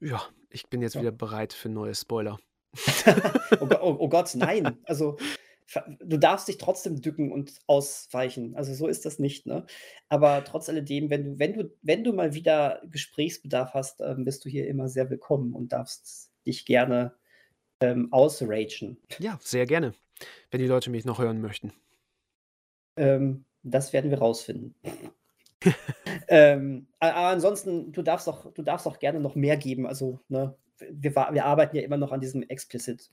[0.00, 1.00] Ja, ich bin jetzt Ja.
[1.00, 2.38] wieder bereit für neue Spoiler.
[3.60, 4.78] oh, oh, oh Gott, nein.
[4.84, 5.16] Also
[6.00, 8.54] du darfst dich trotzdem dücken und ausweichen.
[8.54, 9.66] Also so ist das nicht, ne?
[10.08, 14.44] Aber trotz alledem, wenn du, wenn du, wenn du mal wieder Gesprächsbedarf hast, ähm, bist
[14.44, 17.16] du hier immer sehr willkommen und darfst dich gerne
[17.80, 18.98] ähm, ausragen.
[19.18, 19.94] Ja, sehr gerne,
[20.50, 21.72] wenn die Leute mich noch hören möchten.
[22.96, 24.74] Ähm, das werden wir rausfinden.
[26.28, 29.86] ähm, aber ansonsten, du darfst auch, du darfst auch gerne noch mehr geben.
[29.86, 33.10] Also, ne, wir, wir arbeiten ja immer noch an diesem Explicit.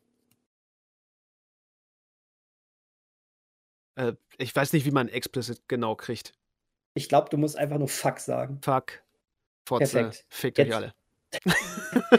[3.96, 6.34] Äh, ich weiß nicht, wie man explicit genau kriegt.
[6.96, 8.60] Ich glaube, du musst einfach nur Fuck sagen.
[8.62, 9.04] Fuck,
[9.68, 10.26] Fotze, Perfekt.
[10.30, 10.94] fickt Jetzt- euch alle.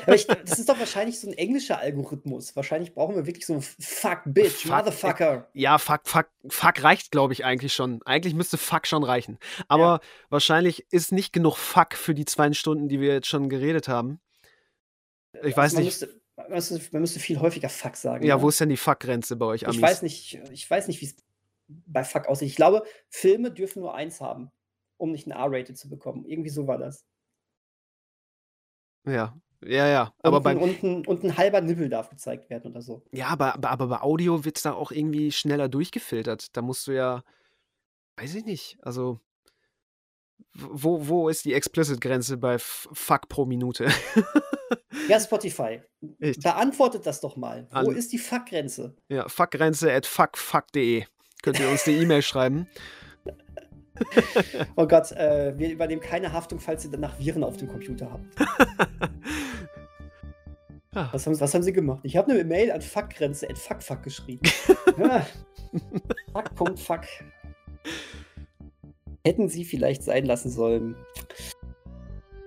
[0.06, 2.54] Ich, das ist doch wahrscheinlich so ein englischer Algorithmus.
[2.56, 5.48] Wahrscheinlich brauchen wir wirklich so Fuck, Bitch, Fuck, Motherfucker.
[5.52, 8.02] Ja, fuck, fuck, fuck reicht, glaube ich, eigentlich schon.
[8.04, 9.38] Eigentlich müsste fuck schon reichen.
[9.68, 10.00] Aber
[10.30, 14.20] wahrscheinlich ist nicht genug fuck für die zwei Stunden, die wir jetzt schon geredet haben.
[15.42, 16.00] Ich weiß Also man nicht.
[16.00, 18.24] Müsste, man, müsste, man müsste viel häufiger Fuck sagen.
[18.24, 18.42] Ja, ne?
[18.42, 19.76] wo ist denn die Fuck-Grenze bei euch, Amis?
[19.76, 21.16] Ich weiß nicht, ich weiß nicht, wie es
[21.68, 22.48] bei Fuck aussieht.
[22.48, 24.50] Ich glaube, Filme dürfen nur eins haben,
[24.96, 26.24] um nicht ein R-Rated zu bekommen.
[26.26, 27.06] Irgendwie so war das.
[29.06, 30.12] Ja, ja, ja.
[30.22, 33.02] Aber und, bei, ein, und, ein, und ein halber Nippel darf gezeigt werden oder so.
[33.12, 36.56] ja, aber, aber, aber bei Audio wird es da auch irgendwie schneller durchgefiltert.
[36.56, 37.22] Da musst du ja,
[38.16, 39.20] weiß ich nicht, also
[40.54, 43.88] Wo, wo ist die Explicit-Grenze bei Fuck pro Minute?
[45.08, 45.80] ja, Spotify.
[46.20, 46.42] Echt?
[46.42, 47.66] Beantwortet das doch mal.
[47.70, 48.94] Wo An- ist die Fuck-Grenze?
[49.08, 51.04] Ja, fuckgrenze at fuckfuck.de.
[51.42, 52.68] Könnt ihr uns eine E-Mail schreiben?
[54.76, 58.24] Oh Gott, äh, wir übernehmen keine Haftung, falls ihr danach Viren auf dem Computer habt.
[60.94, 61.08] Ja.
[61.12, 61.98] Was haben, was haben sie gemacht?
[62.04, 64.48] Ich habe eine Mail an Fuckgrenze at fuckfuck geschrieben.
[64.96, 65.26] ja.
[66.32, 67.00] Fuck.fuck.
[69.26, 70.94] Hätten sie vielleicht sein lassen sollen.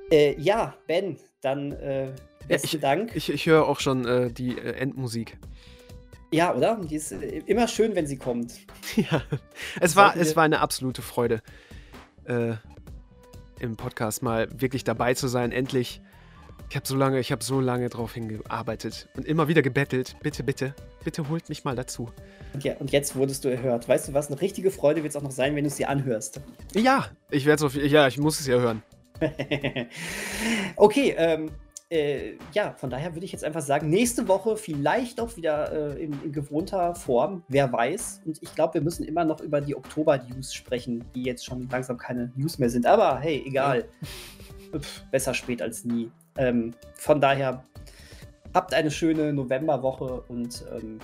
[0.09, 2.13] Äh, ja, Ben, dann äh,
[2.47, 3.13] besten Dank.
[3.15, 5.37] Ich, ich höre auch schon äh, die äh, Endmusik.
[6.31, 6.79] Ja, oder?
[6.83, 8.53] Die ist äh, immer schön, wenn sie kommt.
[8.95, 9.21] Ja,
[9.79, 11.41] es war, es war eine absolute Freude,
[12.25, 12.53] äh,
[13.59, 15.51] im Podcast mal wirklich dabei zu sein.
[15.51, 16.01] Endlich.
[16.69, 20.17] Ich habe so lange, ich habe so lange drauf hingearbeitet und immer wieder gebettelt.
[20.21, 20.73] Bitte, bitte,
[21.03, 22.11] bitte holt mich mal dazu.
[22.53, 23.87] Und, ja, und jetzt wurdest du erhört.
[23.87, 24.27] Weißt du was?
[24.27, 26.41] Eine richtige Freude wird es auch noch sein, wenn du es dir anhörst.
[26.73, 28.83] Ja, ich werde es auf, ja, ich muss es ja hören.
[30.75, 31.51] okay, ähm,
[31.89, 36.03] äh, ja, von daher würde ich jetzt einfach sagen, nächste Woche vielleicht auch wieder äh,
[36.03, 38.21] in, in gewohnter Form, wer weiß.
[38.25, 41.97] Und ich glaube, wir müssen immer noch über die Oktober-News sprechen, die jetzt schon langsam
[41.97, 42.85] keine News mehr sind.
[42.85, 43.85] Aber hey, egal.
[44.77, 46.11] Pff, besser spät als nie.
[46.37, 47.63] Ähm, von daher,
[48.53, 50.99] habt eine schöne Novemberwoche und ähm,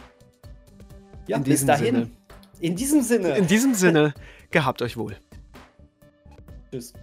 [1.28, 1.96] ja, In bis dahin.
[1.96, 2.12] Sinne.
[2.60, 3.38] In diesem Sinne.
[3.38, 4.14] In diesem Sinne,
[4.52, 5.16] gehabt euch wohl.
[6.72, 6.94] Tschüss.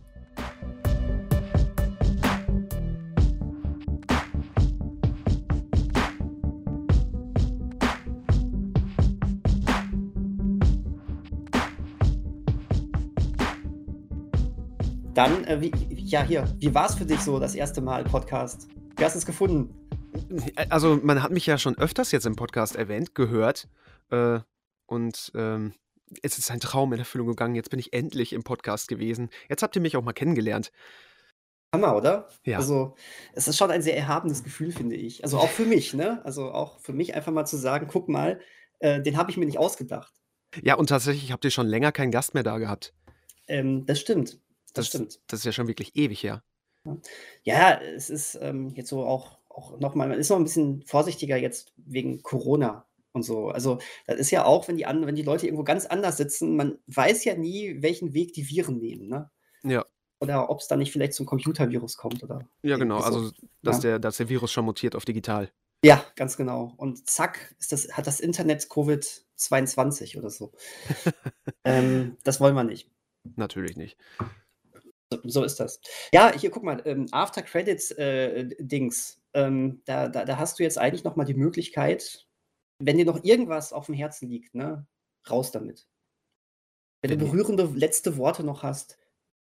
[15.21, 18.69] Dann, äh, wie, ja, hier, wie war es für dich so, das erste Mal Podcast?
[18.97, 19.69] Wie hast du es gefunden?
[20.71, 23.69] Also, man hat mich ja schon öfters jetzt im Podcast erwähnt, gehört.
[24.11, 24.39] Äh,
[24.87, 25.75] und ähm,
[26.23, 27.55] es ist ein Traum in Erfüllung gegangen.
[27.55, 29.29] Jetzt bin ich endlich im Podcast gewesen.
[29.51, 30.73] Jetzt habt ihr mich auch mal kennengelernt.
[31.75, 32.31] Hammer, oder?
[32.47, 32.57] Ja.
[32.57, 32.95] Also,
[33.35, 35.23] es ist schon ein sehr erhabenes Gefühl, finde ich.
[35.23, 36.25] Also auch für mich, ne?
[36.25, 38.41] Also auch für mich einfach mal zu sagen, guck mal,
[38.79, 40.15] äh, den habe ich mir nicht ausgedacht.
[40.63, 42.95] Ja, und tatsächlich habt ihr schon länger keinen Gast mehr da gehabt.
[43.49, 44.41] Ähm, das stimmt.
[44.73, 45.21] Das, Das- stimmt.
[45.27, 46.43] Das ist ja schon wirklich ewig her.
[47.43, 51.37] Ja, es ist ähm, jetzt so auch, auch nochmal, man ist noch ein bisschen vorsichtiger
[51.37, 53.49] jetzt wegen Corona und so.
[53.49, 56.57] Also, das ist ja auch, wenn die, an, wenn die Leute irgendwo ganz anders sitzen,
[56.57, 59.31] man weiß ja nie, welchen Weg die Viren nehmen, ne?
[59.63, 59.85] Ja.
[60.21, 62.47] Oder ob es da nicht vielleicht zum Computervirus kommt oder.
[62.63, 62.99] Ja, genau.
[63.01, 63.05] so.
[63.05, 63.31] Also,
[63.63, 63.83] dass, Ja.
[63.83, 65.51] der, dass der Virus schon mutiert auf digital.
[65.85, 66.73] Ja, ganz genau.
[66.77, 70.53] Und zack, ist das, hat das Internet Covid-22 oder so.
[71.65, 72.91] ähm, das wollen wir nicht.
[73.37, 73.97] Natürlich nicht.
[75.13, 75.81] So, so ist das.
[76.13, 80.63] Ja, hier guck mal, ähm, After Credits äh, Dings, ähm, da, da, da hast du
[80.63, 82.27] jetzt eigentlich noch mal die Möglichkeit,
[82.79, 84.87] wenn dir noch irgendwas auf dem Herzen liegt, ne,
[85.29, 85.89] raus damit.
[87.03, 88.99] Wenn du berührende letzte Worte noch hast,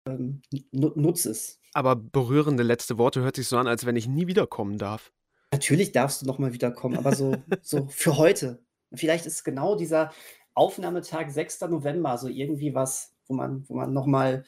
[0.07, 1.59] ähm, nu- nutz es.
[1.73, 5.11] Aber berührende letzte Worte hört sich so an, als wenn ich nie wiederkommen darf.
[5.53, 8.63] Natürlich darfst du noch mal wiederkommen, aber so, so für heute.
[8.93, 10.11] Vielleicht ist genau dieser
[10.53, 11.61] Aufnahmetag 6.
[11.61, 14.43] November so irgendwie was, wo man, wo man noch mal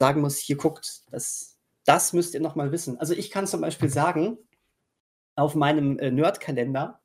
[0.00, 2.98] sagen muss, hier guckt, das, das müsst ihr noch mal wissen.
[2.98, 4.38] Also ich kann zum Beispiel sagen,
[5.36, 7.02] auf meinem äh, Nerd-Kalender,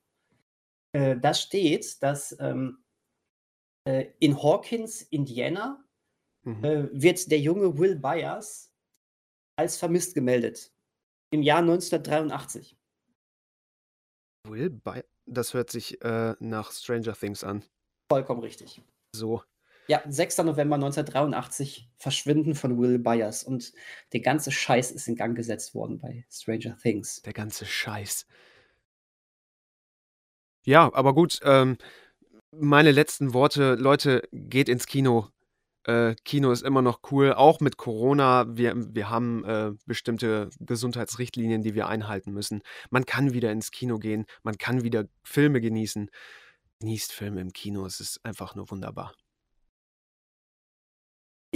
[0.94, 2.84] äh, da steht, dass ähm,
[3.88, 5.82] äh, in Hawkins, Indiana,
[6.46, 6.64] Mhm.
[6.64, 8.72] äh, wird der junge Will Byers
[9.58, 10.72] als vermisst gemeldet.
[11.34, 12.78] Im Jahr 1983.
[14.48, 17.66] Will By das hört sich äh, nach Stranger Things an.
[18.12, 18.84] Vollkommen richtig.
[19.16, 19.42] So.
[19.88, 20.40] Ja, 6.
[20.40, 23.44] November 1983, Verschwinden von Will Byers.
[23.44, 23.74] Und
[24.14, 27.22] der ganze Scheiß ist in Gang gesetzt worden bei Stranger Things.
[27.22, 28.26] Der ganze Scheiß.
[30.66, 31.78] Ja, aber gut, ähm,
[32.52, 35.30] meine letzten Worte, Leute, geht ins Kino.
[35.84, 38.46] Äh, Kino ist immer noch cool, auch mit Corona.
[38.58, 42.62] Wir, wir haben äh, bestimmte Gesundheitsrichtlinien, die wir einhalten müssen.
[42.90, 46.10] Man kann wieder ins Kino gehen, man kann wieder Filme genießen.
[46.80, 49.14] Genießt Filme im Kino, es ist einfach nur wunderbar.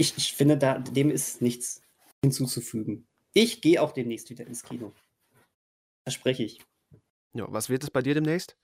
[0.00, 1.82] Ich, ich finde, da, dem ist nichts
[2.24, 3.06] hinzuzufügen.
[3.34, 4.94] Ich gehe auch demnächst wieder ins Kino.
[6.04, 6.62] Verspreche ich.
[7.34, 8.56] Ja, was wird es bei dir demnächst?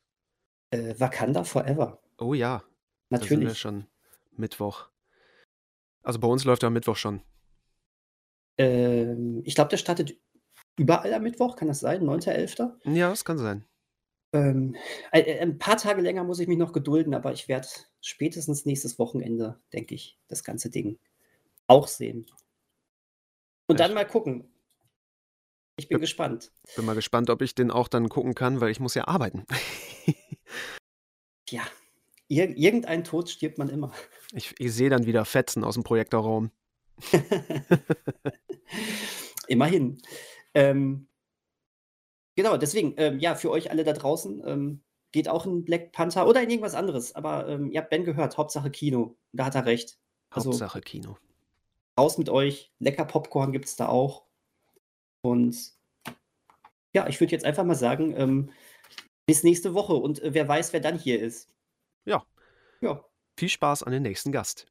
[0.70, 2.00] Äh, Wakanda Forever.
[2.16, 2.64] Oh ja,
[3.10, 3.58] da sind wir Natürlich.
[3.58, 3.86] schon
[4.32, 4.88] Mittwoch.
[6.02, 7.20] Also bei uns läuft er am Mittwoch schon.
[8.56, 10.18] Ähm, ich glaube, der startet
[10.78, 12.02] überall am Mittwoch, kann das sein?
[12.02, 12.94] 9.11.?
[12.94, 13.66] Ja, das kann sein.
[14.32, 14.74] Ähm,
[15.12, 17.68] ein paar Tage länger muss ich mich noch gedulden, aber ich werde
[18.00, 20.98] spätestens nächstes Wochenende, denke ich, das ganze Ding
[21.66, 22.26] auch sehen.
[23.68, 24.52] Und Ja, dann mal gucken.
[25.78, 26.00] Ich bin Ja.
[26.00, 26.52] gespannt.
[26.76, 29.44] Bin mal gespannt, ob ich den auch dann gucken kann, weil ich muss ja arbeiten.
[31.48, 31.62] Ja,
[32.28, 33.92] ir irgendein Tod stirbt man immer.
[34.32, 36.50] Ich, ich sehe dann wieder Fetzen aus dem Projektorraum.
[39.48, 40.00] Immerhin.
[40.54, 41.08] Ähm,
[42.34, 44.82] genau, deswegen, ähm, ja, für euch alle da draußen, ähm,
[45.12, 47.14] geht auch in Black Panther oder in irgendwas anderes.
[47.14, 49.16] Aber ähm, ihr habt Ben gehört, Hauptsache Kino.
[49.32, 49.98] Da hat er recht.
[50.30, 51.16] Also, Hauptsache Kino.
[51.98, 52.72] Raus mit euch.
[52.78, 54.26] Lecker Popcorn gibt es da auch.
[55.22, 55.72] Und
[56.92, 58.50] ja, ich würde jetzt einfach mal sagen, ähm,
[59.26, 59.94] bis nächste Woche.
[59.94, 61.50] Und äh, wer weiß, wer dann hier ist.
[62.04, 62.24] Ja.
[62.80, 63.04] Ja.
[63.38, 64.66] Viel Spaß an den nächsten Gast.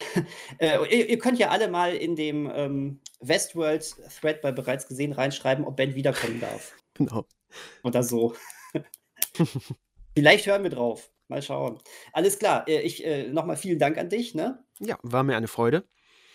[0.58, 5.64] äh, ihr, ihr, könnt ja alle mal in dem ähm, Westworld-Thread bei bereits gesehen reinschreiben,
[5.64, 6.74] ob Ben wiederkommen darf.
[6.96, 7.26] Genau.
[7.82, 8.36] Oder so.
[10.16, 11.10] Vielleicht hören wir drauf.
[11.26, 11.80] Mal schauen.
[12.12, 12.68] Alles klar.
[12.68, 14.32] Äh, ich äh, nochmal vielen Dank an dich.
[14.36, 14.64] Ne?
[14.78, 15.88] Ja, war mir eine Freude.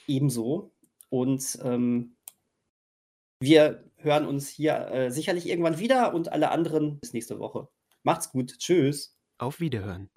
[0.09, 0.73] Ebenso.
[1.09, 2.17] Und ähm,
[3.39, 7.69] wir hören uns hier äh, sicherlich irgendwann wieder und alle anderen bis nächste Woche.
[8.03, 8.57] Macht's gut.
[8.59, 9.17] Tschüss.
[9.37, 10.09] Auf Wiederhören.